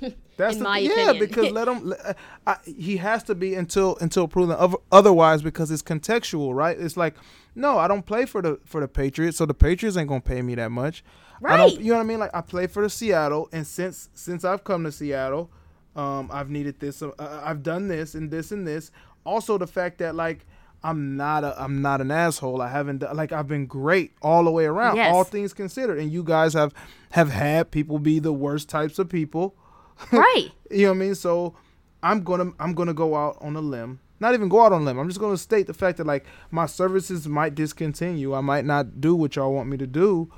That's 0.36 0.54
in 0.54 0.58
the 0.58 0.64
my 0.64 0.78
yeah, 0.78 0.92
opinion. 1.10 1.18
because 1.18 1.50
let 1.52 1.68
him. 1.68 1.88
let- 1.90 2.16
I, 2.46 2.56
he 2.64 2.96
has 2.98 3.22
to 3.24 3.34
be 3.34 3.54
until 3.54 3.96
until 4.00 4.26
proven 4.28 4.56
oth- 4.58 4.80
otherwise 4.90 5.42
because 5.42 5.70
it's 5.70 5.82
contextual, 5.82 6.54
right? 6.54 6.78
It's 6.78 6.96
like, 6.96 7.14
no, 7.54 7.78
I 7.78 7.86
don't 7.88 8.04
play 8.04 8.24
for 8.26 8.42
the 8.42 8.58
for 8.64 8.80
the 8.80 8.88
Patriots, 8.88 9.36
so 9.36 9.46
the 9.46 9.54
Patriots 9.54 9.96
ain't 9.96 10.08
gonna 10.08 10.20
pay 10.20 10.42
me 10.42 10.54
that 10.56 10.70
much. 10.70 11.04
I 11.44 11.56
don't, 11.56 11.70
Right. 11.74 11.80
you 11.80 11.90
know 11.90 11.98
what 11.98 12.04
I 12.04 12.06
mean? 12.06 12.18
Like 12.20 12.30
I 12.34 12.40
play 12.40 12.66
for 12.66 12.82
the 12.82 12.90
Seattle, 12.90 13.48
and 13.52 13.66
since 13.66 14.08
since 14.14 14.44
I've 14.44 14.64
come 14.64 14.84
to 14.84 14.92
Seattle, 14.92 15.50
um, 15.96 16.30
I've 16.32 16.50
needed 16.50 16.80
this. 16.80 17.02
Uh, 17.02 17.12
I've 17.44 17.62
done 17.62 17.88
this 17.88 18.14
and 18.14 18.30
this 18.30 18.50
and 18.52 18.66
this. 18.66 18.90
Also, 19.24 19.58
the 19.58 19.66
fact 19.66 19.98
that 19.98 20.14
like. 20.14 20.46
I'm 20.84 21.16
not 21.16 21.42
a 21.44 21.60
I'm 21.60 21.82
not 21.82 22.00
an 22.00 22.10
asshole. 22.10 22.60
I 22.62 22.68
haven't 22.68 22.98
done, 22.98 23.16
like 23.16 23.32
I've 23.32 23.48
been 23.48 23.66
great 23.66 24.12
all 24.22 24.44
the 24.44 24.50
way 24.50 24.66
around, 24.66 24.96
Yes. 24.96 25.12
all 25.12 25.24
things 25.24 25.52
considered. 25.54 25.98
And 25.98 26.12
you 26.12 26.22
guys 26.22 26.52
have 26.52 26.72
have 27.10 27.30
had 27.30 27.70
people 27.70 27.98
be 27.98 28.18
the 28.20 28.32
worst 28.32 28.68
types 28.68 28.98
of 28.98 29.08
people. 29.08 29.56
right. 30.12 30.50
You 30.70 30.82
know 30.86 30.88
what 30.90 30.96
I 30.96 30.98
mean? 30.98 31.14
So 31.14 31.54
I'm 32.02 32.22
gonna 32.22 32.52
I'm 32.60 32.74
gonna 32.74 32.94
go 32.94 33.16
out 33.16 33.38
on 33.40 33.56
a 33.56 33.60
limb. 33.60 33.98
Not 34.20 34.34
even 34.34 34.48
go 34.48 34.62
out 34.64 34.72
on 34.72 34.82
a 34.82 34.84
limb. 34.84 34.98
I'm 34.98 35.08
just 35.08 35.20
gonna 35.20 35.36
state 35.38 35.66
the 35.66 35.74
fact 35.74 35.96
that 35.98 36.06
like 36.06 36.24
my 36.50 36.66
services 36.66 37.26
might 37.26 37.54
discontinue. 37.54 38.34
I 38.34 38.40
might 38.42 38.64
not 38.64 39.00
do 39.00 39.14
what 39.16 39.36
y'all 39.36 39.52
want 39.54 39.68
me 39.68 39.76
to 39.78 39.86
do 39.86 40.30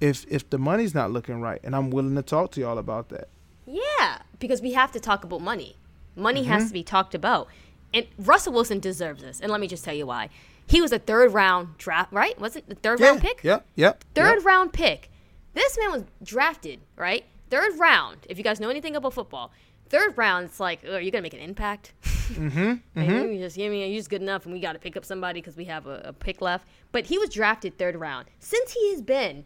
if 0.00 0.26
if 0.28 0.48
the 0.50 0.58
money's 0.58 0.94
not 0.94 1.10
looking 1.10 1.40
right. 1.40 1.60
And 1.64 1.74
I'm 1.74 1.90
willing 1.90 2.14
to 2.16 2.22
talk 2.22 2.52
to 2.52 2.60
y'all 2.60 2.78
about 2.78 3.08
that. 3.08 3.28
Yeah, 3.66 4.18
because 4.38 4.60
we 4.60 4.74
have 4.74 4.92
to 4.92 5.00
talk 5.00 5.24
about 5.24 5.40
money. 5.40 5.76
Money 6.14 6.42
Mm-hmm. 6.42 6.50
has 6.52 6.66
to 6.68 6.72
be 6.72 6.82
talked 6.84 7.14
about. 7.14 7.48
And 7.94 8.06
Russell 8.18 8.52
Wilson 8.52 8.80
deserves 8.80 9.22
this. 9.22 9.40
And 9.40 9.50
let 9.50 9.60
me 9.60 9.66
just 9.66 9.84
tell 9.84 9.94
you 9.94 10.06
why. 10.06 10.28
He 10.66 10.80
was 10.80 10.92
a 10.92 10.98
third 10.98 11.32
round 11.32 11.78
draft, 11.78 12.12
right? 12.12 12.38
Wasn't 12.40 12.68
the 12.68 12.74
third 12.74 13.00
round 13.00 13.20
pick? 13.20 13.42
Yep. 13.44 13.66
Yep. 13.76 14.04
Third 14.14 14.38
yep. 14.38 14.44
round 14.44 14.72
pick. 14.72 15.10
This 15.54 15.78
man 15.78 15.92
was 15.92 16.04
drafted, 16.22 16.80
right? 16.96 17.24
Third 17.50 17.78
round. 17.78 18.18
If 18.28 18.36
you 18.38 18.44
guys 18.44 18.60
know 18.60 18.68
anything 18.68 18.96
about 18.96 19.14
football, 19.14 19.52
third 19.88 20.18
round, 20.18 20.46
it's 20.46 20.60
like, 20.60 20.80
oh, 20.86 20.98
you're 20.98 21.10
gonna 21.10 21.22
make 21.22 21.34
an 21.34 21.40
impact. 21.40 21.92
Mm-hmm. 22.26 22.58
mm-hmm. 22.98 23.32
you 23.32 23.38
just 23.38 23.54
give 23.54 23.70
me, 23.70 23.86
you're 23.86 24.00
just 24.00 24.10
good 24.10 24.20
enough, 24.20 24.46
and 24.46 24.52
we 24.52 24.58
got 24.58 24.72
to 24.72 24.80
pick 24.80 24.96
up 24.96 25.04
somebody 25.04 25.40
because 25.40 25.56
we 25.56 25.64
have 25.66 25.86
a, 25.86 26.02
a 26.06 26.12
pick 26.12 26.40
left. 26.40 26.66
But 26.90 27.06
he 27.06 27.18
was 27.18 27.30
drafted 27.30 27.78
third 27.78 27.94
round. 27.94 28.26
Since 28.40 28.72
he 28.72 28.90
has 28.90 29.00
been 29.00 29.44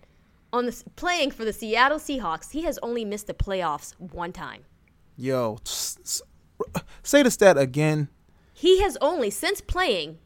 on 0.51 0.65
the 0.65 0.83
playing 0.97 1.33
for 1.33 1.45
the 1.45 1.53
Seattle 1.53 1.99
Seahawks, 1.99 2.53
he 2.53 2.63
has 2.63 2.79
only 2.83 3.05
missed 3.05 3.27
the 3.27 3.35
playoffs 3.35 3.93
one 4.01 4.33
time. 4.33 4.65
Yo, 5.15 5.59
s- 5.67 5.99
s- 6.03 6.23
say 7.03 7.23
the 7.23 7.31
stat 7.31 7.59
again. 7.59 8.09
He 8.61 8.83
has 8.83 8.99
only 9.01 9.31
since 9.31 9.63
playing 9.63 10.19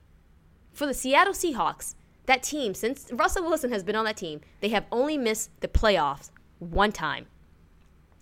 for 0.72 0.86
the 0.86 0.92
Seattle 0.92 1.34
Seahawks, 1.34 1.94
that 2.26 2.42
team, 2.42 2.74
since 2.74 3.08
Russell 3.12 3.44
Wilson 3.44 3.70
has 3.70 3.84
been 3.84 3.94
on 3.94 4.04
that 4.06 4.16
team, 4.16 4.40
they 4.60 4.70
have 4.70 4.86
only 4.90 5.16
missed 5.16 5.50
the 5.60 5.68
playoffs 5.68 6.30
one 6.58 6.90
time 6.90 7.26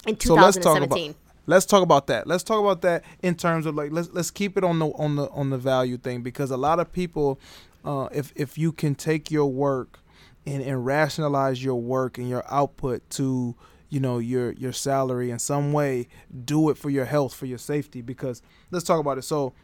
in 0.07 0.21
So 0.21 0.35
let's 0.35 0.59
talk 0.59 0.77
2017. 0.77 1.11
about 1.13 1.17
let's 1.47 1.65
talk 1.65 1.83
about 1.83 2.09
that. 2.09 2.27
Let's 2.27 2.43
talk 2.45 2.61
about 2.61 2.83
that 2.83 3.05
in 3.23 3.37
terms 3.37 3.65
of 3.65 3.75
like 3.75 3.91
let's 3.91 4.11
let's 4.13 4.31
keep 4.31 4.59
it 4.59 4.65
on 4.65 4.81
the 4.81 4.89
on 4.89 5.17
the 5.17 5.31
on 5.31 5.49
the 5.49 5.57
value 5.57 5.97
thing 5.97 6.21
because 6.21 6.51
a 6.51 6.59
lot 6.59 6.79
of 6.79 6.93
people, 6.93 7.41
uh, 7.83 8.11
if 8.13 8.35
if 8.37 8.59
you 8.59 8.71
can 8.71 8.95
take 8.95 9.31
your 9.31 9.47
work 9.47 9.99
and, 10.45 10.63
and 10.63 10.85
rationalize 10.85 11.65
your 11.65 11.81
work 11.81 12.19
and 12.19 12.29
your 12.29 12.45
output 12.53 13.09
to 13.13 13.55
you 13.89 13.99
know 13.99 14.19
your 14.19 14.53
your 14.53 14.75
salary 14.75 15.31
in 15.31 15.39
some 15.39 15.73
way, 15.73 16.07
do 16.45 16.69
it 16.69 16.77
for 16.77 16.91
your 16.91 17.07
health 17.07 17.33
for 17.33 17.47
your 17.47 17.57
safety 17.57 18.03
because 18.03 18.43
let's 18.71 18.85
talk 18.85 19.01
about 19.01 19.17
it. 19.17 19.23
So. 19.23 19.55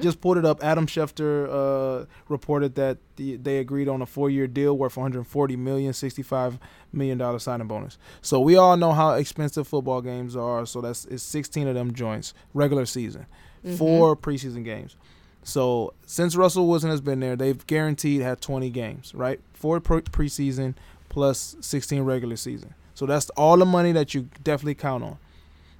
Just 0.00 0.20
pulled 0.20 0.38
it 0.38 0.44
up. 0.44 0.62
Adam 0.62 0.86
Schefter 0.86 1.48
uh, 2.02 2.06
reported 2.28 2.76
that 2.76 2.98
the, 3.16 3.36
they 3.36 3.58
agreed 3.58 3.88
on 3.88 4.00
a 4.00 4.06
four-year 4.06 4.46
deal 4.46 4.76
worth 4.78 4.96
140 4.96 5.56
million, 5.56 5.92
65 5.92 6.58
million 6.92 7.18
dollar 7.18 7.38
signing 7.38 7.66
bonus. 7.66 7.98
So 8.22 8.40
we 8.40 8.56
all 8.56 8.76
know 8.76 8.92
how 8.92 9.12
expensive 9.14 9.66
football 9.66 10.00
games 10.02 10.36
are. 10.36 10.66
So 10.66 10.80
that's 10.80 11.04
it's 11.06 11.22
16 11.24 11.66
of 11.68 11.74
them 11.74 11.92
joints 11.94 12.32
regular 12.54 12.86
season, 12.86 13.26
four 13.76 14.16
preseason 14.16 14.64
games. 14.64 14.96
So 15.42 15.94
since 16.06 16.36
Russell 16.36 16.68
Wilson 16.68 16.90
has 16.90 17.00
been 17.00 17.20
there, 17.20 17.36
they've 17.36 17.64
guaranteed 17.66 18.20
had 18.22 18.40
20 18.40 18.70
games, 18.70 19.14
right? 19.14 19.40
Four 19.52 19.80
pre- 19.80 20.00
preseason 20.02 20.74
plus 21.08 21.56
16 21.60 22.02
regular 22.02 22.36
season. 22.36 22.74
So 22.94 23.06
that's 23.06 23.30
all 23.30 23.56
the 23.56 23.66
money 23.66 23.92
that 23.92 24.14
you 24.14 24.28
definitely 24.42 24.74
count 24.74 25.04
on. 25.04 25.18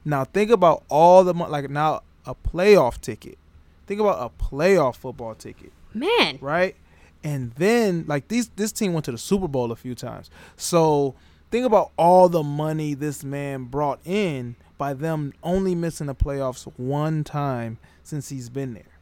Now 0.05 0.25
think 0.25 0.51
about 0.51 0.85
all 0.88 1.25
the 1.25 1.35
money, 1.35 1.51
like 1.51 1.70
now 1.70 2.03
a 2.25 2.35
playoff 2.35 3.01
ticket. 3.01 3.38
Think 3.87 4.01
about 4.01 4.20
a 4.20 4.44
playoff 4.44 4.96
football 4.96 5.35
ticket, 5.35 5.72
Man, 5.94 6.38
right? 6.40 6.77
And 7.22 7.53
then 7.53 8.05
like 8.07 8.28
these 8.28 8.49
this 8.51 8.72
team 8.72 8.93
went 8.93 9.05
to 9.07 9.12
the 9.12 9.18
Super 9.18 9.49
Bowl 9.49 9.72
a 9.72 9.76
few 9.76 9.95
times. 9.95 10.30
So 10.57 11.14
think 11.51 11.66
about 11.66 11.93
all 11.97 12.28
the 12.28 12.43
money 12.43 12.95
this 12.95 13.24
man 13.24 13.64
brought 13.64 14.01
in 14.05 14.57
by 14.78 14.95
them 14.95 15.32
only 15.43 15.74
missing 15.74 16.07
the 16.07 16.14
playoffs 16.14 16.70
one 16.76 17.24
time 17.24 17.78
since 18.03 18.28
he's 18.28 18.49
been 18.49 18.74
there. 18.74 18.97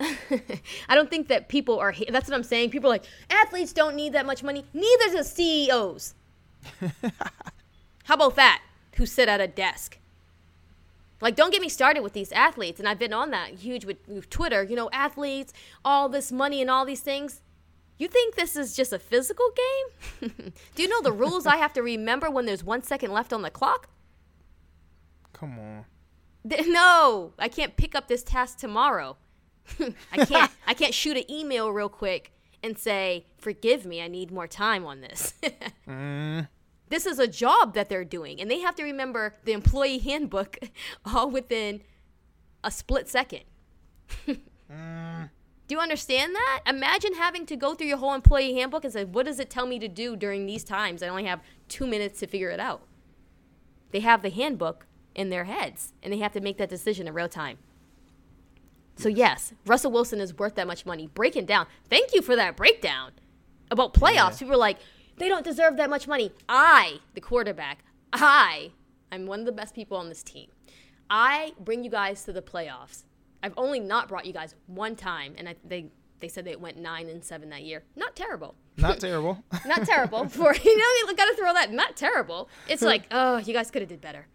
I 0.88 0.94
don't 0.94 1.10
think 1.10 1.28
that 1.28 1.48
people 1.48 1.78
are. 1.78 1.94
That's 2.08 2.28
what 2.28 2.36
I'm 2.36 2.44
saying. 2.44 2.70
People 2.70 2.90
are 2.90 2.94
like 2.94 3.04
athletes 3.30 3.72
don't 3.72 3.96
need 3.96 4.12
that 4.12 4.26
much 4.26 4.42
money. 4.42 4.64
Neither 4.72 5.12
does 5.12 5.32
CEOs. 5.32 6.14
How 8.04 8.14
about 8.14 8.36
that? 8.36 8.62
Who 8.96 9.06
sit 9.06 9.28
at 9.28 9.40
a 9.40 9.48
desk? 9.48 9.97
Like, 11.20 11.34
don't 11.36 11.50
get 11.50 11.60
me 11.60 11.68
started 11.68 12.02
with 12.02 12.12
these 12.12 12.30
athletes. 12.32 12.78
And 12.78 12.88
I've 12.88 12.98
been 12.98 13.12
on 13.12 13.30
that 13.30 13.50
huge 13.50 13.84
with, 13.84 14.06
with 14.08 14.30
Twitter. 14.30 14.62
You 14.62 14.76
know, 14.76 14.88
athletes, 14.92 15.52
all 15.84 16.08
this 16.08 16.30
money 16.30 16.60
and 16.60 16.70
all 16.70 16.84
these 16.84 17.00
things. 17.00 17.40
You 17.98 18.06
think 18.06 18.36
this 18.36 18.54
is 18.54 18.76
just 18.76 18.92
a 18.92 18.98
physical 18.98 19.46
game? 20.20 20.30
Do 20.74 20.82
you 20.82 20.88
know 20.88 21.02
the 21.02 21.12
rules 21.12 21.46
I 21.46 21.56
have 21.56 21.72
to 21.72 21.82
remember 21.82 22.30
when 22.30 22.46
there's 22.46 22.62
one 22.62 22.82
second 22.82 23.10
left 23.12 23.32
on 23.32 23.42
the 23.42 23.50
clock? 23.50 23.88
Come 25.32 25.58
on. 25.58 25.84
No, 26.44 27.32
I 27.38 27.48
can't 27.48 27.76
pick 27.76 27.94
up 27.96 28.06
this 28.08 28.22
task 28.22 28.58
tomorrow. 28.58 29.16
I 30.12 30.24
can't 30.24 30.50
I 30.66 30.72
can't 30.74 30.94
shoot 30.94 31.16
an 31.16 31.30
email 31.30 31.70
real 31.70 31.88
quick 31.90 32.32
and 32.62 32.78
say, 32.78 33.26
"Forgive 33.36 33.84
me, 33.84 34.00
I 34.00 34.08
need 34.08 34.30
more 34.30 34.46
time 34.46 34.86
on 34.86 35.00
this." 35.00 35.34
Mm. 35.88 36.48
This 36.88 37.06
is 37.06 37.18
a 37.18 37.26
job 37.26 37.74
that 37.74 37.88
they're 37.88 38.04
doing, 38.04 38.40
and 38.40 38.50
they 38.50 38.60
have 38.60 38.74
to 38.76 38.82
remember 38.82 39.34
the 39.44 39.52
employee 39.52 39.98
handbook 39.98 40.58
all 41.04 41.30
within 41.30 41.82
a 42.64 42.70
split 42.70 43.08
second. 43.08 43.42
Mm. 44.70 45.30
Do 45.66 45.74
you 45.74 45.80
understand 45.80 46.34
that? 46.34 46.62
Imagine 46.66 47.14
having 47.14 47.44
to 47.46 47.56
go 47.56 47.74
through 47.74 47.88
your 47.88 47.98
whole 47.98 48.14
employee 48.14 48.54
handbook 48.54 48.84
and 48.84 48.92
say, 48.92 49.04
"What 49.04 49.26
does 49.26 49.38
it 49.38 49.50
tell 49.50 49.66
me 49.66 49.78
to 49.78 49.88
do 49.88 50.16
during 50.16 50.46
these 50.46 50.64
times?" 50.64 51.02
I 51.02 51.08
only 51.08 51.24
have 51.24 51.40
two 51.68 51.86
minutes 51.86 52.20
to 52.20 52.26
figure 52.26 52.50
it 52.50 52.60
out. 52.60 52.82
They 53.90 54.00
have 54.00 54.22
the 54.22 54.30
handbook 54.30 54.86
in 55.14 55.30
their 55.30 55.44
heads, 55.44 55.92
and 56.02 56.12
they 56.12 56.18
have 56.18 56.32
to 56.32 56.40
make 56.40 56.56
that 56.58 56.68
decision 56.68 57.06
in 57.06 57.14
real 57.14 57.28
time. 57.28 57.58
So 58.96 59.08
yes, 59.08 59.52
Russell 59.64 59.92
Wilson 59.92 60.20
is 60.20 60.36
worth 60.36 60.54
that 60.56 60.66
much 60.66 60.84
money. 60.84 61.06
Breaking 61.06 61.46
down. 61.46 61.66
Thank 61.88 62.14
you 62.14 62.20
for 62.20 62.34
that 62.36 62.56
breakdown 62.56 63.12
about 63.70 63.94
playoffs. 63.94 64.38
People 64.40 64.50
were 64.50 64.56
like, 64.56 64.78
they 65.18 65.28
don't 65.28 65.44
deserve 65.44 65.76
that 65.76 65.90
much 65.90 66.06
money. 66.08 66.32
I, 66.48 67.00
the 67.14 67.20
quarterback, 67.20 67.84
I, 68.12 68.72
I'm 69.10 69.26
one 69.26 69.40
of 69.40 69.46
the 69.46 69.52
best 69.52 69.74
people 69.74 69.96
on 69.96 70.08
this 70.08 70.22
team. 70.22 70.48
I 71.10 71.52
bring 71.60 71.84
you 71.84 71.90
guys 71.90 72.24
to 72.24 72.32
the 72.32 72.42
playoffs. 72.42 73.04
I've 73.42 73.54
only 73.56 73.80
not 73.80 74.08
brought 74.08 74.26
you 74.26 74.32
guys 74.32 74.54
one 74.66 74.96
time, 74.96 75.34
and 75.38 75.48
I, 75.48 75.54
they 75.64 75.86
they 76.20 76.28
said 76.28 76.44
they 76.44 76.56
went 76.56 76.76
nine 76.76 77.08
and 77.08 77.24
seven 77.24 77.48
that 77.50 77.62
year. 77.62 77.84
Not 77.94 78.16
terrible. 78.16 78.56
Not 78.76 78.98
terrible. 79.06 79.42
Not 79.64 79.84
terrible 79.86 80.28
for 80.28 80.54
you 80.54 80.76
know 80.78 81.08
you 81.08 81.16
gotta 81.16 81.34
throw 81.36 81.52
that. 81.54 81.72
Not 81.72 81.96
terrible. 81.96 82.48
It's 82.68 82.82
like 82.82 83.04
oh 83.10 83.38
you 83.38 83.52
guys 83.54 83.70
could 83.70 83.82
have 83.82 83.88
did 83.88 84.00
better. 84.00 84.26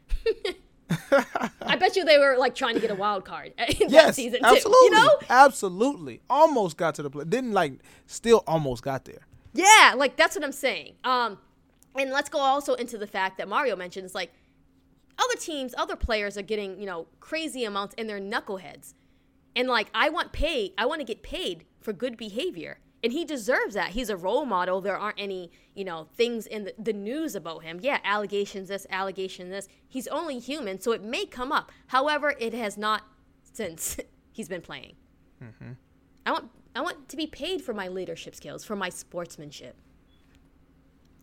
I 1.61 1.75
bet 1.75 1.95
you 1.95 2.05
they 2.05 2.17
were 2.17 2.38
like 2.38 2.55
trying 2.55 2.75
to 2.75 2.79
get 2.79 2.91
a 2.91 2.95
wild 2.95 3.25
card 3.25 3.47
in 3.57 3.88
that 3.88 3.91
yes, 3.91 4.15
season 4.15 4.39
too. 4.41 4.45
absolutely, 4.45 4.86
You 4.86 4.91
know? 4.91 5.09
absolutely. 5.29 6.21
Almost 6.29 6.77
got 6.77 6.95
to 6.95 7.03
the 7.03 7.09
play. 7.09 7.25
Didn't 7.25 7.51
like. 7.53 7.73
Still 8.05 8.43
almost 8.47 8.84
got 8.84 9.05
there. 9.05 9.25
Yeah, 9.53 9.93
like 9.95 10.17
that's 10.17 10.35
what 10.35 10.43
I'm 10.43 10.51
saying. 10.51 10.95
Um, 11.03 11.37
and 11.97 12.11
let's 12.11 12.29
go 12.29 12.39
also 12.39 12.73
into 12.73 12.97
the 12.97 13.07
fact 13.07 13.37
that 13.37 13.47
Mario 13.47 13.75
mentions 13.75 14.15
like 14.15 14.31
other 15.19 15.35
teams, 15.39 15.75
other 15.77 15.95
players 15.95 16.37
are 16.37 16.41
getting 16.41 16.79
you 16.79 16.85
know 16.85 17.07
crazy 17.19 17.63
amounts 17.63 17.95
and 17.97 18.09
they're 18.09 18.19
knuckleheads, 18.19 18.93
and 19.55 19.67
like 19.67 19.87
I 19.93 20.09
want 20.09 20.31
pay, 20.31 20.73
I 20.77 20.85
want 20.85 21.01
to 21.01 21.05
get 21.05 21.21
paid 21.23 21.65
for 21.79 21.93
good 21.93 22.17
behavior, 22.17 22.79
and 23.03 23.13
he 23.13 23.25
deserves 23.25 23.75
that. 23.75 23.91
He's 23.91 24.09
a 24.09 24.17
role 24.17 24.45
model. 24.45 24.81
There 24.81 24.97
aren't 24.97 25.19
any 25.19 25.51
you 25.75 25.85
know 25.85 26.07
things 26.15 26.47
in 26.47 26.65
the, 26.65 26.73
the 26.79 26.93
news 26.93 27.35
about 27.35 27.63
him. 27.63 27.79
Yeah, 27.81 27.99
allegations 28.03 28.69
this, 28.69 28.87
allegation 28.89 29.49
this. 29.49 29.67
He's 29.87 30.07
only 30.07 30.39
human, 30.39 30.79
so 30.79 30.91
it 30.93 31.03
may 31.03 31.25
come 31.25 31.51
up. 31.51 31.71
However, 31.87 32.33
it 32.39 32.53
has 32.53 32.77
not 32.77 33.03
since 33.43 33.97
he's 34.31 34.49
been 34.49 34.61
playing. 34.61 34.95
Mm-hmm. 35.43 35.73
I 36.25 36.31
want 36.31 36.49
I 36.76 36.82
want 36.82 37.09
to 37.09 37.17
be 37.17 37.28
paid 37.28 37.61
for 37.61 37.74
my 37.74 37.88
leadership 37.88 38.36
skills, 38.36 38.63
for 38.63 38.76
my 38.76 38.89
sportsmanship. 38.89 39.76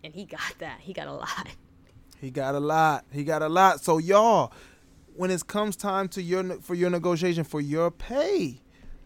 And 0.05 0.15
he 0.15 0.25
got 0.25 0.55
that. 0.59 0.81
He 0.81 0.93
got 0.93 1.09
a 1.09 1.13
lot. 1.13 1.49
He 2.21 2.31
got 2.31 2.55
a 2.55 2.61
lot. 2.61 3.05
He 3.13 3.25
got 3.25 3.43
a 3.43 3.49
lot. 3.49 3.83
So 3.83 3.99
y'all, 3.99 4.53
when 5.15 5.31
it 5.31 5.47
comes 5.47 5.77
time 5.77 6.09
to 6.09 6.23
your 6.23 6.61
for 6.61 6.75
your 6.75 6.91
negotiation 6.91 7.45
for 7.45 7.61
your 7.61 7.91
pay, 7.91 8.61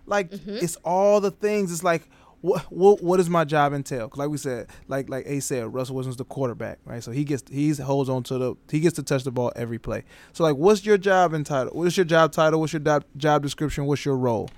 like 0.06 0.30
mm-hmm. 0.30 0.56
it's 0.60 0.76
all 0.84 1.20
the 1.20 1.30
things. 1.30 1.72
It's 1.72 1.84
like 1.84 2.08
what 2.44 2.62
what 2.70 3.02
what 3.02 3.16
does 3.16 3.30
my 3.30 3.44
job 3.44 3.72
entail? 3.72 4.08
'Cause 4.08 4.18
like 4.18 4.28
we 4.28 4.36
said, 4.36 4.68
like 4.86 5.08
like 5.08 5.24
A 5.26 5.40
said, 5.40 5.72
Russell 5.72 5.94
Wilson's 5.96 6.16
the 6.16 6.26
quarterback, 6.26 6.78
right? 6.84 7.02
So 7.02 7.10
he 7.10 7.24
gets 7.24 7.42
he 7.50 7.70
holds 7.72 8.10
on 8.10 8.22
to 8.24 8.36
the 8.38 8.54
he 8.70 8.80
gets 8.80 8.96
to 8.96 9.02
touch 9.02 9.24
the 9.24 9.30
ball 9.30 9.50
every 9.56 9.78
play. 9.78 10.04
So 10.34 10.44
like, 10.44 10.56
what's 10.56 10.84
your 10.84 10.98
job 10.98 11.32
entitle? 11.32 11.72
What's 11.72 11.96
your 11.96 12.04
job 12.04 12.32
title? 12.32 12.60
What's 12.60 12.74
your 12.74 12.80
job 12.80 13.04
job 13.16 13.42
description? 13.42 13.86
What's 13.86 14.04
your 14.04 14.16
role? 14.16 14.50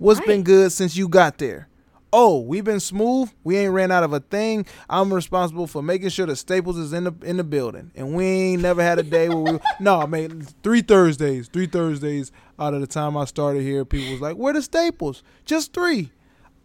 What's 0.00 0.20
been 0.20 0.42
good 0.42 0.72
since 0.72 0.96
you 0.96 1.08
got 1.08 1.36
there? 1.36 1.68
Oh, 2.10 2.40
we've 2.40 2.64
been 2.64 2.80
smooth. 2.80 3.30
We 3.44 3.58
ain't 3.58 3.74
ran 3.74 3.90
out 3.92 4.02
of 4.02 4.14
a 4.14 4.20
thing. 4.20 4.64
I'm 4.88 5.12
responsible 5.12 5.66
for 5.66 5.82
making 5.82 6.08
sure 6.08 6.24
the 6.24 6.36
Staples 6.36 6.78
is 6.78 6.94
in 6.94 7.04
the 7.04 7.12
in 7.22 7.36
the 7.36 7.44
building, 7.44 7.92
and 7.94 8.14
we 8.14 8.24
ain't 8.24 8.62
never 8.62 8.82
had 8.82 8.98
a 8.98 9.02
day 9.02 9.28
where 9.28 9.52
we. 9.52 9.58
no, 9.78 10.00
I 10.00 10.06
mean 10.06 10.46
three 10.62 10.80
Thursdays, 10.80 11.48
three 11.48 11.66
Thursdays 11.66 12.32
out 12.58 12.72
of 12.72 12.80
the 12.80 12.86
time 12.86 13.14
I 13.14 13.26
started 13.26 13.62
here, 13.62 13.84
people 13.84 14.10
was 14.10 14.22
like, 14.22 14.36
"Where 14.36 14.54
the 14.54 14.62
Staples?" 14.62 15.22
Just 15.44 15.74
three. 15.74 16.10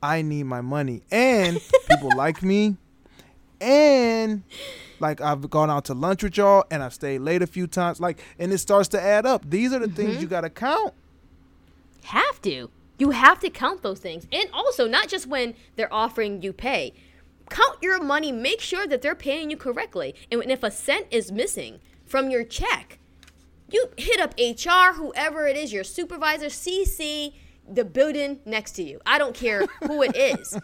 I 0.01 0.21
need 0.21 0.43
my 0.43 0.61
money, 0.61 1.03
and 1.11 1.59
people 1.89 2.15
like 2.15 2.41
me, 2.41 2.77
and 3.59 4.43
like 5.01 5.19
I've 5.19 5.49
gone 5.49 5.69
out 5.69 5.83
to 5.86 5.93
lunch 5.93 6.23
with 6.23 6.38
y'all, 6.38 6.63
and 6.71 6.81
I've 6.81 6.93
stayed 6.93 7.19
late 7.19 7.41
a 7.41 7.47
few 7.47 7.67
times. 7.67 7.99
Like, 7.99 8.23
and 8.39 8.53
it 8.53 8.59
starts 8.59 8.88
to 8.89 9.01
add 9.01 9.25
up. 9.25 9.49
These 9.49 9.73
are 9.73 9.79
the 9.79 9.89
things 9.89 10.13
mm-hmm. 10.13 10.21
you 10.21 10.27
got 10.27 10.41
to 10.41 10.49
count. 10.49 10.93
Have 12.03 12.41
to. 12.43 12.69
You 12.97 13.11
have 13.11 13.39
to 13.39 13.49
count 13.49 13.81
those 13.81 13.99
things. 13.99 14.27
And 14.31 14.49
also, 14.53 14.87
not 14.87 15.07
just 15.07 15.27
when 15.27 15.55
they're 15.75 15.93
offering 15.93 16.41
you 16.41 16.53
pay. 16.53 16.93
Count 17.49 17.77
your 17.81 18.01
money. 18.01 18.31
Make 18.31 18.61
sure 18.61 18.87
that 18.87 19.01
they're 19.01 19.15
paying 19.15 19.51
you 19.51 19.57
correctly. 19.57 20.15
And 20.31 20.51
if 20.51 20.63
a 20.63 20.71
cent 20.71 21.07
is 21.11 21.31
missing 21.31 21.79
from 22.05 22.29
your 22.29 22.43
check, 22.43 22.99
you 23.69 23.89
hit 23.97 24.19
up 24.19 24.33
HR, 24.39 24.95
whoever 24.95 25.47
it 25.47 25.57
is, 25.57 25.73
your 25.73 25.83
supervisor, 25.83 26.47
CC, 26.47 27.33
the 27.67 27.83
building 27.83 28.39
next 28.45 28.73
to 28.73 28.83
you. 28.83 28.99
I 29.05 29.17
don't 29.17 29.35
care 29.35 29.65
who 29.83 30.03
it 30.03 30.15
is. 30.39 30.57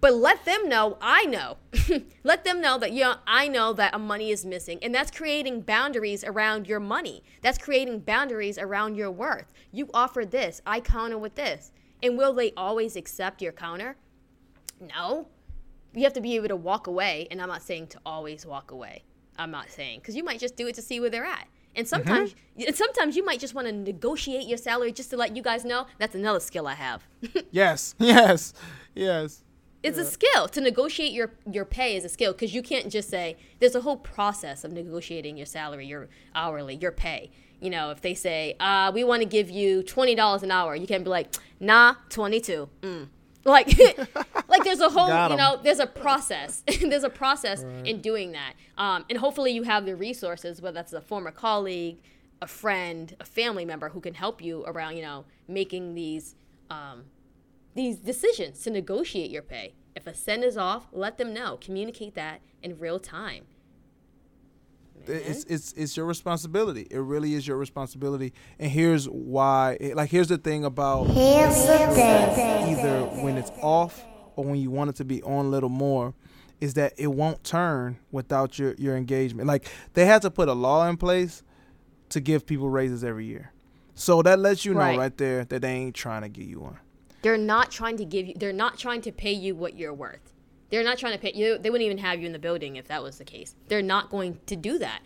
but 0.00 0.14
let 0.14 0.44
them 0.44 0.68
know, 0.68 0.96
I 1.00 1.24
know. 1.26 1.56
let 2.22 2.44
them 2.44 2.60
know 2.60 2.78
that, 2.78 2.92
yeah, 2.92 3.16
I 3.26 3.48
know 3.48 3.72
that 3.72 3.94
a 3.94 3.98
money 3.98 4.30
is 4.30 4.44
missing. 4.44 4.78
And 4.82 4.94
that's 4.94 5.10
creating 5.10 5.62
boundaries 5.62 6.24
around 6.24 6.66
your 6.68 6.80
money. 6.80 7.22
That's 7.42 7.58
creating 7.58 8.00
boundaries 8.00 8.58
around 8.58 8.96
your 8.96 9.10
worth. 9.10 9.52
You 9.72 9.90
offer 9.92 10.24
this, 10.24 10.62
I 10.66 10.80
counter 10.80 11.18
with 11.18 11.34
this. 11.34 11.72
And 12.04 12.18
will 12.18 12.34
they 12.34 12.52
always 12.54 12.96
accept 12.96 13.40
your 13.40 13.52
counter? 13.52 13.96
No. 14.78 15.26
You 15.94 16.04
have 16.04 16.12
to 16.12 16.20
be 16.20 16.36
able 16.36 16.48
to 16.48 16.56
walk 16.56 16.86
away. 16.86 17.26
And 17.30 17.40
I'm 17.40 17.48
not 17.48 17.62
saying 17.62 17.86
to 17.88 18.00
always 18.04 18.44
walk 18.44 18.72
away. 18.72 19.04
I'm 19.38 19.50
not 19.50 19.70
saying 19.70 20.00
because 20.00 20.14
you 20.14 20.22
might 20.22 20.38
just 20.38 20.54
do 20.54 20.66
it 20.66 20.74
to 20.74 20.82
see 20.82 21.00
where 21.00 21.08
they're 21.08 21.24
at. 21.24 21.48
And 21.74 21.86
mm-hmm. 21.86 21.96
sometimes, 21.96 22.34
and 22.66 22.76
sometimes 22.76 23.16
you 23.16 23.24
might 23.24 23.40
just 23.40 23.54
want 23.54 23.68
to 23.68 23.72
negotiate 23.72 24.46
your 24.46 24.58
salary 24.58 24.92
just 24.92 25.10
to 25.10 25.16
let 25.16 25.34
you 25.34 25.42
guys 25.42 25.64
know 25.64 25.86
that's 25.98 26.14
another 26.14 26.40
skill 26.40 26.66
I 26.66 26.74
have. 26.74 27.04
Yes, 27.50 27.94
yes, 27.98 28.52
yes. 28.94 29.42
it's 29.82 29.98
a 29.98 30.04
skill 30.04 30.46
to 30.48 30.60
negotiate 30.60 31.12
your 31.12 31.32
your 31.50 31.64
pay 31.64 31.96
is 31.96 32.04
a 32.04 32.08
skill 32.08 32.32
because 32.32 32.54
you 32.54 32.62
can't 32.62 32.90
just 32.90 33.08
say 33.08 33.36
there's 33.58 33.74
a 33.74 33.80
whole 33.80 33.96
process 33.96 34.62
of 34.62 34.72
negotiating 34.72 35.36
your 35.36 35.46
salary, 35.46 35.86
your 35.86 36.08
hourly, 36.34 36.76
your 36.76 36.92
pay. 36.92 37.30
You 37.64 37.70
know, 37.70 37.90
if 37.90 38.02
they 38.02 38.14
say 38.14 38.56
uh, 38.60 38.92
we 38.94 39.04
want 39.04 39.22
to 39.22 39.28
give 39.28 39.50
you 39.50 39.82
twenty 39.82 40.14
dollars 40.14 40.42
an 40.42 40.50
hour, 40.50 40.76
you 40.76 40.86
can't 40.86 41.02
be 41.02 41.10
like, 41.10 41.34
nah, 41.60 41.94
twenty 42.10 42.40
two. 42.40 42.68
Mm. 42.82 43.08
Like, 43.44 43.78
like 44.48 44.64
there's 44.64 44.80
a 44.80 44.88
whole, 44.88 45.30
you 45.30 45.36
know, 45.36 45.58
there's 45.62 45.78
a 45.78 45.86
process. 45.86 46.62
there's 46.80 47.04
a 47.04 47.10
process 47.10 47.62
in 47.84 48.00
doing 48.00 48.32
that. 48.32 48.54
Um, 48.78 49.04
and 49.08 49.18
hopefully 49.18 49.52
you 49.52 49.64
have 49.64 49.84
the 49.84 49.96
resources, 49.96 50.62
whether 50.62 50.74
that's 50.74 50.92
a 50.92 51.00
former 51.00 51.30
colleague, 51.30 51.98
a 52.40 52.46
friend, 52.46 53.14
a 53.20 53.24
family 53.24 53.64
member 53.64 53.90
who 53.90 54.00
can 54.00 54.14
help 54.14 54.42
you 54.42 54.64
around, 54.66 54.96
you 54.96 55.02
know, 55.02 55.24
making 55.48 55.94
these 55.94 56.36
um, 56.70 57.04
these 57.74 57.96
decisions 57.98 58.60
to 58.60 58.70
negotiate 58.70 59.30
your 59.30 59.42
pay. 59.42 59.74
If 59.94 60.06
a 60.06 60.14
cent 60.14 60.44
is 60.44 60.56
off, 60.56 60.86
let 60.92 61.18
them 61.18 61.32
know. 61.32 61.58
Communicate 61.60 62.14
that 62.14 62.40
in 62.62 62.78
real 62.78 62.98
time. 62.98 63.44
It's 65.06 65.44
it's 65.44 65.72
it's 65.74 65.96
your 65.96 66.06
responsibility. 66.06 66.86
It 66.90 66.98
really 66.98 67.34
is 67.34 67.46
your 67.46 67.56
responsibility. 67.56 68.32
And 68.58 68.70
here's 68.70 69.06
why. 69.08 69.76
Like 69.94 70.10
here's 70.10 70.28
the 70.28 70.38
thing 70.38 70.64
about 70.64 71.04
Here's 71.08 71.66
the 71.66 71.78
thing. 71.94 72.78
either 72.78 73.02
when 73.22 73.36
it's 73.36 73.50
off 73.60 74.02
or 74.36 74.44
when 74.44 74.56
you 74.56 74.70
want 74.70 74.90
it 74.90 74.96
to 74.96 75.04
be 75.04 75.22
on 75.22 75.46
a 75.46 75.48
little 75.48 75.68
more, 75.68 76.14
is 76.60 76.74
that 76.74 76.94
it 76.96 77.08
won't 77.08 77.44
turn 77.44 77.98
without 78.10 78.58
your 78.58 78.74
your 78.78 78.96
engagement. 78.96 79.46
Like 79.46 79.66
they 79.92 80.06
had 80.06 80.22
to 80.22 80.30
put 80.30 80.48
a 80.48 80.54
law 80.54 80.88
in 80.88 80.96
place 80.96 81.42
to 82.10 82.20
give 82.20 82.46
people 82.46 82.68
raises 82.70 83.04
every 83.04 83.26
year. 83.26 83.52
So 83.94 84.22
that 84.22 84.38
lets 84.40 84.64
you 84.64 84.74
know 84.74 84.80
Right. 84.80 84.98
right, 84.98 85.16
there 85.16 85.44
that 85.44 85.60
they 85.62 85.70
ain't 85.72 85.94
trying 85.94 86.22
to 86.22 86.28
get 86.28 86.46
you 86.46 86.60
one. 86.60 86.78
They're 87.22 87.38
not 87.38 87.70
trying 87.70 87.96
to 87.98 88.04
give 88.04 88.26
you. 88.26 88.34
They're 88.36 88.52
not 88.52 88.78
trying 88.78 89.00
to 89.02 89.12
pay 89.12 89.32
you 89.32 89.54
what 89.54 89.76
you're 89.76 89.94
worth. 89.94 90.33
They're 90.74 90.82
not 90.82 90.98
trying 90.98 91.12
to 91.12 91.20
pay 91.20 91.30
you. 91.32 91.56
They 91.56 91.70
wouldn't 91.70 91.86
even 91.86 91.98
have 91.98 92.18
you 92.18 92.26
in 92.26 92.32
the 92.32 92.38
building 92.40 92.74
if 92.74 92.88
that 92.88 93.00
was 93.00 93.18
the 93.18 93.24
case. 93.24 93.54
They're 93.68 93.80
not 93.80 94.10
going 94.10 94.40
to 94.46 94.56
do 94.56 94.76
that. 94.80 95.02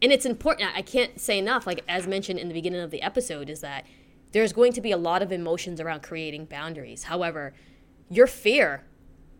And 0.00 0.12
it's 0.12 0.24
important. 0.24 0.70
I 0.74 0.80
can't 0.80 1.20
say 1.20 1.38
enough. 1.38 1.66
Like 1.66 1.84
as 1.86 2.06
mentioned 2.06 2.38
in 2.38 2.48
the 2.48 2.54
beginning 2.54 2.80
of 2.80 2.90
the 2.90 3.02
episode, 3.02 3.50
is 3.50 3.60
that 3.60 3.84
there's 4.32 4.54
going 4.54 4.72
to 4.72 4.80
be 4.80 4.92
a 4.92 4.96
lot 4.96 5.20
of 5.20 5.30
emotions 5.30 5.78
around 5.78 6.02
creating 6.02 6.46
boundaries. 6.46 7.02
However, 7.02 7.52
your 8.08 8.26
fear 8.26 8.84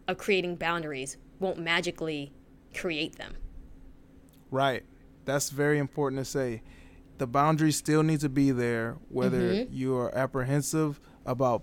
of 0.07 0.18
creating 0.18 0.57
boundaries 0.57 1.16
won't 1.39 1.57
magically 1.57 2.35
create 2.74 3.16
them. 3.16 3.37
Right. 4.51 4.83
That's 5.24 5.49
very 5.49 5.78
important 5.78 6.20
to 6.20 6.26
say. 6.26 6.61
The 7.16 7.26
boundaries 7.26 7.76
still 7.76 8.03
need 8.03 8.20
to 8.20 8.28
be 8.28 8.51
there, 8.51 8.99
whether 9.09 9.41
mm-hmm. 9.41 9.74
you 9.74 9.97
are 9.97 10.14
apprehensive 10.14 11.01
about 11.24 11.62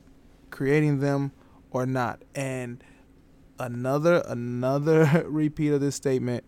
creating 0.49 1.01
them 1.01 1.33
or 1.69 1.85
not. 1.85 2.23
And 2.33 2.83
another 3.59 4.23
another 4.25 5.25
repeat 5.27 5.71
of 5.73 5.81
this 5.81 5.95
statement: 5.95 6.43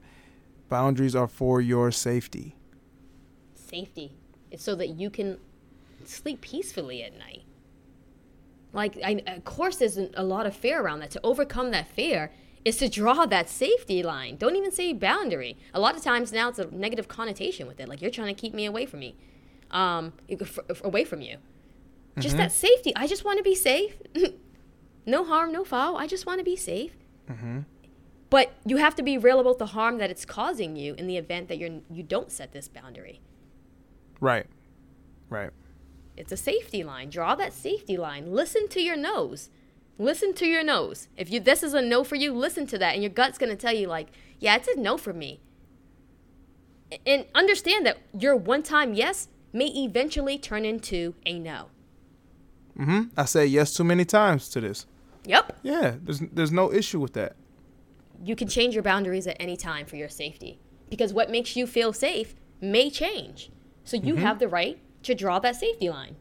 boundaries 0.69 1.15
are 1.15 1.27
for 1.27 1.61
your 1.61 1.91
safety. 1.91 2.55
Safety. 3.55 4.13
It's 4.51 4.63
so 4.63 4.75
that 4.75 4.89
you 4.89 5.09
can 5.09 5.37
sleep 6.05 6.41
peacefully 6.41 7.03
at 7.03 7.17
night. 7.17 7.43
Like, 8.73 8.97
I, 9.03 9.21
of 9.27 9.45
course, 9.45 9.77
there's 9.77 9.97
a 9.97 10.23
lot 10.23 10.45
of 10.45 10.55
fear 10.55 10.81
around 10.81 10.99
that. 10.99 11.11
To 11.11 11.21
overcome 11.23 11.71
that 11.71 11.87
fear 11.87 12.31
is 12.63 12.77
to 12.77 12.89
draw 12.89 13.25
that 13.25 13.49
safety 13.49 14.03
line. 14.03 14.35
Don't 14.37 14.55
even 14.55 14.71
say 14.71 14.93
boundary. 14.93 15.57
A 15.73 15.79
lot 15.79 15.95
of 15.95 16.03
times 16.03 16.31
now 16.31 16.49
it's 16.49 16.59
a 16.59 16.65
negative 16.65 17.07
connotation 17.07 17.67
with 17.67 17.79
it. 17.79 17.87
Like, 17.87 18.01
you're 18.01 18.11
trying 18.11 18.33
to 18.33 18.39
keep 18.39 18.53
me 18.53 18.65
away 18.65 18.85
from 18.85 18.99
me, 18.99 19.15
um, 19.71 20.13
f- 20.29 20.59
f- 20.69 20.83
away 20.83 21.03
from 21.03 21.21
you. 21.21 21.37
Just 22.19 22.37
that 22.37 22.51
safety. 22.51 22.93
I 22.95 23.07
just 23.07 23.23
want 23.23 23.37
to 23.37 23.43
be 23.43 23.55
safe. 23.55 23.95
no 25.05 25.23
harm, 25.23 25.51
no 25.51 25.63
foul. 25.63 25.95
I 25.95 26.05
just 26.05 26.25
want 26.25 26.39
to 26.39 26.43
be 26.43 26.57
safe. 26.57 26.91
But 28.29 28.53
you 28.65 28.77
have 28.77 28.95
to 28.95 29.03
be 29.03 29.17
real 29.17 29.39
about 29.39 29.57
the 29.57 29.67
harm 29.67 29.97
that 29.97 30.11
it's 30.11 30.25
causing 30.25 30.75
you 30.75 30.93
in 30.95 31.07
the 31.07 31.17
event 31.17 31.47
that 31.47 31.57
you're 31.57 31.81
you 31.89 32.03
don't 32.03 32.31
set 32.31 32.51
this 32.51 32.67
boundary. 32.67 33.21
Right. 34.19 34.45
Right. 35.29 35.51
It's 36.15 36.31
a 36.31 36.37
safety 36.37 36.83
line. 36.83 37.09
Draw 37.09 37.35
that 37.35 37.53
safety 37.53 37.97
line. 37.97 38.31
Listen 38.31 38.67
to 38.69 38.81
your 38.81 38.97
nose. 38.97 39.49
Listen 39.97 40.33
to 40.33 40.45
your 40.45 40.63
nose. 40.63 41.07
If 41.17 41.31
you 41.31 41.39
this 41.39 41.63
is 41.63 41.73
a 41.73 41.81
no 41.81 42.03
for 42.03 42.15
you, 42.15 42.33
listen 42.33 42.67
to 42.67 42.77
that, 42.77 42.93
and 42.93 43.03
your 43.03 43.11
gut's 43.11 43.37
gonna 43.37 43.55
tell 43.55 43.73
you 43.73 43.87
like, 43.87 44.09
yeah, 44.39 44.55
it's 44.55 44.67
a 44.67 44.79
no 44.79 44.97
for 44.97 45.13
me. 45.13 45.39
And 47.05 47.25
understand 47.35 47.85
that 47.85 47.97
your 48.17 48.35
one-time 48.35 48.93
yes 48.93 49.27
may 49.53 49.67
eventually 49.67 50.37
turn 50.37 50.65
into 50.65 51.15
a 51.25 51.39
no. 51.39 51.67
hmm 52.77 53.03
I 53.17 53.25
say 53.25 53.45
yes 53.45 53.73
too 53.73 53.83
many 53.83 54.05
times 54.05 54.49
to 54.49 54.61
this. 54.61 54.85
Yep. 55.25 55.59
Yeah. 55.63 55.95
There's 56.01 56.19
there's 56.19 56.51
no 56.51 56.71
issue 56.71 56.99
with 56.99 57.13
that. 57.13 57.35
You 58.23 58.35
can 58.35 58.47
change 58.47 58.73
your 58.73 58.83
boundaries 58.83 59.27
at 59.27 59.37
any 59.39 59.55
time 59.55 59.85
for 59.85 59.95
your 59.95 60.09
safety 60.09 60.59
because 60.89 61.13
what 61.13 61.29
makes 61.29 61.55
you 61.55 61.65
feel 61.67 61.93
safe 61.93 62.35
may 62.61 62.89
change. 62.89 63.51
So 63.83 63.97
you 63.97 64.15
have 64.15 64.39
the 64.39 64.47
right 64.47 64.77
to 65.03 65.15
draw 65.15 65.39
that 65.39 65.55
safety 65.55 65.89
line. 65.89 66.15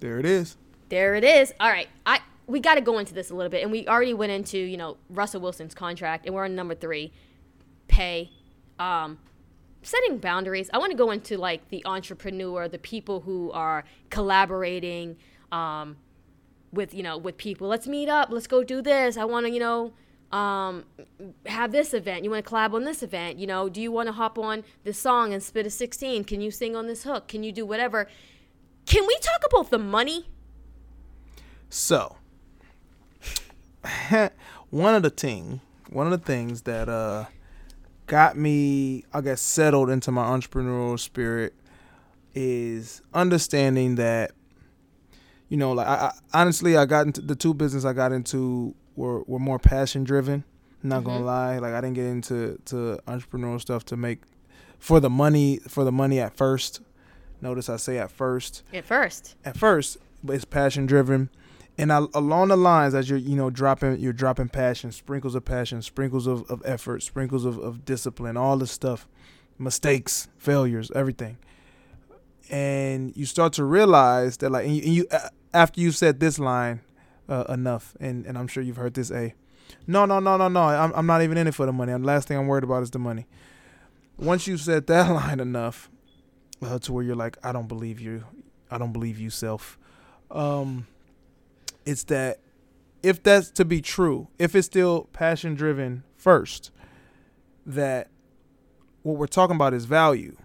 There 0.00 0.18
it 0.18 0.26
is. 0.26 0.56
There 0.88 1.14
it 1.14 1.24
is. 1.24 1.52
All 1.60 1.70
right. 1.70 1.88
I 2.04 2.20
we 2.46 2.60
got 2.60 2.76
to 2.76 2.80
go 2.80 2.98
into 2.98 3.12
this 3.12 3.30
a 3.30 3.34
little 3.34 3.50
bit, 3.50 3.62
and 3.62 3.72
we 3.72 3.86
already 3.88 4.14
went 4.14 4.32
into 4.32 4.58
you 4.58 4.76
know 4.76 4.96
Russell 5.10 5.40
Wilson's 5.40 5.74
contract, 5.74 6.26
and 6.26 6.34
we're 6.34 6.44
on 6.44 6.54
number 6.54 6.74
three, 6.74 7.12
pay, 7.88 8.30
um, 8.78 9.18
setting 9.82 10.18
boundaries. 10.18 10.70
I 10.72 10.78
want 10.78 10.92
to 10.92 10.96
go 10.96 11.10
into 11.10 11.36
like 11.36 11.68
the 11.70 11.84
entrepreneur, 11.86 12.68
the 12.68 12.78
people 12.78 13.20
who 13.20 13.50
are 13.52 13.84
collaborating, 14.10 15.16
um, 15.50 15.96
with 16.72 16.94
you 16.94 17.02
know 17.02 17.16
with 17.16 17.36
people. 17.36 17.68
Let's 17.68 17.86
meet 17.86 18.08
up. 18.08 18.28
Let's 18.30 18.46
go 18.46 18.62
do 18.62 18.82
this. 18.82 19.16
I 19.16 19.24
want 19.24 19.46
to 19.46 19.52
you 19.52 19.60
know. 19.60 19.92
Um, 20.32 20.84
have 21.46 21.70
this 21.70 21.94
event. 21.94 22.24
You 22.24 22.30
want 22.32 22.44
to 22.44 22.50
collab 22.50 22.74
on 22.74 22.82
this 22.82 23.04
event. 23.04 23.38
You 23.38 23.46
know, 23.46 23.68
do 23.68 23.80
you 23.80 23.92
want 23.92 24.08
to 24.08 24.12
hop 24.12 24.40
on 24.40 24.64
this 24.82 24.98
song 24.98 25.32
and 25.32 25.40
spit 25.40 25.66
a 25.66 25.70
16? 25.70 26.24
Can 26.24 26.40
you 26.40 26.50
sing 26.50 26.74
on 26.74 26.88
this 26.88 27.04
hook? 27.04 27.28
Can 27.28 27.44
you 27.44 27.52
do 27.52 27.64
whatever? 27.64 28.08
Can 28.86 29.06
we 29.06 29.16
talk 29.20 29.42
about 29.46 29.70
the 29.70 29.78
money? 29.78 30.26
So, 31.70 32.16
one 34.70 34.96
of 34.96 35.04
the 35.04 35.10
thing, 35.10 35.60
one 35.90 36.06
of 36.06 36.10
the 36.10 36.26
things 36.26 36.62
that 36.62 36.88
uh 36.88 37.26
got 38.06 38.36
me, 38.36 39.04
I 39.12 39.20
guess, 39.20 39.40
settled 39.40 39.90
into 39.90 40.10
my 40.10 40.24
entrepreneurial 40.24 40.98
spirit 40.98 41.54
is 42.34 43.02
understanding 43.12 43.96
that, 43.96 44.32
you 45.48 45.56
know, 45.56 45.72
like 45.72 45.86
I, 45.86 45.94
I 45.94 46.12
honestly, 46.40 46.76
I 46.76 46.86
got 46.86 47.06
into 47.06 47.20
the 47.20 47.36
two 47.36 47.54
business 47.54 47.84
I 47.84 47.92
got 47.92 48.12
into 48.12 48.74
were 48.96 49.22
were 49.24 49.38
more 49.38 49.58
passion 49.58 50.04
driven. 50.04 50.44
Not 50.82 51.04
gonna 51.04 51.18
mm-hmm. 51.18 51.26
lie, 51.26 51.58
like 51.58 51.72
I 51.72 51.80
didn't 51.80 51.94
get 51.94 52.06
into 52.06 52.58
to 52.66 52.98
entrepreneurial 53.06 53.60
stuff 53.60 53.84
to 53.86 53.96
make 53.96 54.20
for 54.78 55.00
the 55.00 55.10
money 55.10 55.58
for 55.68 55.84
the 55.84 55.92
money 55.92 56.20
at 56.20 56.36
first. 56.36 56.80
Notice 57.40 57.68
I 57.68 57.76
say 57.76 57.98
at 57.98 58.10
first 58.10 58.62
At 58.72 58.84
first. 58.84 59.36
at 59.44 59.56
first, 59.56 59.98
but 60.24 60.34
it's 60.34 60.44
passion 60.44 60.86
driven. 60.86 61.30
And 61.78 61.92
I, 61.92 61.98
along 62.14 62.48
the 62.48 62.56
lines, 62.56 62.94
as 62.94 63.10
you're, 63.10 63.18
you 63.18 63.36
know, 63.36 63.50
dropping, 63.50 64.00
you're 64.00 64.14
dropping 64.14 64.48
passion, 64.48 64.92
sprinkles 64.92 65.34
of 65.34 65.44
passion, 65.44 65.82
sprinkles 65.82 66.26
of, 66.26 66.50
of 66.50 66.62
effort, 66.64 67.02
sprinkles 67.02 67.44
of, 67.44 67.58
of 67.58 67.84
discipline, 67.84 68.36
all 68.36 68.56
this 68.56 68.70
stuff, 68.70 69.06
mistakes, 69.58 70.28
failures, 70.38 70.90
everything. 70.94 71.36
And 72.50 73.16
you 73.16 73.26
start 73.26 73.52
to 73.54 73.64
realize 73.64 74.36
that, 74.38 74.50
like, 74.50 74.66
and 74.66 74.76
you, 74.76 74.82
and 74.82 74.94
you 74.94 75.08
after 75.52 75.80
you 75.80 75.90
said 75.90 76.20
this 76.20 76.38
line 76.38 76.80
uh, 77.28 77.44
enough, 77.48 77.96
and, 77.98 78.24
and 78.26 78.38
I'm 78.38 78.46
sure 78.46 78.62
you've 78.62 78.76
heard 78.76 78.94
this, 78.94 79.10
a, 79.10 79.34
no, 79.86 80.04
no, 80.04 80.20
no, 80.20 80.36
no, 80.36 80.48
no, 80.48 80.62
I'm, 80.62 80.92
I'm 80.94 81.06
not 81.06 81.22
even 81.22 81.38
in 81.38 81.46
it 81.46 81.54
for 81.54 81.66
the 81.66 81.72
money. 81.72 81.92
The 81.92 81.98
last 81.98 82.28
thing 82.28 82.38
I'm 82.38 82.46
worried 82.46 82.64
about 82.64 82.82
is 82.82 82.90
the 82.90 82.98
money. 82.98 83.26
Once 84.16 84.46
you 84.46 84.56
said 84.56 84.86
that 84.86 85.10
line 85.10 85.40
enough, 85.40 85.90
uh, 86.62 86.78
to 86.78 86.92
where 86.92 87.04
you're 87.04 87.16
like, 87.16 87.36
I 87.42 87.52
don't 87.52 87.68
believe 87.68 88.00
you, 88.00 88.24
I 88.70 88.78
don't 88.78 88.92
believe 88.92 89.18
you, 89.18 89.30
self. 89.30 89.78
Um, 90.30 90.86
it's 91.84 92.04
that 92.04 92.40
if 93.02 93.22
that's 93.22 93.50
to 93.52 93.64
be 93.64 93.80
true, 93.80 94.28
if 94.38 94.54
it's 94.54 94.66
still 94.66 95.04
passion 95.12 95.54
driven 95.54 96.02
first, 96.16 96.70
that 97.64 98.08
what 99.02 99.16
we're 99.16 99.26
talking 99.26 99.56
about 99.56 99.74
is 99.74 99.84
value. 99.84 100.36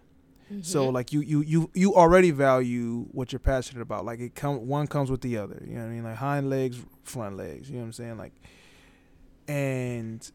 So 0.61 0.85
mm-hmm. 0.85 0.93
like 0.93 1.13
you 1.13 1.21
you 1.21 1.41
you 1.41 1.69
you 1.73 1.95
already 1.95 2.31
value 2.31 3.05
what 3.11 3.31
you're 3.31 3.39
passionate 3.39 3.81
about. 3.81 4.05
Like 4.05 4.19
it 4.19 4.35
come 4.35 4.67
one 4.67 4.87
comes 4.87 5.09
with 5.09 5.21
the 5.21 5.37
other. 5.37 5.63
You 5.65 5.75
know 5.75 5.81
what 5.81 5.87
I 5.87 5.89
mean? 5.89 6.03
Like 6.03 6.17
hind 6.17 6.49
legs, 6.49 6.77
front 7.03 7.37
legs. 7.37 7.69
You 7.69 7.75
know 7.75 7.81
what 7.81 7.85
I'm 7.87 7.93
saying? 7.93 8.17
Like 8.17 8.33
and 9.47 10.31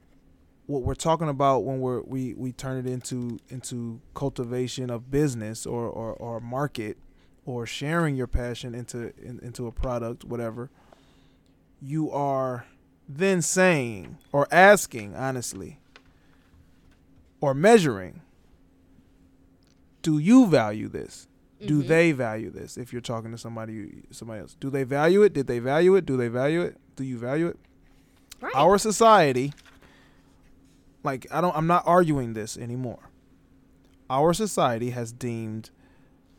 what 0.66 0.82
we're 0.82 0.94
talking 0.94 1.28
about 1.28 1.64
when 1.64 1.80
we're 1.80 2.02
we 2.02 2.34
we 2.34 2.52
turn 2.52 2.78
it 2.78 2.90
into 2.90 3.38
into 3.48 4.00
cultivation 4.14 4.90
of 4.90 5.10
business 5.10 5.64
or 5.64 5.88
or, 5.88 6.12
or 6.14 6.40
market 6.40 6.98
or 7.44 7.66
sharing 7.66 8.16
your 8.16 8.26
passion 8.26 8.74
into 8.74 9.12
in, 9.22 9.38
into 9.42 9.66
a 9.66 9.72
product 9.72 10.24
whatever 10.24 10.70
you 11.80 12.10
are 12.10 12.66
then 13.08 13.40
saying 13.40 14.18
or 14.32 14.48
asking 14.50 15.14
honestly 15.14 15.78
or 17.40 17.54
measuring 17.54 18.20
do 20.06 20.18
you 20.18 20.46
value 20.46 20.86
this? 20.86 21.26
Do 21.60 21.80
mm-hmm. 21.80 21.88
they 21.88 22.12
value 22.12 22.48
this? 22.48 22.76
If 22.76 22.92
you're 22.92 23.02
talking 23.02 23.32
to 23.32 23.38
somebody 23.38 24.04
somebody 24.12 24.40
else 24.40 24.54
do 24.60 24.70
they 24.70 24.84
value 24.84 25.24
it? 25.24 25.32
Did 25.32 25.48
they 25.48 25.58
value 25.58 25.96
it? 25.96 26.06
Do 26.06 26.16
they 26.16 26.28
value 26.28 26.62
it? 26.62 26.76
Do 26.94 27.02
you 27.02 27.18
value 27.18 27.48
it? 27.48 27.58
Right. 28.40 28.54
our 28.54 28.76
society 28.76 29.54
like 31.02 31.26
i 31.30 31.40
don't 31.40 31.56
i'm 31.56 31.66
not 31.66 31.82
arguing 31.86 32.34
this 32.34 32.56
anymore. 32.56 33.10
Our 34.08 34.32
society 34.32 34.90
has 34.90 35.10
deemed 35.10 35.70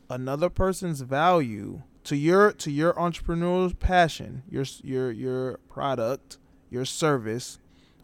another 0.08 0.48
person's 0.48 1.02
value 1.02 1.82
to 2.04 2.16
your 2.16 2.52
to 2.52 2.70
your 2.70 2.94
entrepreneurial 2.94 3.78
passion 3.78 4.44
your 4.48 4.64
your 4.82 5.10
your 5.10 5.58
product 5.68 6.38
your 6.70 6.86
service 6.86 7.58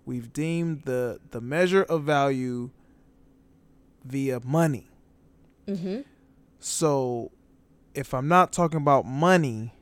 we've 0.04 0.30
deemed 0.30 0.82
the 0.84 1.20
the 1.30 1.40
measure 1.40 1.84
of 1.84 2.02
value 2.02 2.68
via 4.04 4.40
money 4.44 4.90
mm-hmm. 5.66 6.00
so 6.58 7.30
if 7.94 8.14
i'm 8.14 8.28
not 8.28 8.52
talking 8.52 8.78
about 8.78 9.04
money 9.04 9.72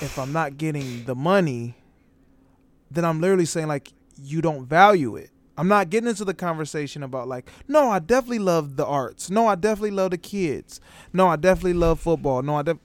if 0.00 0.18
i'm 0.18 0.32
not 0.32 0.56
getting 0.56 1.04
the 1.04 1.14
money 1.14 1.74
then 2.90 3.04
i'm 3.04 3.20
literally 3.20 3.44
saying 3.44 3.68
like 3.68 3.92
you 4.22 4.42
don't 4.42 4.66
value 4.66 5.16
it. 5.16 5.30
I'm 5.56 5.68
not 5.68 5.90
getting 5.90 6.08
into 6.08 6.24
the 6.24 6.34
conversation 6.34 7.02
about 7.02 7.26
like 7.26 7.50
no 7.66 7.90
i 7.90 7.98
definitely 7.98 8.38
love 8.38 8.76
the 8.76 8.86
arts. 8.86 9.30
No 9.30 9.48
i 9.48 9.54
definitely 9.54 9.90
love 9.90 10.12
the 10.12 10.18
kids. 10.18 10.80
No 11.12 11.28
i 11.28 11.36
definitely 11.36 11.74
love 11.74 11.98
football. 12.00 12.42
No 12.42 12.56
i 12.56 12.62
def- 12.62 12.78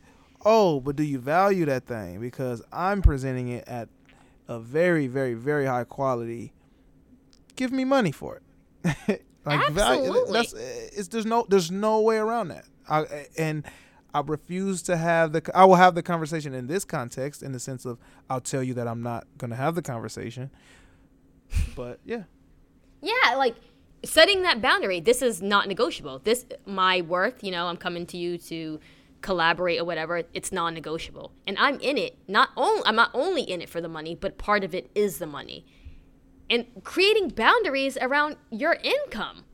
oh 0.43 0.79
but 0.79 0.95
do 0.95 1.03
you 1.03 1.19
value 1.19 1.65
that 1.65 1.85
thing? 1.85 2.19
Because 2.19 2.61
i'm 2.71 3.01
presenting 3.01 3.49
it 3.49 3.67
at 3.67 3.89
a 4.47 4.59
very 4.59 5.07
very 5.07 5.35
very 5.35 5.65
high 5.65 5.83
quality. 5.83 6.51
Give 7.55 7.71
me 7.71 7.85
money 7.85 8.11
for 8.11 8.41
it 8.83 9.23
like 9.45 9.69
value 9.71 10.01
Absolutely. 10.07 10.33
that's 10.33 10.53
eh, 10.53 10.89
it's 10.93 11.07
there's 11.09 11.25
no 11.25 11.45
there's 11.49 11.71
no 11.71 12.01
way 12.01 12.17
around 12.17 12.49
that 12.49 12.65
I, 12.89 13.27
and 13.37 13.65
I 14.13 14.21
refuse 14.21 14.81
to 14.83 14.97
have 14.97 15.31
the 15.33 15.41
I 15.53 15.65
will 15.65 15.75
have 15.75 15.95
the 15.95 16.03
conversation 16.03 16.53
in 16.53 16.67
this 16.67 16.85
context 16.85 17.43
in 17.43 17.51
the 17.51 17.59
sense 17.59 17.85
of 17.85 17.97
I'll 18.29 18.41
tell 18.41 18.63
you 18.63 18.73
that 18.75 18.87
I'm 18.87 19.01
not 19.01 19.25
going 19.37 19.51
to 19.51 19.57
have 19.57 19.75
the 19.75 19.81
conversation 19.81 20.51
but 21.75 21.99
yeah 22.05 22.23
Yeah, 23.01 23.35
like 23.37 23.55
setting 24.05 24.43
that 24.43 24.61
boundary. 24.61 24.99
This 24.99 25.21
is 25.21 25.41
not 25.41 25.67
negotiable. 25.67 26.19
This 26.23 26.45
my 26.65 27.01
worth. 27.01 27.43
You 27.43 27.51
know, 27.51 27.67
I'm 27.67 27.77
coming 27.77 28.05
to 28.07 28.17
you 28.17 28.37
to 28.37 28.79
collaborate 29.21 29.79
or 29.79 29.85
whatever. 29.85 30.23
It's 30.33 30.51
non-negotiable, 30.51 31.31
and 31.47 31.57
I'm 31.57 31.79
in 31.79 31.97
it. 31.97 32.17
Not 32.27 32.49
only 32.57 32.81
I'm 32.85 32.95
not 32.95 33.11
only 33.13 33.43
in 33.43 33.61
it 33.61 33.69
for 33.69 33.81
the 33.81 33.89
money, 33.89 34.15
but 34.15 34.37
part 34.37 34.63
of 34.63 34.73
it 34.73 34.89
is 34.95 35.19
the 35.19 35.27
money, 35.27 35.65
and 36.49 36.65
creating 36.83 37.29
boundaries 37.29 37.97
around 38.01 38.37
your 38.49 38.77
income. 38.83 39.45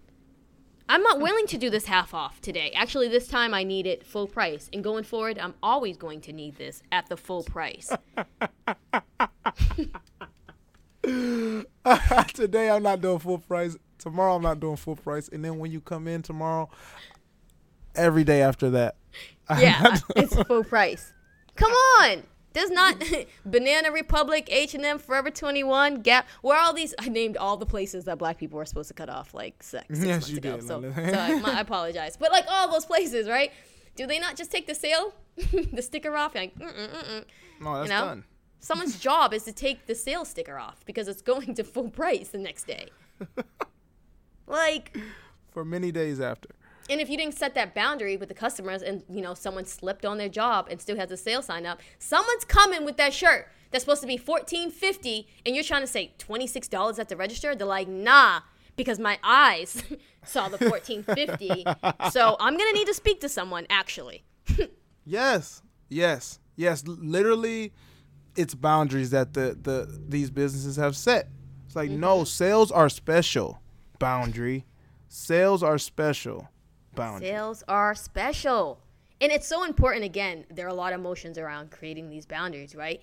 I'm 0.87 1.03
not 1.03 1.19
willing 1.19 1.45
to 1.47 1.57
do 1.57 1.69
this 1.69 1.85
half 1.85 2.13
off 2.13 2.41
today. 2.41 2.71
Actually, 2.75 3.09
this 3.09 3.27
time 3.27 3.53
I 3.53 3.63
need 3.63 3.85
it 3.85 4.05
full 4.05 4.27
price. 4.27 4.69
And 4.73 4.83
going 4.83 5.03
forward, 5.03 5.37
I'm 5.37 5.53
always 5.61 5.97
going 5.97 6.21
to 6.21 6.33
need 6.33 6.57
this 6.57 6.81
at 6.91 7.07
the 7.07 7.17
full 7.17 7.43
price. 7.43 7.91
today 12.33 12.69
I'm 12.69 12.83
not 12.83 13.01
doing 13.01 13.19
full 13.19 13.39
price 13.39 13.77
tomorrow 13.97 14.35
I'm 14.35 14.41
not 14.43 14.59
doing 14.59 14.75
full 14.75 14.95
price 14.95 15.27
and 15.29 15.43
then 15.43 15.57
when 15.57 15.71
you 15.71 15.81
come 15.81 16.07
in 16.07 16.21
tomorrow 16.21 16.69
every 17.95 18.23
day 18.23 18.41
after 18.43 18.69
that 18.71 18.95
yeah, 19.59 19.97
it's 20.15 20.35
full 20.43 20.63
price. 20.63 21.11
Come 21.55 21.71
on. 21.71 22.23
There's 22.53 22.71
not 22.71 23.01
Banana 23.45 23.91
Republic, 23.91 24.47
H 24.51 24.73
and 24.73 24.83
M, 24.83 24.97
Forever 24.99 25.29
21, 25.29 26.01
Gap. 26.01 26.27
Where 26.41 26.59
all 26.59 26.73
these? 26.73 26.93
I 26.99 27.09
named 27.09 27.37
all 27.37 27.57
the 27.57 27.65
places 27.65 28.05
that 28.05 28.17
black 28.17 28.37
people 28.37 28.57
were 28.57 28.65
supposed 28.65 28.87
to 28.87 28.93
cut 28.93 29.09
off 29.09 29.33
like 29.33 29.61
sex. 29.61 29.85
six 29.89 30.05
Yes, 30.05 30.29
you 30.29 30.37
ago. 30.37 30.57
did, 30.57 30.67
So, 30.67 30.81
so 30.81 30.89
I, 30.97 31.39
my, 31.39 31.57
I 31.57 31.61
apologize. 31.61 32.17
But 32.17 32.31
like 32.31 32.45
all 32.49 32.71
those 32.71 32.85
places, 32.85 33.27
right? 33.29 33.51
Do 33.95 34.07
they 34.07 34.17
not 34.19 34.35
just 34.35 34.51
take 34.51 34.65
the 34.65 34.75
sale, 34.75 35.13
the 35.73 35.81
sticker 35.81 36.15
off? 36.15 36.33
Like, 36.35 36.55
mm-mm, 36.57 36.73
mm-mm. 36.89 37.25
No, 37.61 37.75
that's 37.75 37.89
You 37.89 37.95
know? 37.95 38.05
done. 38.05 38.23
Someone's 38.61 38.99
job 39.09 39.33
is 39.33 39.43
to 39.43 39.53
take 39.53 39.85
the 39.85 39.95
sale 39.95 40.25
sticker 40.25 40.57
off 40.57 40.83
because 40.85 41.07
it's 41.07 41.21
going 41.21 41.53
to 41.55 41.63
full 41.63 41.89
price 41.89 42.29
the 42.29 42.37
next 42.39 42.65
day. 42.65 42.87
like, 44.47 44.97
For 45.51 45.63
many 45.65 45.91
days 45.91 46.19
after. 46.19 46.49
And 46.89 46.99
if 47.01 47.09
you 47.09 47.17
didn't 47.17 47.35
set 47.35 47.53
that 47.55 47.73
boundary 47.75 48.17
with 48.17 48.29
the 48.29 48.35
customers 48.35 48.81
and 48.81 49.03
you 49.09 49.21
know 49.21 49.33
someone 49.33 49.65
slipped 49.65 50.05
on 50.05 50.17
their 50.17 50.29
job 50.29 50.67
and 50.69 50.81
still 50.81 50.97
has 50.97 51.11
a 51.11 51.17
sale 51.17 51.41
sign 51.41 51.65
up, 51.65 51.79
someone's 51.99 52.45
coming 52.45 52.83
with 52.85 52.97
that 52.97 53.13
shirt 53.13 53.47
that's 53.71 53.83
supposed 53.83 54.01
to 54.01 54.07
be 54.07 54.17
fourteen 54.17 54.71
fifty, 54.71 55.27
and 55.45 55.55
you're 55.55 55.63
trying 55.63 55.81
to 55.81 55.87
say 55.87 56.13
twenty 56.17 56.47
six 56.47 56.67
dollars 56.67 56.99
at 56.99 57.09
the 57.09 57.15
register. 57.15 57.55
They're 57.55 57.67
like, 57.67 57.87
nah, 57.87 58.41
because 58.75 58.97
my 58.99 59.19
eyes 59.23 59.83
saw 60.25 60.49
the 60.49 60.57
fourteen 60.57 61.03
fifty. 61.03 61.63
so 62.11 62.35
I'm 62.39 62.57
gonna 62.57 62.73
need 62.73 62.87
to 62.87 62.93
speak 62.93 63.21
to 63.21 63.29
someone 63.29 63.65
actually. 63.69 64.23
Yes, 65.05 65.63
yes, 65.89 66.39
yes. 66.55 66.83
Literally, 66.85 67.73
it's 68.35 68.53
boundaries 68.53 69.09
that 69.09 69.33
the 69.33 69.57
the 69.59 69.99
these 70.07 70.29
businesses 70.29 70.75
have 70.75 70.95
set. 70.95 71.29
It's 71.65 71.75
like 71.75 71.89
Mm-hmm. 71.89 71.99
no, 71.99 72.23
sales 72.25 72.71
are 72.71 72.89
special. 72.89 73.59
Boundary, 73.97 74.65
sales 75.07 75.63
are 75.63 75.77
special. 75.79 76.47
Boundary. 76.95 77.29
Sales 77.29 77.63
are 77.67 77.95
special. 77.95 78.81
And 79.21 79.31
it's 79.31 79.47
so 79.47 79.63
important 79.63 80.05
again, 80.05 80.45
there 80.49 80.65
are 80.65 80.69
a 80.69 80.73
lot 80.73 80.93
of 80.93 80.99
emotions 80.99 81.37
around 81.37 81.71
creating 81.71 82.09
these 82.09 82.25
boundaries, 82.25 82.75
right? 82.75 83.01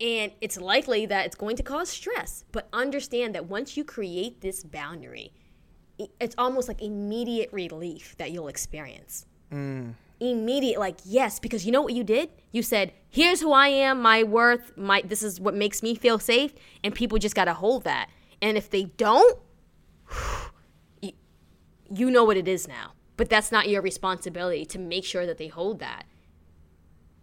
And 0.00 0.32
it's 0.40 0.58
likely 0.58 1.04
that 1.06 1.26
it's 1.26 1.36
going 1.36 1.56
to 1.56 1.62
cause 1.62 1.90
stress, 1.90 2.44
but 2.52 2.68
understand 2.72 3.34
that 3.34 3.46
once 3.46 3.76
you 3.76 3.84
create 3.84 4.40
this 4.40 4.64
boundary, 4.64 5.32
it's 6.18 6.34
almost 6.38 6.68
like 6.68 6.80
immediate 6.80 7.52
relief 7.52 8.16
that 8.16 8.30
you'll 8.30 8.48
experience. 8.48 9.26
Mm. 9.52 9.94
Immediate, 10.18 10.78
like 10.78 10.96
yes, 11.04 11.38
because 11.38 11.66
you 11.66 11.72
know 11.72 11.82
what 11.82 11.92
you 11.92 12.04
did? 12.04 12.30
You 12.50 12.62
said, 12.62 12.92
"Here's 13.10 13.40
who 13.40 13.52
I 13.52 13.68
am, 13.68 14.00
my 14.00 14.22
worth, 14.22 14.72
my 14.76 15.02
this 15.02 15.22
is 15.22 15.38
what 15.38 15.54
makes 15.54 15.82
me 15.82 15.94
feel 15.94 16.18
safe," 16.18 16.54
and 16.82 16.94
people 16.94 17.18
just 17.18 17.34
gotta 17.34 17.54
hold 17.54 17.84
that. 17.84 18.08
And 18.40 18.56
if 18.56 18.70
they 18.70 18.84
don't, 18.84 19.38
you 21.94 22.10
know 22.10 22.24
what 22.24 22.36
it 22.36 22.48
is 22.48 22.66
now. 22.68 22.92
But 23.16 23.28
that's 23.28 23.52
not 23.52 23.68
your 23.68 23.82
responsibility 23.82 24.64
to 24.66 24.78
make 24.78 25.04
sure 25.04 25.26
that 25.26 25.36
they 25.36 25.48
hold 25.48 25.78
that. 25.80 26.04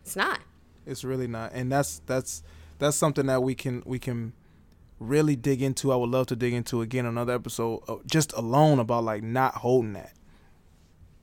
It's 0.03 0.15
not. 0.15 0.39
It's 0.85 1.03
really 1.03 1.27
not, 1.27 1.53
and 1.53 1.71
that's 1.71 2.01
that's 2.05 2.43
that's 2.79 2.95
something 2.95 3.25
that 3.25 3.41
we 3.43 3.55
can 3.55 3.83
we 3.85 3.99
can 3.99 4.33
really 4.99 5.35
dig 5.35 5.61
into. 5.61 5.91
I 5.91 5.95
would 5.95 6.09
love 6.09 6.27
to 6.27 6.35
dig 6.35 6.53
into 6.53 6.81
again 6.81 7.05
another 7.05 7.33
episode, 7.33 7.81
uh, 7.87 7.97
just 8.05 8.31
alone 8.33 8.79
about 8.79 9.03
like 9.03 9.23
not 9.23 9.55
holding 9.55 9.93
that. 9.93 10.13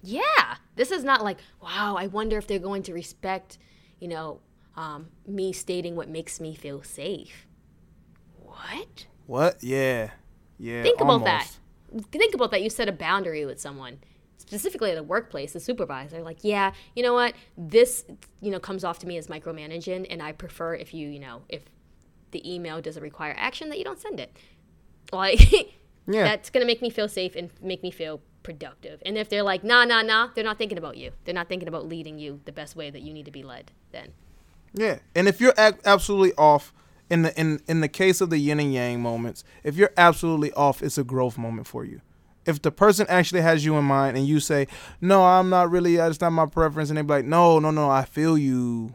Yeah. 0.03 0.57
This 0.77 0.91
is 0.91 1.05
not 1.05 1.23
like, 1.23 1.39
wow, 1.63 1.97
I 1.97 2.09
wonder 2.09 2.37
if 2.37 2.47
they're 2.47 2.59
going 2.59 2.83
to 2.85 2.93
respect, 2.93 3.59
you 4.01 4.09
know, 4.09 4.41
um, 4.77 5.07
me 5.27 5.53
stating 5.53 5.97
what 5.97 6.09
makes 6.09 6.41
me 6.41 6.55
feel 6.55 6.83
safe. 6.83 7.47
What? 8.43 9.07
What? 9.27 9.63
Yeah, 9.63 10.11
yeah. 10.59 10.83
Think 10.83 11.01
about 11.01 11.25
that. 11.25 11.49
Think 12.11 12.35
about 12.35 12.51
that. 12.51 12.63
You 12.63 12.71
set 12.71 12.89
a 12.89 12.93
boundary 12.93 13.45
with 13.47 13.61
someone, 13.61 13.99
specifically 14.39 14.91
at 14.91 14.99
a 14.99 15.03
workplace, 15.03 15.53
the 15.53 15.61
supervisor. 15.61 16.23
Like, 16.23 16.39
yeah, 16.43 16.73
you 16.97 17.03
know 17.03 17.15
what? 17.15 17.35
This, 17.57 18.05
you 18.41 18.51
know, 18.51 18.59
comes 18.59 18.85
off 18.85 18.99
to 19.01 19.07
me 19.07 19.17
as 19.17 19.29
micromanaging, 19.29 20.07
and 20.11 20.23
I 20.23 20.33
prefer 20.33 20.75
if 20.75 20.93
you, 20.93 21.09
you 21.09 21.21
know, 21.21 21.43
if 21.49 21.63
the 22.33 22.53
email 22.53 22.81
doesn't 22.81 23.03
require 23.03 23.35
action, 23.39 23.69
that 23.69 23.79
you 23.79 23.85
don't 23.85 24.01
send 24.01 24.19
it. 24.21 24.37
Like, 25.13 25.75
Yeah. 26.07 26.25
that's 26.25 26.51
gonna 26.51 26.67
make 26.67 26.83
me 26.83 26.91
feel 26.91 27.09
safe 27.09 27.35
and 27.35 27.49
make 27.63 27.83
me 27.83 27.91
feel 27.91 28.21
productive. 28.43 29.03
And 29.07 29.17
if 29.17 29.31
they're 29.31 29.43
like, 29.43 29.65
nah, 29.65 29.85
nah, 29.87 30.03
nah, 30.03 30.29
they're 30.35 30.45
not 30.45 30.59
thinking 30.59 30.77
about 30.77 30.99
you. 30.99 31.13
They're 31.25 31.35
not 31.35 31.49
thinking 31.49 31.67
about 31.67 31.87
leading 31.89 32.19
you 32.19 32.41
the 32.45 32.53
best 32.53 32.77
way 32.77 32.91
that 32.91 33.01
you 33.01 33.15
need 33.15 33.25
to 33.25 33.31
be 33.31 33.43
led. 33.43 33.73
Then, 33.91 34.13
Yeah, 34.75 34.99
and 35.15 35.29
if 35.29 35.41
you're 35.41 35.55
absolutely 35.57 36.35
off 36.35 36.75
in 37.11 37.23
the 37.23 37.39
in 37.41 37.61
in 37.69 37.81
the 37.81 37.89
case 37.89 38.21
of 38.21 38.31
the 38.31 38.39
yin 38.39 38.61
and 38.61 38.73
yang 38.73 39.01
moments, 39.03 39.45
if 39.63 39.77
you're 39.77 39.93
absolutely 39.97 40.53
off, 40.53 40.83
it's 40.83 40.99
a 40.99 41.05
growth 41.05 41.37
moment 41.39 41.67
for 41.67 41.85
you. 41.85 42.01
If 42.47 42.61
the 42.63 42.71
person 42.71 43.07
actually 43.09 43.41
has 43.41 43.65
you 43.65 43.77
in 43.77 43.85
mind 43.85 44.17
and 44.17 44.27
you 44.27 44.39
say, 44.41 44.67
"No, 45.01 45.25
I'm 45.25 45.49
not 45.51 45.71
really. 45.71 45.97
That's 45.97 46.21
not 46.21 46.31
my 46.31 46.47
preference," 46.47 46.91
and 46.91 46.97
they 46.99 47.03
be 47.03 47.09
like, 47.09 47.25
"No, 47.25 47.59
no, 47.59 47.71
no, 47.71 47.89
I 47.91 48.05
feel 48.05 48.37
you," 48.37 48.95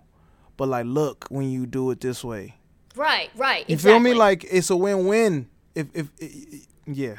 but 0.58 0.68
like, 0.68 0.86
look, 0.86 1.26
when 1.30 1.50
you 1.52 1.66
do 1.66 1.90
it 1.92 2.00
this 2.02 2.24
way, 2.24 2.56
right, 2.96 3.30
right. 3.36 3.68
you 3.70 3.78
feel 3.78 4.00
me? 4.00 4.14
Like 4.14 4.46
it's 4.52 4.70
a 4.70 4.76
win-win. 4.78 5.48
If 5.76 5.88
if 5.94 6.10
i- 6.22 6.26
i- 6.26 6.62
yeah, 6.92 7.16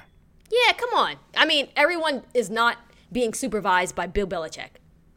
Yeah, 0.50 0.72
come 0.74 0.90
on. 0.94 1.16
I 1.36 1.46
mean, 1.46 1.68
everyone 1.76 2.22
is 2.34 2.50
not 2.50 2.76
being 3.12 3.32
supervised 3.34 3.94
by 3.94 4.06
Bill 4.08 4.26
Belichick. 4.26 4.70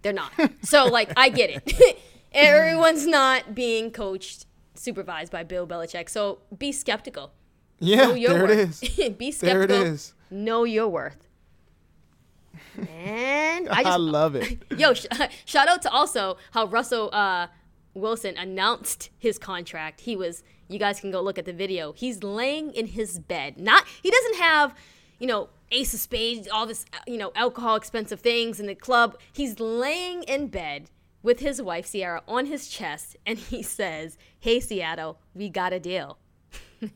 They're 0.03 0.13
not. 0.13 0.31
so, 0.63 0.85
like, 0.85 1.11
I 1.17 1.29
get 1.29 1.49
it. 1.49 1.99
Everyone's 2.33 3.05
not 3.05 3.53
being 3.55 3.91
coached, 3.91 4.45
supervised 4.75 5.31
by 5.31 5.43
Bill 5.43 5.67
Belichick. 5.67 6.09
So, 6.09 6.39
be 6.57 6.71
skeptical. 6.71 7.31
yeah, 7.79 8.07
Know 8.07 8.13
your 8.15 8.33
there 8.33 8.43
worth. 8.43 8.83
it 8.83 8.99
is. 8.99 9.13
be 9.17 9.31
There 9.31 9.61
it 9.63 9.69
skeptical. 9.69 10.13
Know 10.29 10.63
your 10.63 10.87
worth. 10.87 11.27
And 12.77 13.69
I 13.69 13.79
I, 13.79 13.83
just 13.83 13.99
love 13.99 14.35
it. 14.35 14.63
Yo, 14.77 14.93
sh- 14.93 15.05
shout 15.45 15.67
out 15.67 15.81
to 15.83 15.91
also 15.91 16.37
how 16.51 16.65
Russell 16.65 17.09
uh, 17.13 17.47
Wilson 17.93 18.35
announced 18.37 19.09
his 19.19 19.37
contract. 19.37 20.01
He 20.01 20.15
was, 20.15 20.43
you 20.67 20.79
guys 20.79 20.99
can 20.99 21.11
go 21.11 21.21
look 21.21 21.37
at 21.37 21.45
the 21.45 21.53
video. 21.53 21.93
He's 21.93 22.23
laying 22.23 22.71
in 22.71 22.87
his 22.87 23.19
bed. 23.19 23.57
Not, 23.59 23.85
he 24.01 24.09
doesn't 24.09 24.35
have, 24.37 24.75
you 25.19 25.27
know, 25.27 25.49
ace 25.71 25.93
of 25.93 25.99
spades, 25.99 26.47
all 26.47 26.65
this, 26.65 26.85
uh, 26.93 26.97
you 27.07 27.17
know, 27.17 27.31
alcohol, 27.35 27.75
expensive 27.75 28.19
things 28.21 28.59
in 28.59 28.65
the 28.67 28.75
club. 28.75 29.17
He's 29.31 29.59
laying 29.59 30.23
in 30.23 30.47
bed 30.47 30.89
with 31.23 31.39
his 31.39 31.61
wife, 31.61 31.91
Ciara, 31.91 32.21
on 32.27 32.45
his 32.45 32.67
chest, 32.67 33.15
and 33.25 33.39
he 33.39 33.63
says, 33.63 34.17
Hey, 34.39 34.59
Seattle, 34.59 35.19
we 35.33 35.49
got 35.49 35.73
a 35.73 35.79
deal. 35.79 36.19
Yo, 36.81 36.89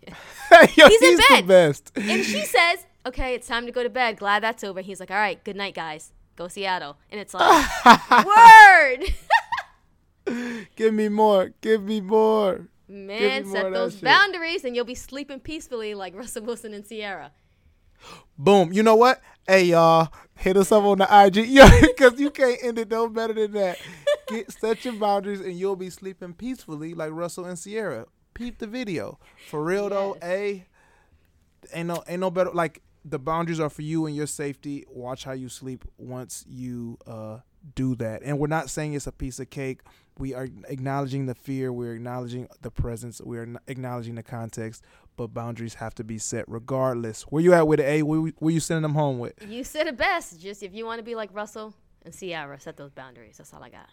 He's 0.66 1.02
in 1.02 1.16
the 1.16 1.26
bed. 1.30 1.48
best. 1.48 1.92
And 1.96 2.24
she 2.24 2.44
says, 2.46 2.86
Okay, 3.06 3.34
it's 3.34 3.48
time 3.48 3.66
to 3.66 3.72
go 3.72 3.84
to 3.84 3.90
bed. 3.90 4.18
Glad 4.18 4.44
that's 4.44 4.64
over. 4.64 4.82
He's 4.82 5.00
like, 5.00 5.10
All 5.12 5.18
right, 5.18 5.42
good 5.44 5.56
night, 5.56 5.74
guys. 5.74 6.12
Go 6.36 6.48
Seattle. 6.50 6.98
And 7.10 7.20
it's 7.22 7.34
like, 7.34 7.66
Word! 8.26 9.06
Give 10.76 10.94
me 10.94 11.08
more. 11.10 11.52
Give 11.62 11.82
me 11.84 12.02
more. 12.02 12.68
Man, 12.90 13.46
more 13.46 13.56
set 13.56 13.64
that 13.64 13.74
those 13.74 13.94
shit. 13.96 14.04
boundaries 14.04 14.64
and 14.66 14.76
you'll 14.76 14.86
be 14.86 14.96
sleeping 14.96 15.40
peacefully 15.40 15.94
like 15.94 16.16
Russell 16.16 16.44
Wilson 16.44 16.74
and 16.74 16.88
Ciara. 16.88 17.32
Boom. 18.38 18.72
You 18.72 18.84
know 18.84 18.96
what? 18.96 19.22
Hey 19.48 19.64
y'all, 19.66 20.10
hit 20.36 20.58
us 20.58 20.72
up 20.72 20.84
on 20.84 20.98
the 21.00 21.08
IG, 21.26 21.48
yo, 21.48 21.66
because 21.82 22.20
you 22.20 22.30
can't 22.30 22.60
end 22.64 22.78
it 22.78 22.90
no 22.92 23.08
better 23.10 23.34
than 23.34 23.54
that. 23.54 23.78
Get 24.28 24.52
set 24.52 24.84
your 24.86 24.96
boundaries, 24.96 25.40
and 25.40 25.58
you'll 25.58 25.76
be 25.76 25.90
sleeping 25.90 26.34
peacefully 26.34 26.94
like 26.94 27.12
Russell 27.12 27.46
and 27.46 27.62
Ciara. 27.62 28.06
Peep 28.34 28.60
the 28.60 28.68
video. 28.68 29.20
For 29.50 29.64
real 29.64 29.90
though, 29.90 30.18
a 30.22 30.66
ain't 31.74 31.88
no 31.88 32.04
ain't 32.08 32.20
no 32.20 32.30
better. 32.30 32.52
Like 32.52 32.82
the 33.06 33.20
boundaries 33.20 33.60
are 33.60 33.70
for 33.70 33.84
you 33.84 34.06
and 34.06 34.16
your 34.16 34.28
safety. 34.28 34.86
Watch 34.90 35.24
how 35.24 35.32
you 35.32 35.50
sleep 35.50 35.86
once 35.98 36.46
you 36.48 36.98
uh 37.08 37.40
do 37.76 37.96
that. 37.96 38.22
And 38.24 38.38
we're 38.40 38.48
not 38.48 38.70
saying 38.70 38.94
it's 38.94 39.08
a 39.08 39.12
piece 39.12 39.40
of 39.40 39.50
cake. 39.50 39.82
We 40.18 40.34
are 40.34 40.48
acknowledging 40.68 41.26
the 41.26 41.36
fear. 41.36 41.72
We're 41.72 41.94
acknowledging 41.94 42.48
the 42.62 42.72
presence. 42.72 43.22
We're 43.22 43.56
acknowledging 43.68 44.16
the 44.16 44.24
context. 44.24 44.84
But 45.16 45.28
boundaries 45.28 45.76
have 45.76 45.96
to 45.96 46.04
be 46.04 46.18
set 46.18 46.46
regardless. 46.48 47.24
Where 47.24 47.42
you 47.42 47.54
at 47.54 47.68
with 47.68 47.80
it? 47.80 47.86
A? 47.86 48.04
Where, 48.04 48.32
where 48.38 48.54
you 48.54 48.60
sending 48.60 48.84
them 48.84 48.94
home 48.94 49.20
with? 49.20 49.34
You 49.48 49.64
said 49.64 49.88
it 49.88 49.98
best. 49.98 50.40
Just 50.40 50.64
if 50.64 50.74
you 50.74 50.86
want 50.86 51.00
to 51.00 51.04
be 51.04 51.16
like 51.16 51.30
Russell 51.34 51.74
and 52.04 52.18
Ciara, 52.18 52.60
set 52.60 52.78
those 52.78 52.92
boundaries. 52.92 53.38
That's 53.38 53.54
all 53.54 53.64
I 53.64 53.70
got. 53.70 53.88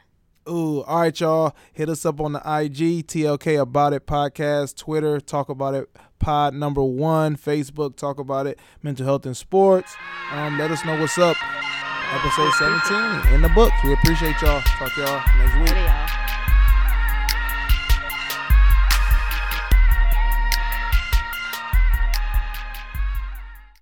Ooh, 0.48 0.82
all 0.82 1.00
right, 1.00 1.18
y'all. 1.18 1.54
Hit 1.72 1.88
us 1.88 2.04
up 2.04 2.20
on 2.20 2.32
the 2.32 2.38
IG, 2.40 3.06
TLK 3.06 3.60
About 3.60 3.92
It 3.92 4.06
Podcast, 4.06 4.76
Twitter, 4.76 5.20
Talk 5.20 5.48
About 5.48 5.74
It 5.74 5.88
Pod 6.18 6.54
number 6.54 6.82
one, 6.82 7.36
Facebook, 7.36 7.96
Talk 7.96 8.18
About 8.18 8.46
It, 8.46 8.58
Mental 8.82 9.06
Health 9.06 9.26
and 9.26 9.36
Sports. 9.36 9.94
Um, 10.30 10.58
let 10.58 10.70
us 10.70 10.84
know 10.84 10.98
what's 11.00 11.18
up. 11.18 11.36
Episode 12.12 12.52
17 12.52 13.34
in 13.34 13.42
the 13.42 13.48
books. 13.48 13.74
We 13.82 13.92
appreciate 13.94 14.40
y'all. 14.42 14.60
Talk 14.62 14.94
to 14.94 15.00
y'all 15.00 15.22
next 15.38 15.72
week. 15.72 16.23